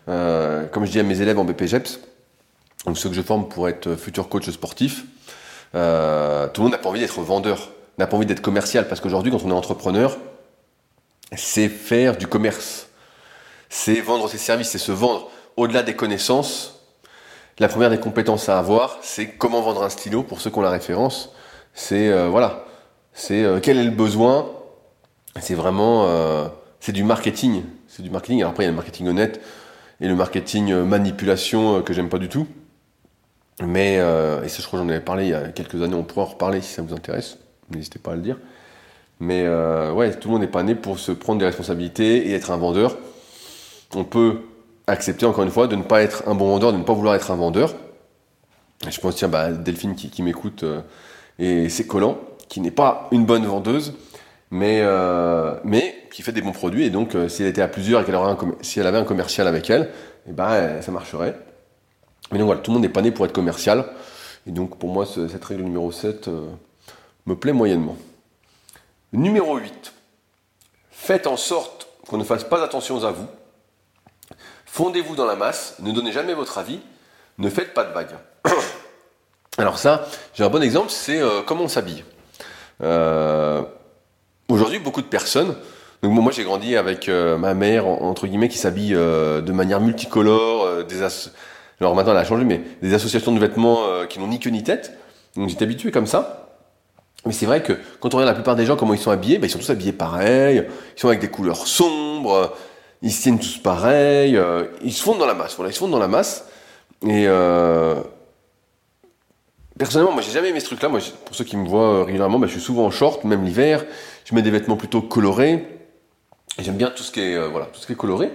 Euh, 0.09 0.65
comme 0.67 0.85
je 0.85 0.91
dis 0.91 0.99
à 0.99 1.03
mes 1.03 1.21
élèves 1.21 1.37
en 1.37 1.45
BPGEPS, 1.45 1.99
donc 2.85 2.97
ceux 2.97 3.09
que 3.09 3.15
je 3.15 3.21
forme 3.21 3.47
pour 3.47 3.69
être 3.69 3.95
futur 3.95 4.29
coach 4.29 4.49
sportif, 4.49 5.05
euh, 5.75 6.47
tout 6.47 6.61
le 6.61 6.65
monde 6.65 6.71
n'a 6.71 6.79
pas 6.79 6.89
envie 6.89 7.01
d'être 7.01 7.21
vendeur, 7.21 7.69
n'a 7.97 8.07
pas 8.07 8.17
envie 8.17 8.25
d'être 8.25 8.41
commercial, 8.41 8.87
parce 8.87 8.99
qu'aujourd'hui, 8.99 9.31
quand 9.31 9.43
on 9.43 9.49
est 9.49 9.53
entrepreneur, 9.53 10.17
c'est 11.35 11.69
faire 11.69 12.17
du 12.17 12.27
commerce, 12.27 12.87
c'est 13.69 14.01
vendre 14.01 14.27
ses 14.27 14.37
services, 14.37 14.69
c'est 14.69 14.77
se 14.77 14.91
vendre 14.91 15.29
au-delà 15.55 15.83
des 15.83 15.95
connaissances. 15.95 16.79
La 17.59 17.67
première 17.67 17.91
des 17.91 17.99
compétences 17.99 18.49
à 18.49 18.57
avoir, 18.57 18.97
c'est 19.01 19.27
comment 19.27 19.61
vendre 19.61 19.83
un 19.83 19.89
stylo 19.89 20.23
pour 20.23 20.41
ceux 20.41 20.49
qui 20.49 20.57
ont 20.57 20.63
la 20.63 20.71
référence. 20.71 21.33
C'est 21.73 22.09
euh, 22.09 22.27
voilà, 22.27 22.65
c'est 23.13 23.45
quel 23.61 23.77
est 23.77 23.83
le 23.83 23.91
besoin. 23.91 24.49
C'est 25.39 25.55
vraiment, 25.55 26.07
c'est 26.81 26.91
du 26.91 27.03
marketing, 27.03 27.63
c'est 27.87 28.01
du 28.01 28.09
marketing. 28.09 28.39
Alors 28.39 28.51
après, 28.51 28.63
il 28.63 28.65
y 28.65 28.67
a 28.67 28.71
le 28.71 28.75
marketing 28.75 29.07
honnête 29.07 29.39
et 30.01 30.07
le 30.07 30.15
marketing 30.15 30.71
euh, 30.71 30.83
manipulation 30.83 31.77
euh, 31.77 31.81
que 31.81 31.93
j'aime 31.93 32.09
pas 32.09 32.17
du 32.17 32.27
tout. 32.27 32.47
Mais, 33.63 33.97
euh, 33.99 34.43
et 34.43 34.49
ça 34.49 34.61
je 34.61 34.67
crois 34.67 34.79
que 34.79 34.85
j'en 34.85 34.89
avais 34.89 34.99
parlé 34.99 35.25
il 35.25 35.29
y 35.29 35.33
a 35.35 35.49
quelques 35.49 35.81
années, 35.81 35.93
on 35.93 36.03
pourra 36.03 36.23
en 36.23 36.29
reparler 36.29 36.61
si 36.61 36.73
ça 36.73 36.81
vous 36.81 36.95
intéresse, 36.95 37.37
n'hésitez 37.69 37.99
pas 37.99 38.13
à 38.13 38.15
le 38.15 38.21
dire. 38.21 38.37
Mais 39.19 39.43
euh, 39.45 39.93
ouais, 39.93 40.11
tout 40.15 40.29
le 40.29 40.33
monde 40.33 40.41
n'est 40.41 40.47
pas 40.47 40.63
né 40.63 40.73
pour 40.73 40.97
se 40.97 41.11
prendre 41.11 41.37
des 41.37 41.45
responsabilités 41.45 42.27
et 42.29 42.33
être 42.33 42.49
un 42.49 42.57
vendeur. 42.57 42.97
On 43.93 44.03
peut 44.03 44.39
accepter 44.87 45.27
encore 45.27 45.43
une 45.43 45.51
fois 45.51 45.67
de 45.67 45.75
ne 45.75 45.83
pas 45.83 46.01
être 46.01 46.23
un 46.27 46.33
bon 46.33 46.47
vendeur, 46.47 46.73
de 46.73 46.77
ne 46.77 46.83
pas 46.83 46.93
vouloir 46.93 47.13
être 47.13 47.29
un 47.29 47.35
vendeur. 47.35 47.75
Je 48.89 48.99
pense 48.99 49.15
tiens 49.15 49.27
bah, 49.27 49.51
Delphine 49.51 49.93
qui, 49.93 50.23
m'écoute 50.23 50.65
et 51.37 51.69
c'est 51.69 51.85
Collant, 51.85 52.17
qui 52.49 52.61
n'est 52.61 52.71
pas 52.71 53.07
une 53.11 53.27
bonne 53.27 53.45
vendeuse, 53.45 53.93
mais, 54.49 54.81
mais 55.63 56.00
qui 56.11 56.21
fait 56.21 56.31
des 56.31 56.41
bons 56.41 56.51
produits. 56.51 56.85
Et 56.85 56.89
donc 56.91 57.15
euh, 57.15 57.27
si 57.27 57.41
elle 57.41 57.49
était 57.49 57.61
à 57.63 57.67
plusieurs 57.67 58.01
et 58.01 58.05
qu'elle 58.05 58.15
un 58.15 58.37
si 58.61 58.79
elle 58.79 58.85
avait 58.87 58.99
un 58.99 59.05
commercial 59.05 59.47
avec 59.47 59.69
elle, 59.69 59.89
et 60.29 60.31
ben 60.33 60.49
euh, 60.51 60.81
ça 60.81 60.91
marcherait. 60.91 61.39
Mais 62.31 62.37
donc 62.37 62.45
voilà, 62.45 62.61
tout 62.61 62.69
le 62.71 62.75
monde 62.75 62.83
n'est 62.83 62.89
pas 62.89 63.01
né 63.01 63.11
pour 63.11 63.25
être 63.25 63.33
commercial. 63.33 63.85
Et 64.45 64.51
donc 64.51 64.77
pour 64.77 64.89
moi, 64.89 65.05
ce- 65.05 65.27
cette 65.27 65.43
règle 65.43 65.63
numéro 65.63 65.91
7 65.91 66.27
euh, 66.27 66.47
me 67.25 67.35
plaît 67.35 67.53
moyennement. 67.53 67.97
Numéro 69.13 69.57
8. 69.57 69.93
Faites 70.91 71.27
en 71.27 71.37
sorte 71.37 71.87
qu'on 72.07 72.17
ne 72.17 72.23
fasse 72.23 72.43
pas 72.43 72.63
attention 72.63 73.03
à 73.03 73.11
vous. 73.11 73.27
Fondez-vous 74.65 75.15
dans 75.15 75.25
la 75.25 75.35
masse, 75.35 75.75
ne 75.79 75.91
donnez 75.91 76.11
jamais 76.11 76.33
votre 76.33 76.57
avis, 76.57 76.79
ne 77.37 77.49
faites 77.49 77.73
pas 77.73 77.83
de 77.83 77.91
vagues. 77.93 78.15
Alors 79.57 79.77
ça, 79.77 80.07
j'ai 80.33 80.43
un 80.45 80.49
bon 80.49 80.61
exemple, 80.63 80.89
c'est 80.89 81.19
comment 81.45 81.63
on 81.63 81.67
s'habille. 81.67 82.05
Aujourd'hui, 84.47 84.79
beaucoup 84.79 85.01
de 85.01 85.07
personnes, 85.07 85.55
donc 86.03 86.13
moi 86.13 86.31
j'ai 86.31 86.43
grandi 86.43 86.75
avec 86.75 87.09
euh, 87.09 87.37
ma 87.37 87.53
mère, 87.53 87.87
entre 87.87 88.27
guillemets, 88.27 88.49
qui 88.49 88.57
s'habille 88.57 88.91
de 88.91 89.51
manière 89.51 89.81
multicolore, 89.81 90.83
des 90.85 91.01
alors 91.79 91.95
maintenant 91.95 92.11
elle 92.11 92.19
a 92.19 92.23
changé, 92.23 92.43
mais 92.43 92.61
des 92.81 92.93
associations 92.93 93.31
de 93.31 93.39
vêtements 93.39 93.79
qui 94.07 94.19
n'ont 94.19 94.27
ni 94.27 94.39
queue 94.39 94.51
ni 94.51 94.63
tête. 94.63 94.97
Donc 95.35 95.49
j'étais 95.49 95.63
habitué 95.63 95.91
comme 95.91 96.07
ça. 96.07 96.49
Mais 97.25 97.33
c'est 97.33 97.45
vrai 97.45 97.63
que 97.63 97.73
quand 97.99 98.13
on 98.13 98.17
regarde 98.17 98.29
la 98.29 98.35
plupart 98.35 98.55
des 98.55 98.65
gens, 98.65 98.75
comment 98.75 98.93
ils 98.93 98.99
sont 98.99 99.11
habillés, 99.11 99.37
ben, 99.37 99.47
ils 99.47 99.49
sont 99.49 99.59
tous 99.59 99.69
habillés 99.69 99.91
pareil, 99.91 100.65
ils 100.95 100.99
sont 100.99 101.07
avec 101.07 101.19
des 101.21 101.29
couleurs 101.29 101.67
sombres, 101.67 102.55
ils 103.01 103.11
se 103.11 103.23
tiennent 103.23 103.39
tous 103.39 103.57
pareil, 103.57 104.39
ils 104.83 104.93
se 104.93 105.01
fondent 105.01 105.19
dans 105.19 105.25
la 105.25 105.33
masse. 105.33 105.55
Voilà, 105.55 105.71
ils 105.71 105.73
se 105.73 105.79
fondent 105.79 105.91
dans 105.91 105.99
la 105.99 106.07
masse. 106.07 106.45
Et 107.07 107.27
personnellement, 109.81 110.13
moi 110.13 110.21
j'ai 110.21 110.31
jamais 110.31 110.49
aimé 110.49 110.59
ce 110.59 110.65
truc-là. 110.65 110.89
Moi, 110.89 110.99
pour 111.25 111.35
ceux 111.35 111.43
qui 111.43 111.57
me 111.57 111.67
voient 111.67 111.93
euh, 111.93 112.03
régulièrement, 112.03 112.37
bah, 112.37 112.45
je 112.45 112.51
suis 112.51 112.61
souvent 112.61 112.85
en 112.85 112.91
short, 112.91 113.23
même 113.23 113.43
l'hiver. 113.43 113.83
Je 114.25 114.35
mets 114.35 114.43
des 114.43 114.51
vêtements 114.51 114.77
plutôt 114.77 115.01
colorés. 115.01 115.65
J'aime 116.59 116.77
bien 116.77 116.89
tout 116.89 117.03
ce 117.03 117.11
qui 117.11 117.21
est 117.21 117.35
euh, 117.35 117.47
voilà, 117.47 117.67
tout 117.67 117.79
ce 117.79 117.85
qui 117.85 117.93
est 117.93 117.95
coloré. 117.95 118.31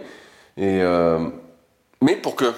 Et 0.57 0.81
euh, 0.83 1.29
mais 2.03 2.17
pour 2.17 2.37
que 2.37 2.53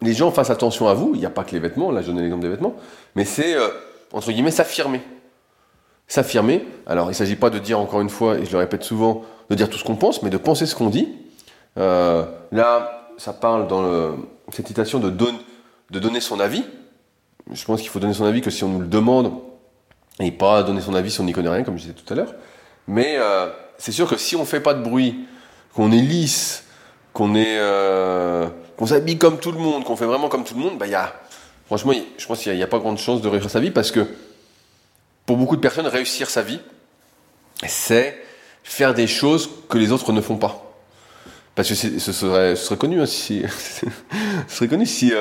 les 0.00 0.12
gens 0.12 0.30
fassent 0.30 0.50
attention 0.50 0.88
à 0.88 0.94
vous, 0.94 1.12
il 1.14 1.20
n'y 1.20 1.26
a 1.26 1.30
pas 1.30 1.44
que 1.44 1.52
les 1.52 1.58
vêtements. 1.58 1.90
Là, 1.90 2.02
je 2.02 2.08
donne 2.08 2.20
l'exemple 2.20 2.42
des 2.42 2.48
vêtements, 2.48 2.76
mais 3.14 3.24
c'est 3.24 3.56
entre 4.12 4.30
guillemets 4.30 4.50
s'affirmer. 4.50 5.00
S'affirmer. 6.08 6.64
Alors, 6.86 7.06
il 7.06 7.10
ne 7.10 7.14
s'agit 7.14 7.36
pas 7.36 7.50
de 7.50 7.58
dire 7.58 7.80
encore 7.80 8.00
une 8.00 8.10
fois, 8.10 8.38
et 8.38 8.44
je 8.44 8.52
le 8.52 8.58
répète 8.58 8.84
souvent, 8.84 9.24
de 9.50 9.54
dire 9.54 9.70
tout 9.70 9.78
ce 9.78 9.84
qu'on 9.84 9.96
pense, 9.96 10.22
mais 10.22 10.30
de 10.30 10.36
penser 10.36 10.66
ce 10.66 10.74
qu'on 10.74 10.90
dit. 10.90 11.08
là, 11.76 13.08
ça 13.16 13.32
parle 13.32 13.66
dans 13.66 14.16
cette 14.52 14.66
citation 14.66 14.98
de, 14.98 15.10
de 15.10 15.98
donner 15.98 16.20
son 16.20 16.40
avis 16.40 16.64
je 17.52 17.64
pense 17.64 17.80
qu'il 17.80 17.90
faut 17.90 18.00
donner 18.00 18.14
son 18.14 18.24
avis 18.24 18.40
que 18.40 18.50
si 18.50 18.64
on 18.64 18.68
nous 18.68 18.80
le 18.80 18.86
demande, 18.86 19.32
et 20.18 20.30
pas 20.32 20.62
donner 20.62 20.80
son 20.80 20.94
avis 20.94 21.10
si 21.10 21.20
on 21.20 21.24
n'y 21.24 21.32
connaît 21.32 21.50
rien, 21.50 21.62
comme 21.62 21.76
je 21.76 21.82
disais 21.82 21.94
tout 21.94 22.10
à 22.12 22.16
l'heure. 22.16 22.34
Mais 22.88 23.16
euh, 23.18 23.48
c'est 23.78 23.92
sûr 23.92 24.08
que 24.08 24.16
si 24.16 24.36
on 24.36 24.44
fait 24.44 24.60
pas 24.60 24.74
de 24.74 24.82
bruit, 24.82 25.26
qu'on 25.74 25.92
est 25.92 26.00
lisse, 26.00 26.64
qu'on 27.12 27.34
est, 27.34 27.58
euh, 27.58 28.48
qu'on 28.76 28.86
s'habille 28.86 29.18
comme 29.18 29.38
tout 29.38 29.52
le 29.52 29.58
monde, 29.58 29.84
qu'on 29.84 29.96
fait 29.96 30.06
vraiment 30.06 30.28
comme 30.28 30.44
tout 30.44 30.54
le 30.54 30.60
monde, 30.60 30.78
bah 30.78 30.86
y 30.86 30.94
a, 30.94 31.14
franchement, 31.66 31.92
je 32.16 32.26
pense 32.26 32.40
qu'il 32.40 32.54
n'y 32.54 32.62
a, 32.62 32.66
pas 32.66 32.78
grande 32.78 32.98
chance 32.98 33.22
de 33.22 33.28
réussir 33.28 33.50
sa 33.50 33.60
vie 33.60 33.70
parce 33.70 33.90
que 33.90 34.06
pour 35.24 35.36
beaucoup 35.36 35.56
de 35.56 35.60
personnes, 35.60 35.86
réussir 35.86 36.30
sa 36.30 36.42
vie, 36.42 36.60
c'est 37.66 38.22
faire 38.62 38.94
des 38.94 39.06
choses 39.06 39.50
que 39.68 39.78
les 39.78 39.92
autres 39.92 40.12
ne 40.12 40.20
font 40.20 40.36
pas. 40.36 40.62
Parce 41.54 41.70
que 41.70 41.74
ce 41.74 42.12
serait, 42.12 42.54
ce 42.54 42.66
serait 42.66 42.76
connu 42.76 43.00
hein, 43.00 43.06
si, 43.06 43.42
ce 44.48 44.56
serait 44.56 44.68
connu 44.68 44.84
si 44.84 45.12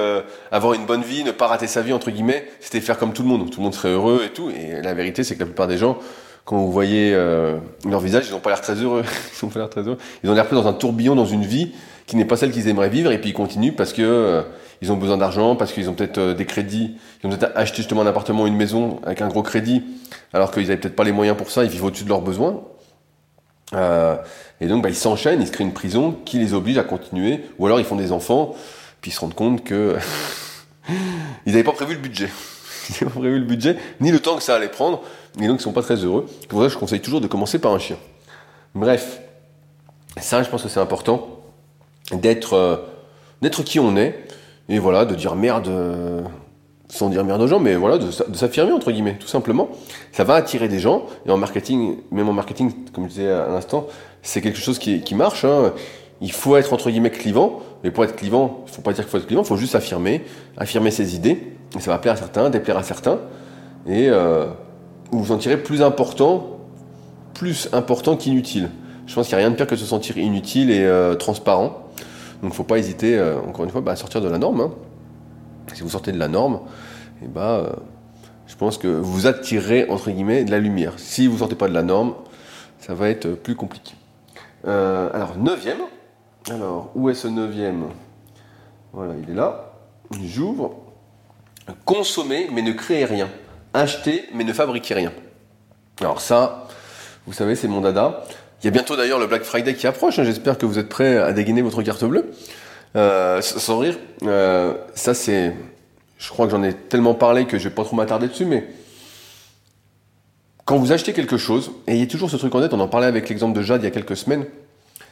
avoir 0.51 0.73
une 0.73 0.85
bonne 0.85 1.01
vie, 1.01 1.23
ne 1.23 1.31
pas 1.31 1.47
rater 1.47 1.67
sa 1.67 1.81
vie 1.81 1.93
entre 1.93 2.11
guillemets, 2.11 2.45
c'était 2.59 2.81
faire 2.81 2.97
comme 2.97 3.13
tout 3.13 3.23
le 3.23 3.29
monde. 3.29 3.49
Tout 3.49 3.59
le 3.59 3.63
monde 3.63 3.73
serait 3.73 3.93
heureux 3.93 4.23
et 4.25 4.33
tout. 4.33 4.49
Et 4.49 4.81
la 4.81 4.93
vérité, 4.93 5.23
c'est 5.23 5.35
que 5.35 5.39
la 5.39 5.45
plupart 5.45 5.67
des 5.67 5.77
gens, 5.77 5.97
quand 6.45 6.57
vous 6.57 6.71
voyez 6.71 7.11
euh, 7.13 7.57
leur 7.89 7.99
visage, 7.99 8.25
ils 8.27 8.31
n'ont 8.31 8.39
pas 8.39 8.51
l'air 8.51 8.61
très 8.61 8.75
heureux. 8.75 9.03
ils 9.33 9.45
ont 9.45 9.49
pas 9.49 9.59
l'air 9.59 9.69
très 9.69 9.81
heureux. 9.81 9.97
Ils 10.23 10.29
ont 10.29 10.33
l'air 10.33 10.45
pris 10.45 10.55
dans 10.55 10.67
un 10.67 10.73
tourbillon, 10.73 11.15
dans 11.15 11.25
une 11.25 11.43
vie 11.43 11.71
qui 12.05 12.15
n'est 12.15 12.25
pas 12.25 12.37
celle 12.37 12.51
qu'ils 12.51 12.67
aimeraient 12.67 12.89
vivre. 12.89 13.11
Et 13.11 13.19
puis 13.19 13.31
ils 13.31 13.33
continuent 13.33 13.73
parce 13.73 13.93
que 13.93 14.03
euh, 14.03 14.43
ils 14.81 14.91
ont 14.91 14.97
besoin 14.97 15.17
d'argent, 15.17 15.55
parce 15.55 15.73
qu'ils 15.73 15.89
ont 15.89 15.93
peut-être 15.93 16.19
euh, 16.19 16.33
des 16.35 16.45
crédits, 16.45 16.97
ils 17.23 17.27
ont 17.27 17.31
peut-être 17.31 17.51
acheté 17.55 17.77
justement 17.77 18.01
un 18.01 18.07
appartement, 18.07 18.45
une 18.45 18.55
maison 18.55 18.99
avec 19.03 19.21
un 19.21 19.27
gros 19.27 19.41
crédit, 19.41 19.83
alors 20.33 20.51
qu'ils 20.51 20.63
n'avaient 20.63 20.77
peut-être 20.77 20.95
pas 20.95 21.03
les 21.03 21.11
moyens 21.11 21.35
pour 21.35 21.49
ça. 21.49 21.63
Ils 21.63 21.69
vivent 21.69 21.85
au-dessus 21.85 22.03
de 22.03 22.09
leurs 22.09 22.21
besoins. 22.21 22.61
Et 24.61 24.67
donc, 24.67 24.83
bah, 24.83 24.89
ils 24.89 24.95
s'enchaînent, 24.95 25.41
ils 25.41 25.47
se 25.47 25.51
créent 25.51 25.65
une 25.65 25.73
prison 25.73 26.15
qui 26.23 26.37
les 26.37 26.53
oblige 26.53 26.77
à 26.77 26.83
continuer, 26.83 27.43
ou 27.57 27.65
alors 27.65 27.79
ils 27.79 27.85
font 27.85 27.97
des 27.97 28.11
enfants, 28.11 28.55
puis 29.01 29.11
ils 29.11 29.13
se 29.13 29.19
rendent 29.19 29.33
compte 29.33 29.63
que 29.63 29.97
ils 31.45 31.51
n'avaient 31.51 31.63
pas 31.63 31.73
prévu 31.73 31.95
le 31.95 31.99
budget. 31.99 32.29
Ils 32.89 32.93
n'avaient 32.93 33.13
pas 33.13 33.19
prévu 33.19 33.39
le 33.39 33.45
budget, 33.45 33.77
ni 33.99 34.11
le 34.11 34.19
temps 34.19 34.37
que 34.37 34.43
ça 34.43 34.55
allait 34.55 34.67
prendre, 34.67 35.01
et 35.39 35.47
donc 35.47 35.59
ils 35.59 35.63
sont 35.63 35.71
pas 35.71 35.81
très 35.81 35.95
heureux. 35.95 36.25
Pour 36.49 36.61
ça, 36.61 36.69
je 36.69 36.77
conseille 36.77 37.01
toujours 37.01 37.21
de 37.21 37.27
commencer 37.27 37.59
par 37.59 37.73
un 37.73 37.79
chien. 37.79 37.97
Bref, 38.73 39.21
ça, 40.17 40.43
je 40.43 40.49
pense 40.49 40.63
que 40.63 40.69
c'est 40.69 40.79
important 40.79 41.27
d'être 42.11 42.53
euh, 42.53 42.77
d'être 43.41 43.63
qui 43.63 43.79
on 43.79 43.95
est, 43.97 44.27
et 44.69 44.79
voilà, 44.79 45.05
de 45.05 45.15
dire 45.15 45.35
merde. 45.35 45.67
Euh, 45.67 46.21
sans 46.87 47.09
dire 47.09 47.23
merde 47.23 47.41
aux 47.41 47.47
gens, 47.47 47.59
mais 47.59 47.75
voilà, 47.75 47.97
de, 47.97 48.11
s'affirmer 48.11 48.71
entre 48.71 48.91
guillemets, 48.91 49.17
tout 49.19 49.27
simplement. 49.27 49.69
Ça 50.11 50.23
va 50.23 50.35
attirer 50.35 50.67
des 50.67 50.79
gens, 50.79 51.07
et 51.25 51.31
en 51.31 51.37
marketing, 51.37 51.97
même 52.11 52.29
en 52.29 52.33
marketing, 52.33 52.71
comme 52.93 53.05
je 53.05 53.09
disais 53.09 53.31
à 53.31 53.47
l'instant, 53.47 53.87
c'est 54.21 54.39
quelque 54.41 54.59
chose 54.59 54.79
qui, 54.79 55.15
marche. 55.15 55.45
Hein. 55.45 55.73
Il 56.21 56.31
faut 56.31 56.55
être 56.55 56.73
entre 56.73 56.89
guillemets 56.89 57.09
clivant, 57.09 57.61
mais 57.83 57.91
pour 57.91 58.03
être 58.03 58.15
clivant, 58.15 58.63
il 58.67 58.71
faut 58.71 58.81
pas 58.81 58.93
dire 58.93 59.03
qu'il 59.03 59.11
faut 59.11 59.17
être 59.17 59.25
clivant, 59.25 59.41
il 59.41 59.47
faut 59.47 59.57
juste 59.57 59.75
affirmer, 59.75 60.23
affirmer 60.57 60.91
ses 60.91 61.15
idées, 61.15 61.53
et 61.75 61.81
ça 61.81 61.91
va 61.91 61.97
plaire 61.97 62.13
à 62.13 62.17
certains, 62.17 62.49
déplaire 62.49 62.77
à 62.77 62.83
certains, 62.83 63.19
et 63.87 64.07
euh, 64.09 64.45
vous 65.17 65.27
sentirez 65.27 65.57
plus 65.57 65.81
important, 65.81 66.59
plus 67.33 67.69
important 67.73 68.15
qu'inutile. 68.15 68.69
Je 69.07 69.13
pense 69.13 69.27
qu'il 69.27 69.37
n'y 69.37 69.43
a 69.43 69.45
rien 69.45 69.51
de 69.51 69.55
pire 69.55 69.67
que 69.67 69.75
de 69.75 69.79
se 69.79 69.85
sentir 69.85 70.17
inutile 70.17 70.71
et 70.71 70.83
euh, 70.83 71.15
transparent. 71.15 71.89
Donc 72.41 72.43
il 72.43 72.47
ne 72.49 72.53
faut 72.53 72.63
pas 72.63 72.77
hésiter, 72.77 73.17
euh, 73.17 73.39
encore 73.39 73.65
une 73.65 73.71
fois, 73.71 73.81
bah, 73.81 73.91
à 73.91 73.95
sortir 73.95 74.21
de 74.21 74.29
la 74.29 74.37
norme. 74.37 74.61
Hein. 74.61 74.71
Si 75.73 75.81
vous 75.81 75.89
sortez 75.89 76.11
de 76.11 76.17
la 76.17 76.27
norme, 76.27 76.61
eh 77.23 77.27
ben, 77.27 77.41
euh, 77.41 77.69
je 78.47 78.55
pense 78.55 78.77
que 78.77 78.87
vous 78.87 79.27
attirez 79.27 79.87
entre 79.89 80.11
guillemets 80.11 80.43
de 80.43 80.51
la 80.51 80.59
lumière. 80.59 80.93
Si 80.97 81.27
vous 81.27 81.39
sortez 81.39 81.55
pas 81.55 81.67
de 81.67 81.73
la 81.73 81.83
norme, 81.83 82.13
ça 82.79 82.93
va 82.93 83.09
être 83.09 83.29
plus 83.29 83.55
compliqué. 83.55 83.93
Alors, 84.63 85.37
neuvième. 85.37 85.77
Alors, 86.49 86.89
où 86.95 87.09
est 87.09 87.13
ce 87.13 87.27
neuvième? 87.27 87.85
Voilà, 88.93 89.13
il 89.21 89.29
est 89.29 89.35
là. 89.35 89.73
J'ouvre. 90.23 90.77
Consommer, 91.85 92.47
mais 92.51 92.63
ne 92.63 92.71
créez 92.71 93.05
rien. 93.05 93.29
Acheter, 93.75 94.23
mais 94.33 94.45
ne 94.45 94.53
fabriquez 94.53 94.93
rien. 94.93 95.11
Alors 95.99 96.21
ça, 96.21 96.69
vous 97.27 97.33
savez, 97.33 97.55
c'est 97.55 97.67
mon 97.67 97.81
dada. 97.81 98.23
Il 98.61 98.65
y 98.65 98.67
a 98.69 98.71
bientôt 98.71 98.95
d'ailleurs 98.95 99.19
le 99.19 99.27
Black 99.27 99.43
Friday 99.43 99.75
qui 99.75 99.85
approche. 99.85 100.17
Hein. 100.17 100.23
J'espère 100.23 100.57
que 100.57 100.65
vous 100.65 100.79
êtes 100.79 100.87
prêts 100.87 101.17
à 101.17 101.33
dégainer 101.33 101.61
votre 101.61 101.81
carte 101.83 102.05
bleue. 102.05 102.31
Euh, 102.95 103.41
sans 103.41 103.79
rire, 103.79 103.97
euh, 104.23 104.75
ça 104.93 105.13
c'est. 105.13 105.53
Je 106.17 106.29
crois 106.29 106.45
que 106.45 106.53
j'en 106.53 106.63
ai 106.63 106.73
tellement 106.73 107.15
parlé 107.15 107.47
que 107.47 107.57
je 107.57 107.67
vais 107.67 107.75
pas 107.75 107.83
trop 107.83 107.97
m'attarder 107.97 108.29
dessus, 108.29 108.45
mais. 108.45 108.65
Quand 110.63 110.77
vous 110.77 110.93
achetez 110.93 111.11
quelque 111.11 111.37
chose, 111.37 111.71
et 111.85 111.95
il 111.95 111.99
y 111.99 112.03
a 112.03 112.07
toujours 112.07 112.29
ce 112.29 112.37
truc 112.37 112.55
en 112.55 112.61
tête, 112.61 112.73
on 112.73 112.79
en 112.79 112.87
parlait 112.87 113.07
avec 113.07 113.27
l'exemple 113.27 113.55
de 113.55 113.61
Jade 113.61 113.81
il 113.81 113.85
y 113.85 113.87
a 113.87 113.91
quelques 113.91 114.17
semaines, 114.17 114.45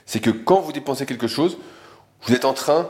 c'est 0.06 0.22
que 0.22 0.32
quand 0.32 0.62
vous 0.62 0.72
dépensez 0.72 1.06
quelque 1.06 1.28
chose, 1.28 1.58
vous 2.24 2.34
êtes 2.34 2.46
en 2.46 2.54
train 2.54 2.90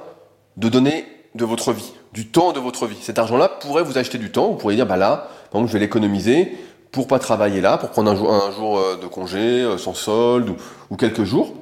de 0.55 0.69
donner 0.69 1.05
de 1.35 1.43
votre 1.43 1.73
vie, 1.73 1.93
du 2.13 2.27
temps 2.27 2.53
de 2.53 2.59
votre 2.59 2.85
vie. 2.85 2.97
Cet 3.01 3.19
argent-là 3.19 3.49
pourrait 3.49 3.83
vous 3.83 3.97
acheter 3.97 4.17
du 4.17 4.31
temps. 4.31 4.49
Vous 4.49 4.55
pourriez 4.55 4.77
dire, 4.77 4.85
bah 4.85 4.97
là, 4.97 5.29
par 5.51 5.65
je 5.65 5.73
vais 5.73 5.79
l'économiser 5.79 6.55
pour 6.91 7.07
pas 7.07 7.17
travailler 7.17 7.59
là, 7.59 7.77
pour 7.77 7.89
prendre 7.89 8.11
un 8.11 8.15
jour, 8.15 8.31
un 8.31 8.51
jour 8.51 8.77
euh, 8.77 8.97
de 9.01 9.07
congé 9.07 9.67
sans 9.79 9.95
solde 9.95 10.49
ou, 10.49 10.55
ou 10.91 10.95
quelques 10.95 11.23
jours. 11.23 11.53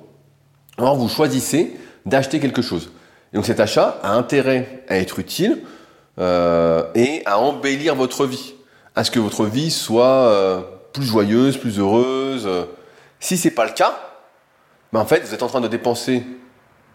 Alors 0.78 0.96
vous 0.96 1.08
choisissez 1.08 1.76
d'acheter 2.06 2.40
quelque 2.40 2.62
chose. 2.62 2.92
Et 3.32 3.38
donc 3.38 3.46
cet 3.46 3.60
achat 3.60 4.00
a 4.04 4.14
intérêt 4.14 4.84
à 4.90 4.98
être 4.98 5.20
utile 5.20 5.60
euh, 6.20 6.84
et 6.96 7.22
à 7.26 7.40
embellir 7.40 7.96
votre 7.96 8.26
vie, 8.26 8.54
à 8.96 9.04
ce 9.04 9.12
que 9.12 9.20
votre 9.20 9.46
vie 9.46 9.72
soit 9.72 10.06
euh, 10.06 10.62
plus 10.92 11.06
joyeuse, 11.06 11.58
plus 11.58 11.80
heureuse. 11.80 12.50
Si 13.20 13.38
c'est 13.38 13.52
pas 13.52 13.66
le 13.66 13.72
cas, 13.72 13.98
ben 14.92 15.00
en 15.00 15.06
fait 15.06 15.22
vous 15.22 15.34
êtes 15.34 15.44
en 15.44 15.48
train 15.48 15.62
de 15.62 15.68
dépenser 15.68 16.24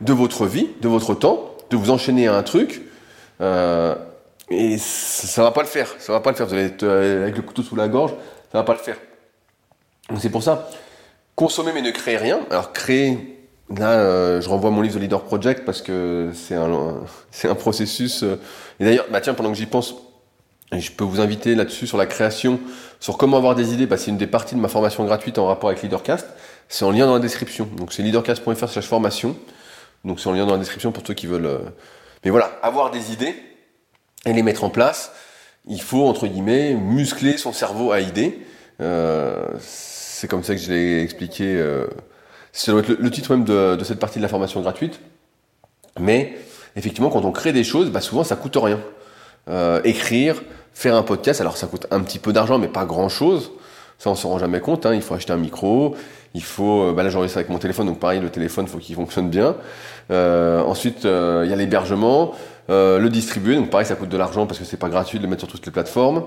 de 0.02 0.12
votre 0.12 0.46
vie, 0.46 0.68
de 0.82 0.88
votre 0.88 1.14
temps, 1.14 1.54
de 1.70 1.76
vous 1.76 1.90
enchaîner 1.90 2.28
à 2.28 2.36
un 2.36 2.42
truc. 2.42 2.82
Euh, 3.40 3.94
et 4.50 4.78
ça, 4.78 5.42
va 5.42 5.50
pas 5.50 5.62
le 5.62 5.68
faire, 5.68 5.94
ça 5.98 6.12
va 6.12 6.20
pas 6.20 6.30
le 6.30 6.36
faire. 6.36 6.46
Vous 6.46 6.54
allez 6.54 6.66
être 6.66 6.86
avec 6.86 7.36
le 7.36 7.42
couteau 7.42 7.62
sous 7.62 7.76
la 7.76 7.88
gorge, 7.88 8.12
ça 8.52 8.58
va 8.58 8.64
pas 8.64 8.74
le 8.74 8.78
faire. 8.78 8.96
Donc 10.08 10.18
c'est 10.20 10.30
pour 10.30 10.42
ça, 10.42 10.68
consommer 11.34 11.72
mais 11.74 11.82
ne 11.82 11.90
créer 11.90 12.16
rien. 12.16 12.40
Alors 12.50 12.72
créer, 12.72 13.36
Là, 13.68 13.94
euh, 13.94 14.40
je 14.40 14.48
renvoie 14.48 14.70
mon 14.70 14.80
livre 14.80 14.96
The 14.96 15.00
Leader 15.00 15.24
Project 15.24 15.64
parce 15.64 15.82
que 15.82 16.30
c'est 16.34 16.54
un, 16.54 17.00
c'est 17.30 17.48
un 17.48 17.54
processus. 17.54 18.22
Euh, 18.22 18.40
et 18.78 18.84
d'ailleurs, 18.84 19.06
bah 19.10 19.20
tiens, 19.20 19.34
pendant 19.34 19.50
que 19.50 19.56
j'y 19.56 19.66
pense, 19.66 19.94
je 20.72 20.90
peux 20.92 21.04
vous 21.04 21.20
inviter 21.20 21.54
là-dessus 21.54 21.86
sur 21.86 21.98
la 21.98 22.06
création, 22.06 22.60
sur 23.00 23.18
comment 23.18 23.36
avoir 23.36 23.54
des 23.54 23.74
idées. 23.74 23.86
Bah, 23.86 23.96
c'est 23.96 24.10
une 24.10 24.16
des 24.18 24.26
parties 24.26 24.54
de 24.54 24.60
ma 24.60 24.68
formation 24.68 25.04
gratuite 25.04 25.38
en 25.38 25.46
rapport 25.46 25.68
avec 25.70 25.82
Leadercast. 25.82 26.28
C'est 26.68 26.84
en 26.84 26.90
lien 26.92 27.06
dans 27.06 27.14
la 27.14 27.20
description. 27.20 27.68
Donc 27.76 27.92
c'est 27.92 28.02
leadercast.fr 28.02 28.82
formation. 28.82 29.36
Donc 30.04 30.20
c'est 30.20 30.28
en 30.28 30.32
lien 30.32 30.46
dans 30.46 30.52
la 30.52 30.58
description 30.58 30.92
pour 30.92 31.04
ceux 31.04 31.14
qui 31.14 31.26
veulent. 31.26 31.46
Euh, 31.46 31.58
mais 32.24 32.30
voilà, 32.30 32.50
avoir 32.62 32.90
des 32.90 33.12
idées 33.12 33.34
et 34.24 34.32
les 34.32 34.42
mettre 34.42 34.64
en 34.64 34.70
place. 34.70 35.12
Il 35.66 35.80
faut 35.80 36.06
entre 36.06 36.26
guillemets 36.26 36.74
muscler 36.74 37.36
son 37.36 37.52
cerveau 37.52 37.92
à 37.92 38.00
idées. 38.00 38.38
c'est 38.78 40.28
comme 40.28 40.44
ça 40.44 40.54
que 40.54 40.60
je 40.60 40.72
l'ai 40.72 41.02
expliqué 41.02 41.62
ça 42.56 42.72
doit 42.72 42.80
être 42.80 42.88
le, 42.88 43.10
titre 43.10 43.36
même 43.36 43.44
de, 43.44 43.84
cette 43.84 43.98
partie 43.98 44.18
de 44.18 44.22
la 44.22 44.28
formation 44.28 44.60
gratuite. 44.62 45.00
Mais 46.00 46.36
effectivement, 46.74 47.10
quand 47.10 47.24
on 47.24 47.30
crée 47.32 47.52
des 47.52 47.64
choses, 47.64 47.90
bah 47.90 48.00
souvent 48.00 48.24
ça 48.24 48.34
coûte 48.34 48.56
rien. 48.56 48.80
Euh, 49.48 49.80
écrire, 49.84 50.42
faire 50.72 50.96
un 50.96 51.02
podcast, 51.02 51.40
alors 51.40 51.56
ça 51.56 51.66
coûte 51.66 51.86
un 51.90 52.00
petit 52.00 52.18
peu 52.18 52.32
d'argent, 52.32 52.58
mais 52.58 52.68
pas 52.68 52.86
grand 52.86 53.10
chose. 53.10 53.52
Ça, 53.98 54.10
on 54.10 54.14
s'en 54.14 54.30
rend 54.30 54.38
jamais 54.38 54.60
compte. 54.60 54.86
Hein. 54.86 54.94
Il 54.94 55.02
faut 55.02 55.14
acheter 55.14 55.32
un 55.32 55.38
micro. 55.38 55.96
Il 56.34 56.42
faut. 56.42 56.92
Bah 56.92 57.02
là, 57.02 57.08
j'enregistre 57.10 57.38
avec 57.38 57.50
mon 57.50 57.58
téléphone, 57.58 57.86
donc 57.86 57.98
pareil, 57.98 58.20
le 58.20 58.30
téléphone, 58.30 58.66
faut 58.66 58.78
qu'il 58.78 58.94
fonctionne 58.94 59.30
bien. 59.30 59.56
ensuite, 60.10 61.04
il 61.04 61.48
y 61.48 61.52
a 61.52 61.56
l'hébergement, 61.56 62.32
le 62.68 63.08
distribuer. 63.08 63.56
Donc 63.56 63.70
pareil, 63.70 63.86
ça 63.86 63.94
coûte 63.94 64.10
de 64.10 64.16
l'argent 64.16 64.46
parce 64.46 64.58
que 64.58 64.64
c'est 64.64 64.76
pas 64.76 64.88
gratuit 64.88 65.18
de 65.18 65.24
le 65.24 65.30
mettre 65.30 65.42
sur 65.42 65.48
toutes 65.48 65.64
les 65.64 65.72
plateformes. 65.72 66.24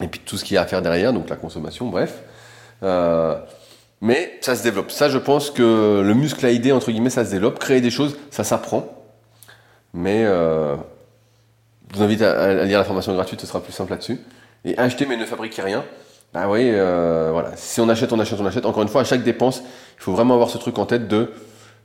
Et 0.00 0.08
puis 0.08 0.20
tout 0.24 0.36
ce 0.38 0.44
qu'il 0.44 0.54
y 0.54 0.58
a 0.58 0.62
à 0.62 0.66
faire 0.66 0.82
derrière, 0.82 1.12
donc 1.12 1.28
la 1.28 1.36
consommation, 1.36 1.88
bref. 1.88 2.22
mais 4.00 4.38
ça 4.40 4.56
se 4.56 4.62
développe. 4.62 4.90
Ça, 4.90 5.10
je 5.10 5.18
pense 5.18 5.50
que 5.50 6.02
le 6.02 6.14
muscle 6.14 6.44
à 6.46 6.50
idée, 6.50 6.72
entre 6.72 6.90
guillemets, 6.90 7.10
ça 7.10 7.24
se 7.24 7.30
développe. 7.30 7.58
Créer 7.58 7.80
des 7.82 7.90
choses, 7.90 8.16
ça 8.30 8.44
s'apprend. 8.44 9.02
Mais 9.94 10.24
euh, 10.24 10.76
je 11.90 11.96
vous 11.96 12.02
invite 12.02 12.22
à, 12.22 12.64
lire 12.64 12.78
la 12.78 12.84
formation 12.84 13.14
gratuite, 13.14 13.40
ce 13.40 13.46
sera 13.46 13.60
plus 13.60 13.72
simple 13.72 13.90
là-dessus. 13.90 14.18
Et 14.64 14.78
acheter 14.78 15.06
mais 15.06 15.16
ne 15.16 15.26
fabriquer 15.26 15.62
rien. 15.62 15.84
Bah 16.32 16.48
oui, 16.48 16.62
euh, 16.64 17.30
voilà. 17.32 17.56
Si 17.56 17.80
on 17.80 17.88
achète, 17.88 18.12
on 18.12 18.18
achète, 18.18 18.40
on 18.40 18.46
achète. 18.46 18.64
Encore 18.64 18.82
une 18.82 18.88
fois, 18.88 19.02
à 19.02 19.04
chaque 19.04 19.22
dépense, 19.22 19.62
il 19.98 20.02
faut 20.02 20.12
vraiment 20.12 20.34
avoir 20.34 20.50
ce 20.50 20.58
truc 20.58 20.78
en 20.78 20.86
tête 20.86 21.08
de 21.08 21.32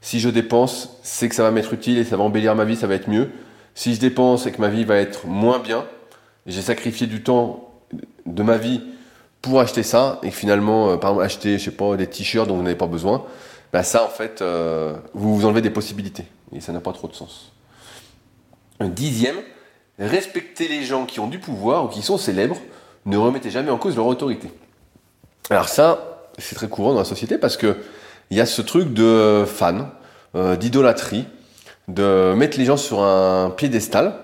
si 0.02 0.20
je 0.20 0.30
dépense, 0.30 0.98
c'est 1.04 1.28
que 1.28 1.36
ça 1.36 1.44
va 1.44 1.52
m'être 1.52 1.74
utile 1.74 1.98
et 1.98 2.04
ça 2.04 2.18
va 2.18 2.24
embellir 2.24 2.56
ma 2.56 2.66
vie, 2.66 2.76
ça 2.76 2.88
va 2.88 2.96
être 2.96 3.10
mieux. 3.10 3.30
Si 3.76 3.94
je 3.96 4.00
dépense 4.00 4.46
et 4.46 4.52
que 4.52 4.62
ma 4.62 4.70
vie 4.70 4.84
va 4.84 4.96
être 4.98 5.28
moins 5.28 5.60
bien, 5.60 5.86
j'ai 6.46 6.62
sacrifié 6.62 7.08
du 7.08 7.24
temps 7.24 7.72
de 8.26 8.44
ma 8.44 8.58
vie 8.58 8.82
pour 9.42 9.60
acheter 9.60 9.84
ça 9.84 10.20
et 10.24 10.32
finalement, 10.32 10.90
euh, 10.90 10.98
par 10.98 11.12
exemple, 11.12 11.26
acheter, 11.26 11.58
je 11.58 11.66
sais 11.66 11.72
pas, 11.72 11.96
des 11.96 12.08
t-shirts 12.08 12.48
dont 12.48 12.56
vous 12.56 12.64
n'avez 12.64 12.76
pas 12.76 12.88
besoin, 12.88 13.26
bah 13.74 13.84
ça, 13.84 14.06
en 14.06 14.10
fait, 14.10 14.42
euh, 14.42 14.96
vous 15.14 15.36
vous 15.36 15.46
enlevez 15.46 15.62
des 15.62 15.70
possibilités 15.70 16.26
et 16.54 16.62
ça 16.62 16.72
n'a 16.72 16.80
pas 16.80 16.94
trop 16.94 17.08
de 17.08 17.14
sens. 17.14 17.52
Un 18.80 18.90
dixième, 18.90 19.38
respectez 20.00 20.68
les 20.68 20.84
gens 20.84 21.06
qui 21.06 21.20
ont 21.20 21.28
du 21.28 21.40
pouvoir 21.40 21.86
ou 21.86 21.88
qui 21.88 22.02
sont 22.02 22.18
célèbres, 22.18 22.58
ne 23.08 23.18
remettez 23.18 23.50
jamais 23.50 23.72
en 23.72 23.78
cause 23.78 23.96
leur 23.96 24.06
autorité. 24.06 24.50
Alors 25.50 25.70
ça, 25.70 26.30
c'est 26.38 26.56
très 26.56 26.68
courant 26.68 26.94
dans 26.94 27.00
la 27.00 27.06
société 27.06 27.38
parce 27.38 27.58
que 27.58 27.78
il 28.30 28.38
y 28.38 28.42
a 28.42 28.46
ce 28.46 28.62
truc 28.62 28.94
de 28.94 29.46
fan, 29.48 29.90
euh, 30.36 30.58
d'idolâtrie, 30.58 31.26
de 31.88 32.34
mettre 32.36 32.58
les 32.58 32.66
gens 32.66 32.76
sur 32.76 33.02
un 33.02 33.50
piédestal. 33.50 34.16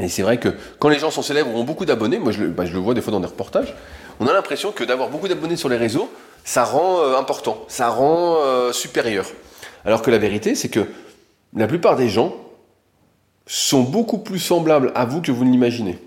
Et 0.00 0.08
c'est 0.08 0.22
vrai 0.22 0.38
que 0.38 0.48
quand 0.80 0.88
les 0.88 0.98
gens 0.98 1.12
sont 1.12 1.22
célèbres 1.22 1.54
ont 1.54 1.62
beaucoup 1.62 1.84
d'abonnés, 1.84 2.18
moi 2.18 2.32
je 2.32 2.42
le, 2.42 2.48
bah, 2.48 2.66
je 2.66 2.72
le, 2.72 2.80
vois 2.80 2.94
des 2.94 3.00
fois 3.00 3.12
dans 3.12 3.20
des 3.20 3.28
reportages, 3.28 3.74
on 4.18 4.26
a 4.26 4.32
l'impression 4.32 4.72
que 4.72 4.82
d'avoir 4.82 5.08
beaucoup 5.08 5.28
d'abonnés 5.28 5.56
sur 5.56 5.68
les 5.68 5.76
réseaux, 5.76 6.10
ça 6.42 6.64
rend 6.64 6.98
euh, 6.98 7.16
important, 7.16 7.64
ça 7.68 7.88
rend 7.88 8.38
euh, 8.38 8.72
supérieur. 8.72 9.26
Alors 9.84 10.02
que 10.02 10.10
la 10.10 10.18
vérité, 10.18 10.56
c'est 10.56 10.68
que 10.68 10.80
la 11.54 11.68
plupart 11.68 11.94
des 11.94 12.08
gens 12.08 12.34
sont 13.46 13.82
beaucoup 13.82 14.18
plus 14.18 14.40
semblables 14.40 14.90
à 14.96 15.04
vous 15.04 15.20
que 15.20 15.30
vous 15.30 15.44
ne 15.44 15.52
l'imaginez. 15.52 15.98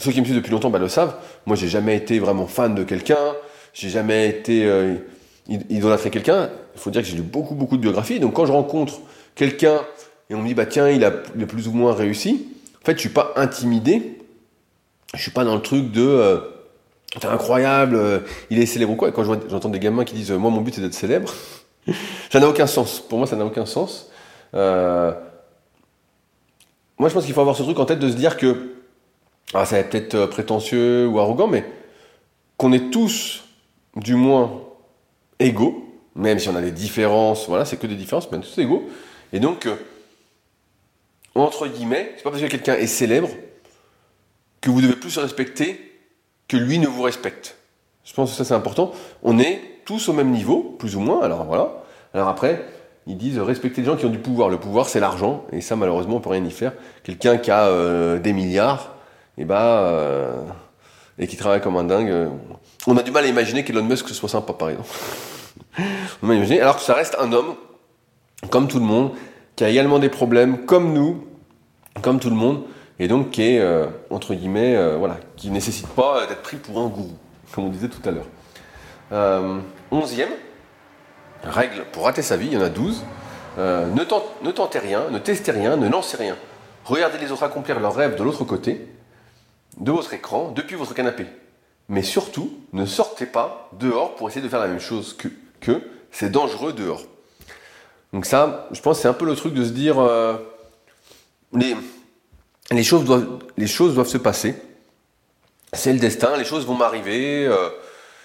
Euh, 0.00 0.04
ceux 0.04 0.12
qui 0.12 0.20
me 0.20 0.24
suivent 0.24 0.36
depuis 0.36 0.50
longtemps 0.50 0.70
bah, 0.70 0.78
le 0.78 0.88
savent. 0.88 1.14
Moi, 1.46 1.56
j'ai 1.56 1.68
jamais 1.68 1.96
été 1.96 2.18
vraiment 2.18 2.46
fan 2.46 2.74
de 2.74 2.84
quelqu'un. 2.84 3.34
J'ai 3.72 3.88
jamais 3.88 4.28
été 4.28 4.64
euh, 4.64 4.96
idolâtré 5.48 6.10
quelqu'un. 6.10 6.50
Il 6.74 6.80
faut 6.80 6.90
dire 6.90 7.02
que 7.02 7.08
j'ai 7.08 7.16
lu 7.16 7.22
beaucoup, 7.22 7.54
beaucoup 7.54 7.76
de 7.76 7.82
biographies. 7.82 8.20
Donc, 8.20 8.34
quand 8.34 8.46
je 8.46 8.52
rencontre 8.52 9.00
quelqu'un 9.34 9.80
et 10.30 10.34
on 10.34 10.42
me 10.42 10.46
dit, 10.46 10.54
bah 10.54 10.66
tiens, 10.66 10.88
il 10.88 11.04
a, 11.04 11.10
plus 11.10 11.68
ou 11.68 11.72
moins 11.72 11.92
réussi. 11.92 12.46
En 12.82 12.86
fait, 12.86 12.94
je 12.94 13.00
suis 13.00 13.08
pas 13.08 13.32
intimidé. 13.36 14.18
Je 15.14 15.20
suis 15.20 15.32
pas 15.32 15.44
dans 15.44 15.56
le 15.56 15.62
truc 15.62 15.90
de, 15.90 16.06
euh, 16.06 16.38
c'est 17.14 17.26
incroyable, 17.26 17.96
euh, 17.96 18.20
il 18.48 18.60
est 18.60 18.66
célèbre 18.66 18.92
ou 18.92 18.96
quoi. 18.96 19.08
Et 19.08 19.12
quand 19.12 19.24
j'entends 19.24 19.68
des 19.68 19.80
gamins 19.80 20.04
qui 20.04 20.14
disent, 20.14 20.30
moi, 20.30 20.52
mon 20.52 20.60
but 20.60 20.72
c'est 20.72 20.80
d'être 20.80 20.94
célèbre, 20.94 21.34
ça 22.30 22.38
n'a 22.38 22.48
aucun 22.48 22.68
sens. 22.68 23.00
Pour 23.00 23.18
moi, 23.18 23.26
ça 23.26 23.34
n'a 23.34 23.44
aucun 23.44 23.66
sens. 23.66 24.08
Euh, 24.54 25.12
moi, 26.96 27.08
je 27.08 27.14
pense 27.14 27.24
qu'il 27.24 27.34
faut 27.34 27.40
avoir 27.40 27.56
ce 27.56 27.64
truc 27.64 27.78
en 27.80 27.86
tête 27.86 27.98
de 27.98 28.08
se 28.08 28.14
dire 28.14 28.36
que, 28.36 28.74
ah, 29.54 29.64
ça 29.64 29.76
va 29.76 29.80
être 29.80 29.90
peut-être 29.90 30.14
euh, 30.14 30.26
prétentieux 30.26 31.06
ou 31.06 31.18
arrogant, 31.18 31.48
mais 31.48 31.64
qu'on 32.56 32.72
est 32.72 32.90
tous, 32.90 33.44
du 33.96 34.14
moins, 34.14 34.62
égaux, 35.38 35.84
même 36.14 36.38
si 36.38 36.48
on 36.48 36.56
a 36.56 36.60
des 36.60 36.70
différences, 36.70 37.48
voilà, 37.48 37.64
c'est 37.64 37.76
que 37.76 37.86
des 37.86 37.96
différences, 37.96 38.30
mais 38.30 38.38
on 38.38 38.40
est 38.40 38.44
tous 38.44 38.58
égaux. 38.60 38.88
Et 39.32 39.40
donc, 39.40 39.66
euh, 39.66 39.76
entre 41.34 41.66
guillemets, 41.66 42.12
c'est 42.16 42.22
pas 42.22 42.30
parce 42.30 42.42
que 42.42 42.48
quelqu'un 42.48 42.74
est 42.74 42.86
célèbre 42.86 43.30
que 44.60 44.70
vous 44.70 44.80
devez 44.80 44.96
plus 44.96 45.16
respecter 45.18 45.80
que 46.48 46.56
lui 46.56 46.78
ne 46.78 46.86
vous 46.86 47.02
respecte. 47.02 47.56
Je 48.04 48.12
pense 48.12 48.30
que 48.30 48.36
ça 48.36 48.44
c'est 48.44 48.54
important. 48.54 48.92
On 49.22 49.38
est 49.38 49.60
tous 49.84 50.08
au 50.08 50.12
même 50.12 50.30
niveau, 50.30 50.76
plus 50.78 50.96
ou 50.96 51.00
moins. 51.00 51.22
Alors 51.22 51.44
voilà. 51.44 51.84
Alors 52.12 52.28
après, 52.28 52.64
ils 53.06 53.16
disent 53.16 53.38
respecter 53.38 53.80
les 53.80 53.86
gens 53.86 53.96
qui 53.96 54.04
ont 54.04 54.10
du 54.10 54.18
pouvoir. 54.18 54.48
Le 54.48 54.58
pouvoir, 54.58 54.88
c'est 54.88 55.00
l'argent, 55.00 55.46
et 55.52 55.60
ça, 55.60 55.76
malheureusement, 55.76 56.16
on 56.16 56.20
peut 56.20 56.30
rien 56.30 56.44
y 56.44 56.50
faire. 56.50 56.72
Quelqu'un 57.02 57.38
qui 57.38 57.50
a 57.50 57.66
euh, 57.66 58.18
des 58.18 58.32
milliards, 58.32 58.96
et, 59.40 59.44
bah, 59.44 59.80
euh, 59.80 60.42
et 61.18 61.26
qui 61.26 61.36
travaille 61.36 61.60
comme 61.60 61.76
un 61.76 61.84
dingue, 61.84 62.10
euh, 62.10 62.28
on 62.86 62.96
a 62.96 63.02
du 63.02 63.10
mal 63.10 63.24
à 63.24 63.28
imaginer 63.28 63.64
qu'Elon 63.64 63.82
Musk 63.82 64.08
soit 64.10 64.28
sympa, 64.28 64.52
par 64.52 64.70
exemple. 64.70 64.88
on 66.22 66.30
imaginer, 66.30 66.60
alors 66.60 66.76
que 66.76 66.82
ça 66.82 66.94
reste 66.94 67.16
un 67.18 67.32
homme, 67.32 67.54
comme 68.50 68.68
tout 68.68 68.78
le 68.78 68.84
monde, 68.84 69.12
qui 69.56 69.64
a 69.64 69.68
également 69.68 69.98
des 69.98 70.08
problèmes, 70.08 70.64
comme 70.66 70.92
nous, 70.92 71.26
comme 72.02 72.20
tout 72.20 72.30
le 72.30 72.36
monde, 72.36 72.62
et 72.98 73.08
donc 73.08 73.30
qui 73.30 73.42
est, 73.42 73.84
entre 74.10 74.34
guillemets, 74.34 74.96
voilà, 74.96 75.16
qui 75.36 75.50
nécessite 75.50 75.88
pas 75.88 76.26
d'être 76.26 76.42
pris 76.42 76.56
pour 76.56 76.78
un 76.78 76.88
gourou, 76.88 77.16
comme 77.54 77.64
on 77.64 77.68
disait 77.68 77.88
tout 77.88 78.06
à 78.08 78.12
l'heure. 78.12 78.26
onzième, 79.90 80.30
Règle 81.44 81.84
pour 81.92 82.04
rater 82.04 82.22
sa 82.22 82.36
vie, 82.36 82.48
il 82.48 82.52
y 82.52 82.56
en 82.56 82.62
a 82.62 82.68
12. 82.68 83.02
Euh, 83.58 83.86
ne, 83.86 84.50
tentez 84.52 84.78
rien, 84.78 85.04
ne 85.10 85.18
testez 85.18 85.50
rien, 85.50 85.76
ne 85.76 85.88
lancez 85.88 86.16
rien. 86.16 86.36
Regardez 86.84 87.18
les 87.18 87.32
autres 87.32 87.42
accomplir 87.42 87.80
leurs 87.80 87.94
rêves 87.94 88.16
de 88.16 88.22
l'autre 88.22 88.44
côté, 88.44 88.86
de 89.78 89.92
votre 89.92 90.12
écran, 90.14 90.52
depuis 90.52 90.76
votre 90.76 90.94
canapé. 90.94 91.26
Mais 91.88 92.02
surtout, 92.02 92.52
ne 92.72 92.86
sortez 92.86 93.26
pas 93.26 93.68
dehors 93.72 94.14
pour 94.14 94.28
essayer 94.28 94.42
de 94.42 94.48
faire 94.48 94.60
la 94.60 94.68
même 94.68 94.80
chose 94.80 95.16
que, 95.60 95.80
c'est 96.12 96.30
dangereux 96.30 96.72
dehors. 96.72 97.02
Donc 98.12 98.26
ça, 98.26 98.68
je 98.72 98.80
pense 98.80 99.00
c'est 99.00 99.08
un 99.08 99.12
peu 99.12 99.24
le 99.24 99.36
truc 99.36 99.54
de 99.54 99.64
se 99.64 99.70
dire, 99.70 100.00
euh, 100.00 100.36
les, 101.52 101.74
choses 102.82 103.04
doivent, 103.04 103.38
les 103.56 103.66
choses 103.66 103.94
doivent 103.94 104.08
se 104.08 104.18
passer. 104.18 104.56
C'est 105.72 105.92
le 105.92 105.98
destin, 106.00 106.36
les 106.36 106.44
choses 106.44 106.66
vont 106.66 106.74
m'arriver. 106.74 107.46
Euh, 107.46 107.70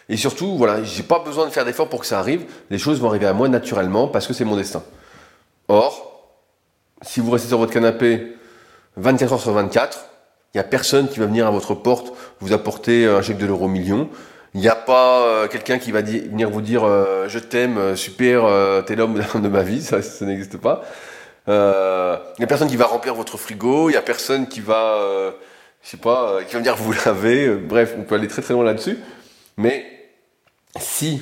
et 0.10 0.18
surtout, 0.18 0.58
voilà, 0.58 0.84
j'ai 0.84 1.04
pas 1.04 1.20
besoin 1.20 1.46
de 1.46 1.52
faire 1.52 1.66
d'efforts 1.66 1.90
pour 1.90 2.02
que 2.02 2.08
ça 2.08 2.20
arrive. 2.20 2.46
Les 2.70 2.78
choses 2.78 3.00
vont 3.00 3.10
arriver 3.10 3.28
à 3.28 3.34
moi 3.34 3.50
naturellement 3.50 4.08
parce 4.08 4.28
que 4.28 4.34
c'est 4.34 4.46
mon 4.46 4.56
destin. 4.56 4.84
Or, 5.68 6.30
si 7.02 7.20
vous 7.20 7.32
restez 7.32 7.48
sur 7.48 7.58
votre 7.58 7.74
canapé 7.74 8.36
24 8.98 9.34
heures 9.34 9.42
sur 9.42 9.54
24, 9.54 10.06
il 10.56 10.60
n'y 10.60 10.62
a 10.62 10.70
personne 10.70 11.10
qui 11.10 11.20
va 11.20 11.26
venir 11.26 11.46
à 11.46 11.52
votre 11.52 11.74
porte 11.74 12.14
vous 12.40 12.54
apporter 12.54 13.06
un 13.06 13.22
chèque 13.22 13.38
de 13.38 13.46
l'euro 13.46 13.68
million. 13.68 14.10
Il 14.54 14.62
n'y 14.62 14.70
a 14.70 14.76
pas 14.76 15.26
euh, 15.26 15.48
quelqu'un 15.50 15.80
qui 15.80 15.92
va 15.92 16.02
venir 16.02 16.50
vous 16.50 16.62
dire 16.62 16.86
euh, 16.86 17.28
je 17.28 17.40
t'aime, 17.40 17.78
euh, 17.78 17.96
super, 17.98 18.46
t'es 18.86 18.96
l'homme 18.96 19.22
de 19.36 19.48
ma 19.50 19.64
vie, 19.64 19.82
ça, 19.82 20.02
ça 20.02 20.26
n'existe 20.26 20.56
pas. 20.58 20.84
Il 21.48 21.52
n'y 21.52 22.46
a 22.46 22.48
personne 22.48 22.70
qui 22.70 22.78
va 22.78 22.86
remplir 22.86 23.14
votre 23.16 23.38
frigo, 23.38 23.90
il 23.90 23.92
n'y 23.92 23.98
a 23.98 24.02
personne 24.02 24.48
qui 24.48 24.62
va, 24.62 24.98
je 25.84 25.90
sais 25.90 25.98
pas, 25.98 26.38
qui 26.48 26.54
va 26.54 26.60
venir 26.60 26.78
vous 26.78 26.94
laver. 27.06 27.50
bref, 27.50 27.94
on 28.00 28.04
peut 28.04 28.16
aller 28.16 28.30
très 28.30 28.42
très 28.42 28.54
loin 28.54 28.64
là-dessus. 28.64 28.98
Mais 29.58 29.86
si 30.80 31.22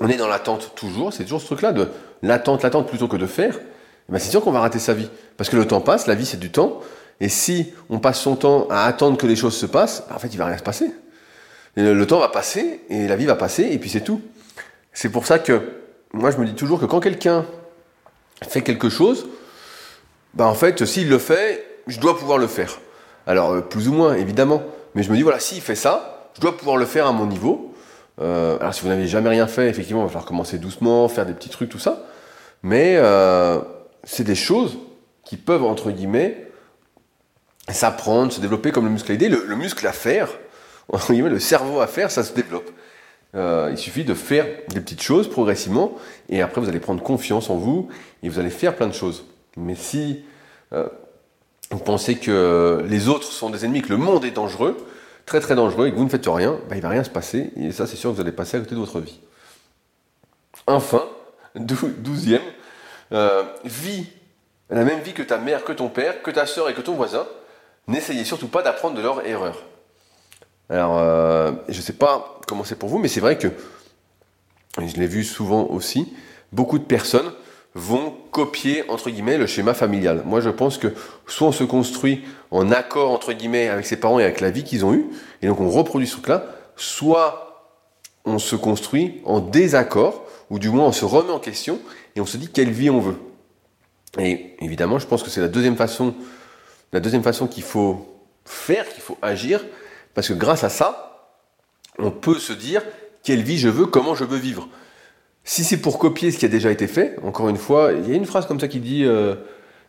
on 0.00 0.08
est 0.08 0.16
dans 0.16 0.28
l'attente 0.28 0.76
toujours, 0.76 1.12
c'est 1.12 1.24
toujours 1.24 1.40
ce 1.40 1.46
truc-là 1.46 1.72
de 1.72 1.88
l'attente, 2.22 2.62
l'attente 2.62 2.86
plutôt 2.86 3.08
que 3.08 3.16
de 3.16 3.26
faire, 3.26 3.58
eh 3.58 4.12
ben 4.12 4.20
c'est 4.20 4.30
sûr 4.30 4.42
qu'on 4.42 4.52
va 4.52 4.60
rater 4.60 4.78
sa 4.78 4.94
vie. 4.94 5.10
Parce 5.36 5.50
que 5.50 5.56
le 5.56 5.66
temps 5.66 5.80
passe, 5.80 6.06
la 6.06 6.14
vie 6.14 6.24
c'est 6.24 6.38
du 6.38 6.52
temps, 6.52 6.82
et 7.20 7.28
si 7.28 7.72
on 7.88 7.98
passe 7.98 8.20
son 8.20 8.36
temps 8.36 8.66
à 8.70 8.84
attendre 8.84 9.16
que 9.16 9.26
les 9.26 9.36
choses 9.36 9.56
se 9.56 9.66
passent, 9.66 10.04
ben, 10.08 10.16
en 10.16 10.18
fait 10.18 10.28
il 10.28 10.38
va 10.38 10.46
rien 10.46 10.58
se 10.58 10.62
passer. 10.62 10.90
le, 11.76 12.04
temps 12.06 12.18
va 12.18 12.28
passer, 12.28 12.80
et 12.88 13.06
la 13.06 13.16
vie 13.16 13.26
va 13.26 13.36
passer, 13.36 13.64
et 13.70 13.78
puis 13.78 13.90
c'est 13.90 14.02
tout. 14.02 14.20
C'est 14.92 15.10
pour 15.10 15.26
ça 15.26 15.38
que 15.38 15.60
moi 16.12 16.30
je 16.30 16.38
me 16.38 16.46
dis 16.46 16.54
toujours 16.54 16.80
que 16.80 16.86
quand 16.86 17.00
quelqu'un 17.00 17.46
fait 18.48 18.62
quelque 18.62 18.88
chose, 18.88 19.28
ben 20.34 20.46
en 20.46 20.54
fait 20.54 20.84
s'il 20.84 21.08
le 21.08 21.18
fait, 21.18 21.64
je 21.86 22.00
dois 22.00 22.18
pouvoir 22.18 22.38
le 22.38 22.46
faire. 22.46 22.80
Alors 23.26 23.52
euh, 23.52 23.60
plus 23.60 23.88
ou 23.88 23.92
moins 23.92 24.14
évidemment, 24.14 24.62
mais 24.94 25.02
je 25.02 25.10
me 25.10 25.16
dis 25.16 25.22
voilà 25.22 25.38
s'il 25.38 25.60
fait 25.60 25.74
ça, 25.74 26.30
je 26.34 26.40
dois 26.40 26.56
pouvoir 26.56 26.76
le 26.76 26.86
faire 26.86 27.06
à 27.06 27.12
mon 27.12 27.26
niveau, 27.26 27.72
euh, 28.20 28.58
alors 28.60 28.74
si 28.74 28.82
vous 28.82 28.88
n'avez 28.88 29.06
jamais 29.06 29.30
rien 29.30 29.46
fait, 29.46 29.68
effectivement, 29.68 30.02
il 30.02 30.04
va 30.04 30.08
falloir 30.08 30.26
commencer 30.26 30.58
doucement, 30.58 31.08
faire 31.08 31.26
des 31.26 31.32
petits 31.32 31.48
trucs, 31.48 31.68
tout 31.68 31.78
ça. 31.78 32.04
Mais 32.62 32.94
euh, 32.96 33.60
c'est 34.04 34.24
des 34.24 34.34
choses 34.34 34.78
qui 35.24 35.36
peuvent, 35.36 35.64
entre 35.64 35.90
guillemets, 35.90 36.48
s'apprendre, 37.68 38.32
se 38.32 38.40
développer 38.40 38.72
comme 38.72 38.84
le 38.84 38.90
muscle 38.90 39.10
à 39.12 39.14
idée. 39.14 39.28
Le, 39.28 39.56
muscle 39.56 39.86
à 39.86 39.92
faire, 39.92 40.28
le 41.08 41.38
cerveau 41.38 41.80
à 41.80 41.86
faire, 41.86 42.10
ça 42.10 42.22
se 42.24 42.32
développe. 42.32 42.70
Euh, 43.34 43.68
il 43.70 43.78
suffit 43.78 44.04
de 44.04 44.14
faire 44.14 44.46
des 44.68 44.80
petites 44.80 45.02
choses 45.02 45.28
progressivement, 45.30 45.96
et 46.28 46.42
après 46.42 46.60
vous 46.60 46.68
allez 46.68 46.80
prendre 46.80 47.02
confiance 47.02 47.48
en 47.48 47.56
vous, 47.56 47.88
et 48.22 48.28
vous 48.28 48.38
allez 48.38 48.50
faire 48.50 48.76
plein 48.76 48.88
de 48.88 48.94
choses. 48.94 49.24
Mais 49.56 49.74
si 49.74 50.24
vous 51.70 51.78
pensez 51.78 52.16
que 52.16 52.82
les 52.88 53.08
autres 53.08 53.30
sont 53.30 53.50
des 53.50 53.64
ennemis, 53.64 53.82
que 53.82 53.90
le 53.90 53.96
monde 53.96 54.24
est 54.24 54.30
dangereux, 54.30 54.76
très 55.26 55.40
très 55.40 55.54
dangereux 55.54 55.88
et 55.88 55.90
que 55.90 55.96
vous 55.96 56.04
ne 56.04 56.10
faites 56.10 56.26
rien, 56.26 56.58
bah, 56.68 56.74
il 56.74 56.78
ne 56.78 56.82
va 56.82 56.88
rien 56.90 57.04
se 57.04 57.10
passer 57.10 57.50
et 57.56 57.72
ça 57.72 57.86
c'est 57.86 57.96
sûr 57.96 58.10
que 58.10 58.16
vous 58.16 58.20
allez 58.20 58.32
passer 58.32 58.56
à 58.56 58.60
côté 58.60 58.74
de 58.74 58.80
votre 58.80 59.00
vie. 59.00 59.20
Enfin, 60.66 61.04
douzième, 61.54 62.42
euh, 63.12 63.44
vie, 63.64 64.06
la 64.70 64.84
même 64.84 65.00
vie 65.00 65.12
que 65.12 65.22
ta 65.22 65.38
mère, 65.38 65.64
que 65.64 65.72
ton 65.72 65.88
père, 65.88 66.22
que 66.22 66.30
ta 66.30 66.46
soeur 66.46 66.68
et 66.68 66.74
que 66.74 66.80
ton 66.80 66.94
voisin, 66.94 67.26
n'essayez 67.88 68.24
surtout 68.24 68.48
pas 68.48 68.62
d'apprendre 68.62 68.96
de 68.96 69.02
leurs 69.02 69.26
erreurs. 69.26 69.62
Alors, 70.70 70.98
euh, 70.98 71.52
je 71.68 71.76
ne 71.76 71.82
sais 71.82 71.92
pas 71.92 72.40
comment 72.46 72.64
c'est 72.64 72.78
pour 72.78 72.88
vous, 72.88 72.98
mais 72.98 73.08
c'est 73.08 73.20
vrai 73.20 73.36
que, 73.36 73.48
je 74.78 74.96
l'ai 74.96 75.06
vu 75.06 75.24
souvent 75.24 75.66
aussi, 75.66 76.12
beaucoup 76.52 76.78
de 76.78 76.84
personnes 76.84 77.30
vont 77.74 78.14
copier, 78.30 78.84
entre 78.90 79.10
guillemets, 79.10 79.38
le 79.38 79.46
schéma 79.46 79.74
familial. 79.74 80.22
Moi, 80.26 80.40
je 80.40 80.50
pense 80.50 80.78
que 80.78 80.88
soit 81.26 81.48
on 81.48 81.52
se 81.52 81.64
construit 81.64 82.22
en 82.50 82.70
accord, 82.70 83.10
entre 83.10 83.32
guillemets, 83.32 83.68
avec 83.68 83.86
ses 83.86 83.96
parents 83.96 84.18
et 84.18 84.24
avec 84.24 84.40
la 84.40 84.50
vie 84.50 84.64
qu'ils 84.64 84.84
ont 84.84 84.94
eue, 84.94 85.06
et 85.40 85.46
donc 85.46 85.60
on 85.60 85.70
reproduit 85.70 86.06
ce 86.06 86.14
truc-là, 86.14 86.46
soit 86.76 87.70
on 88.24 88.38
se 88.38 88.56
construit 88.56 89.20
en 89.24 89.40
désaccord, 89.40 90.24
ou 90.50 90.58
du 90.58 90.68
moins 90.68 90.86
on 90.86 90.92
se 90.92 91.04
remet 91.04 91.32
en 91.32 91.38
question, 91.38 91.80
et 92.14 92.20
on 92.20 92.26
se 92.26 92.36
dit 92.36 92.48
quelle 92.48 92.70
vie 92.70 92.90
on 92.90 93.00
veut. 93.00 93.16
Et 94.18 94.54
évidemment, 94.60 94.98
je 94.98 95.06
pense 95.06 95.22
que 95.22 95.30
c'est 95.30 95.40
la 95.40 95.48
deuxième 95.48 95.76
façon, 95.76 96.14
la 96.92 97.00
deuxième 97.00 97.22
façon 97.22 97.46
qu'il 97.46 97.62
faut 97.62 98.06
faire, 98.44 98.88
qu'il 98.88 99.02
faut 99.02 99.18
agir, 99.22 99.60
parce 100.14 100.28
que 100.28 100.34
grâce 100.34 100.64
à 100.64 100.68
ça, 100.68 101.30
on 101.98 102.10
peut 102.10 102.38
se 102.38 102.52
dire 102.52 102.82
quelle 103.22 103.42
vie 103.42 103.58
je 103.58 103.68
veux, 103.68 103.86
comment 103.86 104.14
je 104.14 104.24
veux 104.24 104.38
vivre. 104.38 104.68
Si 105.44 105.64
c'est 105.64 105.78
pour 105.78 105.98
copier 105.98 106.30
ce 106.30 106.38
qui 106.38 106.44
a 106.44 106.48
déjà 106.48 106.70
été 106.70 106.86
fait, 106.86 107.16
encore 107.22 107.48
une 107.48 107.56
fois, 107.56 107.92
il 107.92 108.08
y 108.08 108.12
a 108.12 108.16
une 108.16 108.26
phrase 108.26 108.46
comme 108.46 108.60
ça 108.60 108.68
qui 108.68 108.80
dit 108.80 109.04
euh, 109.04 109.34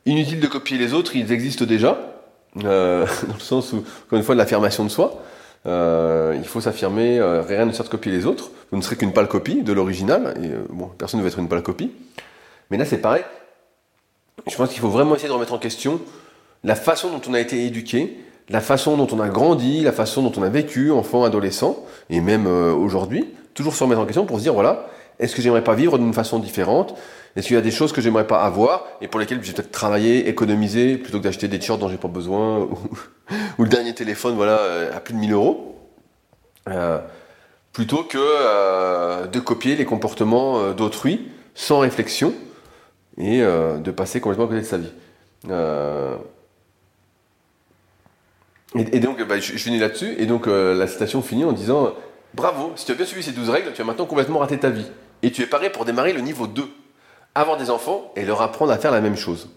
inutile 0.05 0.39
de 0.39 0.47
copier 0.47 0.77
les 0.77 0.93
autres, 0.93 1.15
ils 1.15 1.31
existent 1.31 1.65
déjà, 1.65 2.21
euh, 2.63 3.05
dans 3.27 3.33
le 3.33 3.39
sens 3.39 3.73
où, 3.73 3.77
encore 4.05 4.17
une 4.17 4.23
fois, 4.23 4.35
de 4.35 4.39
l'affirmation 4.39 4.83
de 4.83 4.89
soi. 4.89 5.23
Euh, 5.65 6.33
il 6.35 6.45
faut 6.45 6.59
s'affirmer, 6.59 7.21
rien 7.21 7.65
ne 7.65 7.71
sert 7.71 7.85
de 7.85 7.89
copier 7.89 8.11
les 8.11 8.25
autres, 8.25 8.51
vous 8.71 8.77
ne 8.77 8.81
serez 8.81 8.97
qu'une 8.97 9.13
pâle 9.13 9.29
copie 9.29 9.61
de 9.61 9.71
l'original, 9.71 10.37
et 10.43 10.49
bon, 10.73 10.87
personne 10.97 11.19
ne 11.19 11.23
veut 11.23 11.29
être 11.29 11.39
une 11.39 11.47
pâle 11.47 11.63
copie. 11.63 11.91
Mais 12.69 12.77
là, 12.77 12.85
c'est 12.85 12.97
pareil. 12.97 13.23
Je 14.47 14.55
pense 14.57 14.69
qu'il 14.69 14.79
faut 14.79 14.89
vraiment 14.89 15.15
essayer 15.15 15.29
de 15.29 15.33
remettre 15.33 15.53
en 15.53 15.59
question 15.59 16.01
la 16.63 16.75
façon 16.75 17.09
dont 17.09 17.21
on 17.27 17.33
a 17.33 17.39
été 17.39 17.65
éduqué, 17.65 18.19
la 18.49 18.61
façon 18.61 18.97
dont 18.97 19.07
on 19.11 19.19
a 19.19 19.29
grandi, 19.29 19.81
la 19.81 19.91
façon 19.91 20.21
dont 20.21 20.31
on 20.37 20.43
a 20.43 20.49
vécu, 20.49 20.91
enfant, 20.91 21.23
adolescent, 21.23 21.85
et 22.09 22.21
même 22.21 22.47
aujourd'hui, 22.47 23.25
toujours 23.53 23.75
se 23.75 23.83
remettre 23.83 24.01
en 24.01 24.05
question 24.05 24.25
pour 24.25 24.37
se 24.37 24.43
dire, 24.43 24.53
voilà, 24.53 24.87
est-ce 25.19 25.35
que 25.35 25.41
j'aimerais 25.41 25.63
pas 25.63 25.75
vivre 25.75 25.97
d'une 25.97 26.13
façon 26.13 26.39
différente? 26.39 26.95
Est-ce 27.35 27.47
qu'il 27.47 27.55
y 27.55 27.59
a 27.59 27.61
des 27.61 27.71
choses 27.71 27.91
que 27.91 28.01
j'aimerais 28.01 28.27
pas 28.27 28.43
avoir 28.43 28.85
et 29.01 29.07
pour 29.07 29.19
lesquelles 29.19 29.39
je 29.41 29.47
vais 29.47 29.53
peut-être 29.53 29.71
travailler, 29.71 30.29
économiser, 30.29 30.97
plutôt 30.97 31.17
que 31.17 31.23
d'acheter 31.23 31.47
des 31.47 31.57
t-shirts 31.57 31.79
dont 31.79 31.89
j'ai 31.89 31.97
pas 31.97 32.07
besoin 32.07 32.59
ou, 33.57 33.63
le 33.63 33.69
dernier 33.69 33.93
téléphone 33.93 34.35
voilà 34.35 34.59
euh, 34.59 34.95
à 34.95 34.99
plus 34.99 35.13
de 35.13 35.19
1000 35.19 35.33
euros 35.33 35.75
euh, 36.69 36.99
Plutôt 37.71 38.03
que 38.03 38.19
euh, 38.19 39.25
de 39.25 39.39
copier 39.39 39.75
les 39.75 39.85
comportements 39.85 40.73
d'autrui 40.73 41.31
sans 41.55 41.79
réflexion 41.79 42.35
et 43.17 43.39
de 43.41 43.91
passer 43.91 44.21
complètement 44.21 44.45
à 44.45 44.47
côté 44.49 44.61
de 44.61 44.65
sa 44.65 44.77
vie. 44.77 44.91
Et, 48.75 48.99
donc, 48.99 49.21
bah, 49.23 49.39
je, 49.39 49.51
finis 49.53 49.77
là-dessus, 49.77 50.15
et 50.17 50.25
donc 50.25 50.47
la 50.47 50.87
citation 50.87 51.21
finit 51.21 51.45
en 51.45 51.51
disant 51.51 51.93
Bravo, 52.33 52.71
si 52.75 52.85
tu 52.85 52.91
as 52.91 52.95
bien 52.95 53.05
suivi 53.05 53.21
ces 53.21 53.31
12 53.31 53.49
règles, 53.49 53.71
tu 53.73 53.81
as 53.81 53.85
maintenant 53.85 54.05
complètement 54.05 54.39
raté 54.39 54.57
ta 54.57 54.69
vie. 54.69 54.87
Et 55.21 55.31
tu 55.31 55.43
es 55.43 55.45
paré 55.45 55.71
pour 55.71 55.85
démarrer 55.85 56.13
le 56.13 56.21
niveau 56.21 56.47
2. 56.47 56.63
Avoir 57.35 57.57
des 57.57 57.69
enfants 57.69 58.11
et 58.15 58.25
leur 58.25 58.41
apprendre 58.41 58.71
à 58.71 58.77
faire 58.77 58.91
la 58.91 59.01
même 59.01 59.15
chose. 59.15 59.49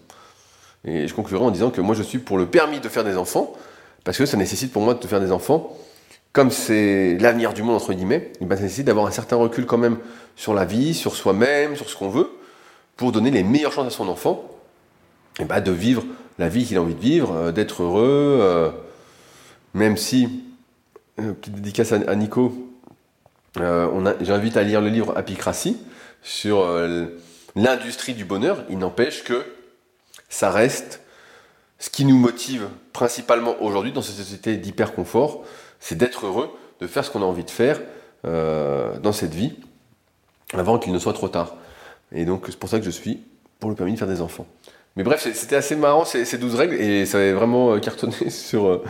Et 0.85 1.07
je 1.07 1.13
conclurai 1.13 1.43
en 1.43 1.51
disant 1.51 1.69
que 1.71 1.81
moi 1.81 1.95
je 1.95 2.03
suis 2.03 2.19
pour 2.19 2.37
le 2.37 2.45
permis 2.45 2.79
de 2.79 2.87
faire 2.87 3.03
des 3.03 3.17
enfants, 3.17 3.53
parce 4.03 4.17
que 4.17 4.25
ça 4.25 4.37
nécessite 4.37 4.71
pour 4.71 4.81
moi 4.81 4.93
de 4.93 5.07
faire 5.07 5.19
des 5.19 5.31
enfants, 5.31 5.75
comme 6.31 6.51
c'est 6.51 7.17
l'avenir 7.19 7.53
du 7.53 7.63
monde 7.63 7.75
entre 7.75 7.93
guillemets, 7.93 8.31
ben, 8.41 8.55
ça 8.55 8.63
nécessite 8.63 8.85
d'avoir 8.85 9.07
un 9.07 9.11
certain 9.11 9.35
recul 9.35 9.65
quand 9.65 9.77
même 9.77 9.97
sur 10.35 10.53
la 10.53 10.65
vie, 10.65 10.93
sur 10.93 11.15
soi-même, 11.15 11.75
sur 11.75 11.89
ce 11.89 11.95
qu'on 11.95 12.09
veut, 12.09 12.29
pour 12.95 13.11
donner 13.11 13.31
les 13.31 13.43
meilleures 13.43 13.71
chances 13.71 13.87
à 13.87 13.89
son 13.89 14.07
enfant, 14.07 14.43
et 15.39 15.45
ben, 15.45 15.61
de 15.61 15.71
vivre 15.71 16.03
la 16.37 16.47
vie 16.47 16.65
qu'il 16.65 16.77
a 16.77 16.81
envie 16.81 16.93
de 16.95 17.01
vivre, 17.01 17.33
euh, 17.35 17.51
d'être 17.51 17.81
heureux, 17.81 18.37
euh, 18.39 18.69
même 19.77 19.97
si, 19.97 20.43
euh, 21.19 21.33
petite 21.33 21.55
dédicace 21.55 21.93
à 21.93 22.15
Nico, 22.15 22.67
euh, 23.59 24.13
J'invite 24.21 24.57
à 24.57 24.63
lire 24.63 24.81
le 24.81 24.89
livre 24.89 25.17
Apicratie 25.17 25.77
sur 26.21 26.61
euh, 26.61 27.05
l'industrie 27.55 28.13
du 28.13 28.25
bonheur. 28.25 28.63
Il 28.69 28.77
n'empêche 28.77 29.23
que 29.23 29.45
ça 30.29 30.51
reste 30.51 31.01
ce 31.79 31.89
qui 31.89 32.05
nous 32.05 32.17
motive 32.17 32.67
principalement 32.93 33.55
aujourd'hui 33.61 33.91
dans 33.91 34.01
cette 34.01 34.15
société 34.15 34.57
d'hyper-confort, 34.57 35.43
c'est 35.79 35.95
d'être 35.95 36.25
heureux, 36.25 36.49
de 36.81 36.87
faire 36.87 37.05
ce 37.05 37.11
qu'on 37.11 37.21
a 37.21 37.25
envie 37.25 37.43
de 37.43 37.51
faire 37.51 37.79
euh, 38.25 38.97
dans 38.99 39.11
cette 39.11 39.33
vie 39.33 39.53
avant 40.53 40.79
qu'il 40.79 40.91
ne 40.91 40.99
soit 40.99 41.13
trop 41.13 41.29
tard. 41.29 41.55
Et 42.11 42.25
donc 42.25 42.45
c'est 42.47 42.57
pour 42.57 42.69
ça 42.69 42.79
que 42.79 42.85
je 42.85 42.91
suis 42.91 43.21
pour 43.59 43.69
le 43.69 43.75
permis 43.75 43.93
de 43.93 43.97
faire 43.97 44.07
des 44.07 44.21
enfants. 44.21 44.47
Mais 44.97 45.03
bref, 45.03 45.25
c'était 45.33 45.55
assez 45.55 45.77
marrant 45.77 46.03
ces, 46.03 46.25
ces 46.25 46.37
12 46.37 46.55
règles 46.55 46.75
et 46.75 47.05
ça 47.05 47.19
avait 47.19 47.31
vraiment 47.31 47.79
cartonné 47.79 48.29
sur, 48.29 48.81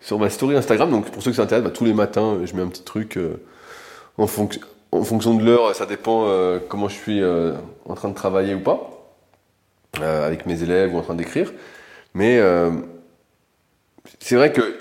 sur 0.00 0.18
ma 0.20 0.30
story 0.30 0.56
Instagram. 0.56 0.90
Donc 0.90 1.10
pour 1.10 1.22
ceux 1.22 1.32
qui 1.32 1.38
s'intéressent, 1.38 1.72
bah, 1.72 1.76
tous 1.76 1.84
les 1.84 1.94
matins, 1.94 2.38
je 2.44 2.54
mets 2.54 2.62
un 2.62 2.68
petit 2.68 2.84
truc 2.84 3.18
en, 4.18 4.26
fonction 4.26 5.34
de 5.34 5.44
l'heure, 5.44 5.74
ça 5.74 5.86
dépend 5.86 6.26
euh, 6.28 6.58
comment 6.68 6.88
je 6.88 6.94
suis 6.94 7.20
euh, 7.20 7.54
en 7.86 7.94
train 7.94 8.08
de 8.08 8.14
travailler 8.14 8.54
ou 8.54 8.60
pas, 8.60 9.10
euh, 10.00 10.26
avec 10.26 10.46
mes 10.46 10.62
élèves 10.62 10.94
ou 10.94 10.98
en 10.98 11.02
train 11.02 11.14
d'écrire. 11.14 11.52
Mais 12.14 12.40
c'est 14.20 14.36
vrai 14.36 14.52
que 14.52 14.78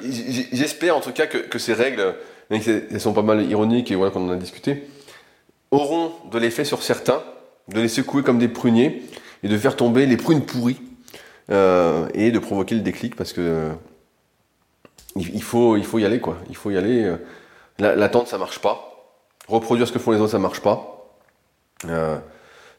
j'espère 0.51 0.95
en 0.95 0.99
tout 0.99 1.11
cas 1.11 1.25
que, 1.25 1.57
ces 1.57 1.73
règles, 1.73 2.13
même 2.51 2.61
si 2.61 2.69
elles 2.69 3.01
sont 3.01 3.13
pas 3.13 3.23
mal 3.23 3.41
ironiques 3.49 3.89
et 3.89 3.95
voilà 3.95 4.11
qu'on 4.11 4.29
en 4.29 4.33
a 4.33 4.35
discuté, 4.35 4.83
auront 5.71 6.11
de 6.31 6.37
l'effet 6.37 6.63
sur 6.63 6.83
certains, 6.83 7.23
de 7.69 7.81
les 7.81 7.87
secouer 7.87 8.21
comme 8.21 8.37
des 8.37 8.49
pruniers 8.49 9.01
et 9.43 9.47
de 9.47 9.57
faire 9.57 9.75
tomber 9.75 10.05
les 10.05 10.17
prunes 10.17 10.45
pourries 10.45 10.81
et 11.49 12.31
de 12.31 12.39
provoquer 12.39 12.75
le 12.75 12.81
déclic 12.81 13.15
parce 13.15 13.33
que 13.33 13.69
il, 15.15 15.43
faut, 15.43 15.77
il 15.77 15.85
faut 15.85 15.99
y 15.99 16.05
aller 16.05 16.19
quoi. 16.19 16.37
Il 16.49 16.55
faut 16.55 16.71
y 16.71 16.77
aller. 16.77 17.15
L'attente, 17.77 18.27
ça 18.27 18.37
marche 18.37 18.59
pas 18.59 18.93
reproduire 19.47 19.87
ce 19.87 19.93
que 19.93 19.99
font 19.99 20.11
les 20.11 20.19
autres, 20.19 20.31
ça 20.31 20.39
marche 20.39 20.61
pas. 20.61 21.07
Euh, 21.85 22.17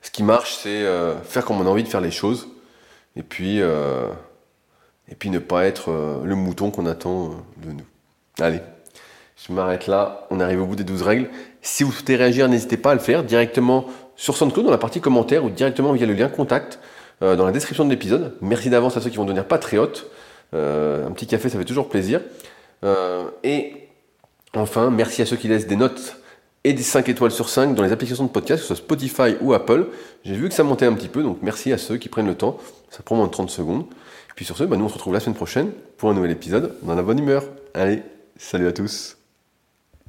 ce 0.03 0.11
qui 0.11 0.23
marche, 0.23 0.57
c'est 0.57 0.83
euh, 0.83 1.21
faire 1.23 1.45
comme 1.45 1.61
on 1.61 1.67
a 1.67 1.71
envie 1.71 1.83
de 1.83 1.89
faire 1.89 2.01
les 2.01 2.11
choses, 2.11 2.49
et 3.17 3.23
puis, 3.23 3.61
euh, 3.61 4.09
et 5.09 5.15
puis 5.15 5.31
ne 5.31 5.39
pas 5.39 5.65
être 5.65 6.23
le 6.25 6.35
mouton 6.35 6.71
qu'on 6.71 6.87
attend 6.87 7.31
de 7.59 7.73
nous. 7.73 7.87
Allez, 8.41 8.61
je 9.37 9.53
m'arrête 9.53 9.87
là, 9.87 10.27
on 10.31 10.41
arrive 10.41 10.63
au 10.63 10.67
bout 10.67 10.77
des 10.77 10.85
12 10.85 11.03
règles. 11.03 11.31
Si 11.63 11.83
vous 11.85 11.93
souhaitez 11.93 12.17
réagir, 12.17 12.49
n'hésitez 12.49 12.77
pas 12.77 12.93
à 12.93 12.95
le 12.95 13.01
faire 13.01 13.25
directement 13.25 13.87
sur 14.17 14.37
SoundCloud 14.37 14.65
dans 14.65 14.71
la 14.71 14.79
partie 14.79 15.01
commentaires 15.01 15.45
ou 15.45 15.51
directement 15.51 15.93
via 15.93 16.07
le 16.07 16.15
lien 16.15 16.29
contact 16.29 16.79
dans 17.21 17.47
la 17.47 17.53
description 17.53 17.85
de 17.85 17.91
l'épisode. 17.91 18.37
Merci 18.41 18.71
d'avance 18.71 18.97
à 18.97 19.01
ceux 19.01 19.09
qui 19.09 19.17
vont 19.17 19.25
devenir 19.25 19.47
patriotes. 19.47 20.11
un 20.53 21.11
petit 21.13 21.27
café, 21.27 21.49
ça 21.49 21.59
fait 21.59 21.65
toujours 21.65 21.89
plaisir. 21.89 22.21
et 23.43 23.89
enfin, 24.55 24.91
merci 24.91 25.23
à 25.23 25.27
ceux 25.27 25.37
qui 25.37 25.49
laissent 25.49 25.67
des 25.67 25.77
notes 25.77 26.19
et 26.65 26.73
des 26.73 26.83
5 26.83 27.09
étoiles 27.09 27.31
sur 27.31 27.49
5 27.49 27.75
dans 27.75 27.83
les 27.83 27.93
applications 27.93 28.25
de 28.25 28.31
podcast, 28.31 28.63
que 28.63 28.69
ce 28.69 28.75
soit 28.75 28.83
Spotify 28.85 29.37
ou 29.41 29.53
Apple. 29.53 29.87
J'ai 30.25 30.35
vu 30.35 30.49
que 30.49 30.55
ça 30.55 30.65
montait 30.65 30.87
un 30.87 30.95
petit 30.95 31.09
peu, 31.09 31.23
donc 31.23 31.39
merci 31.43 31.73
à 31.73 31.79
ceux 31.79 31.99
qui 31.99 32.09
prennent 32.09 32.27
le 32.27 32.35
temps. 32.35 32.59
Ça 32.91 33.03
prend 33.03 33.17
moins 33.17 33.27
de 33.27 33.33
30 33.33 33.51
secondes. 33.51 33.83
Et 33.83 34.35
puis 34.35 34.45
sur 34.45 34.57
ce, 34.57 34.65
bah, 34.65 34.77
nous 34.77 34.87
on 34.87 34.89
se 34.89 34.95
retrouve 34.95 35.13
la 35.13 35.21
semaine 35.21 35.37
prochaine 35.37 35.71
pour 35.99 36.11
un 36.11 36.15
nouvel 36.15 36.31
épisode 36.31 36.75
dans 36.83 36.95
la 36.95 37.03
bonne 37.03 37.19
humeur. 37.19 37.45
Allez, 37.75 38.03
salut 38.37 38.67
à 38.67 38.73
tous 38.73 39.24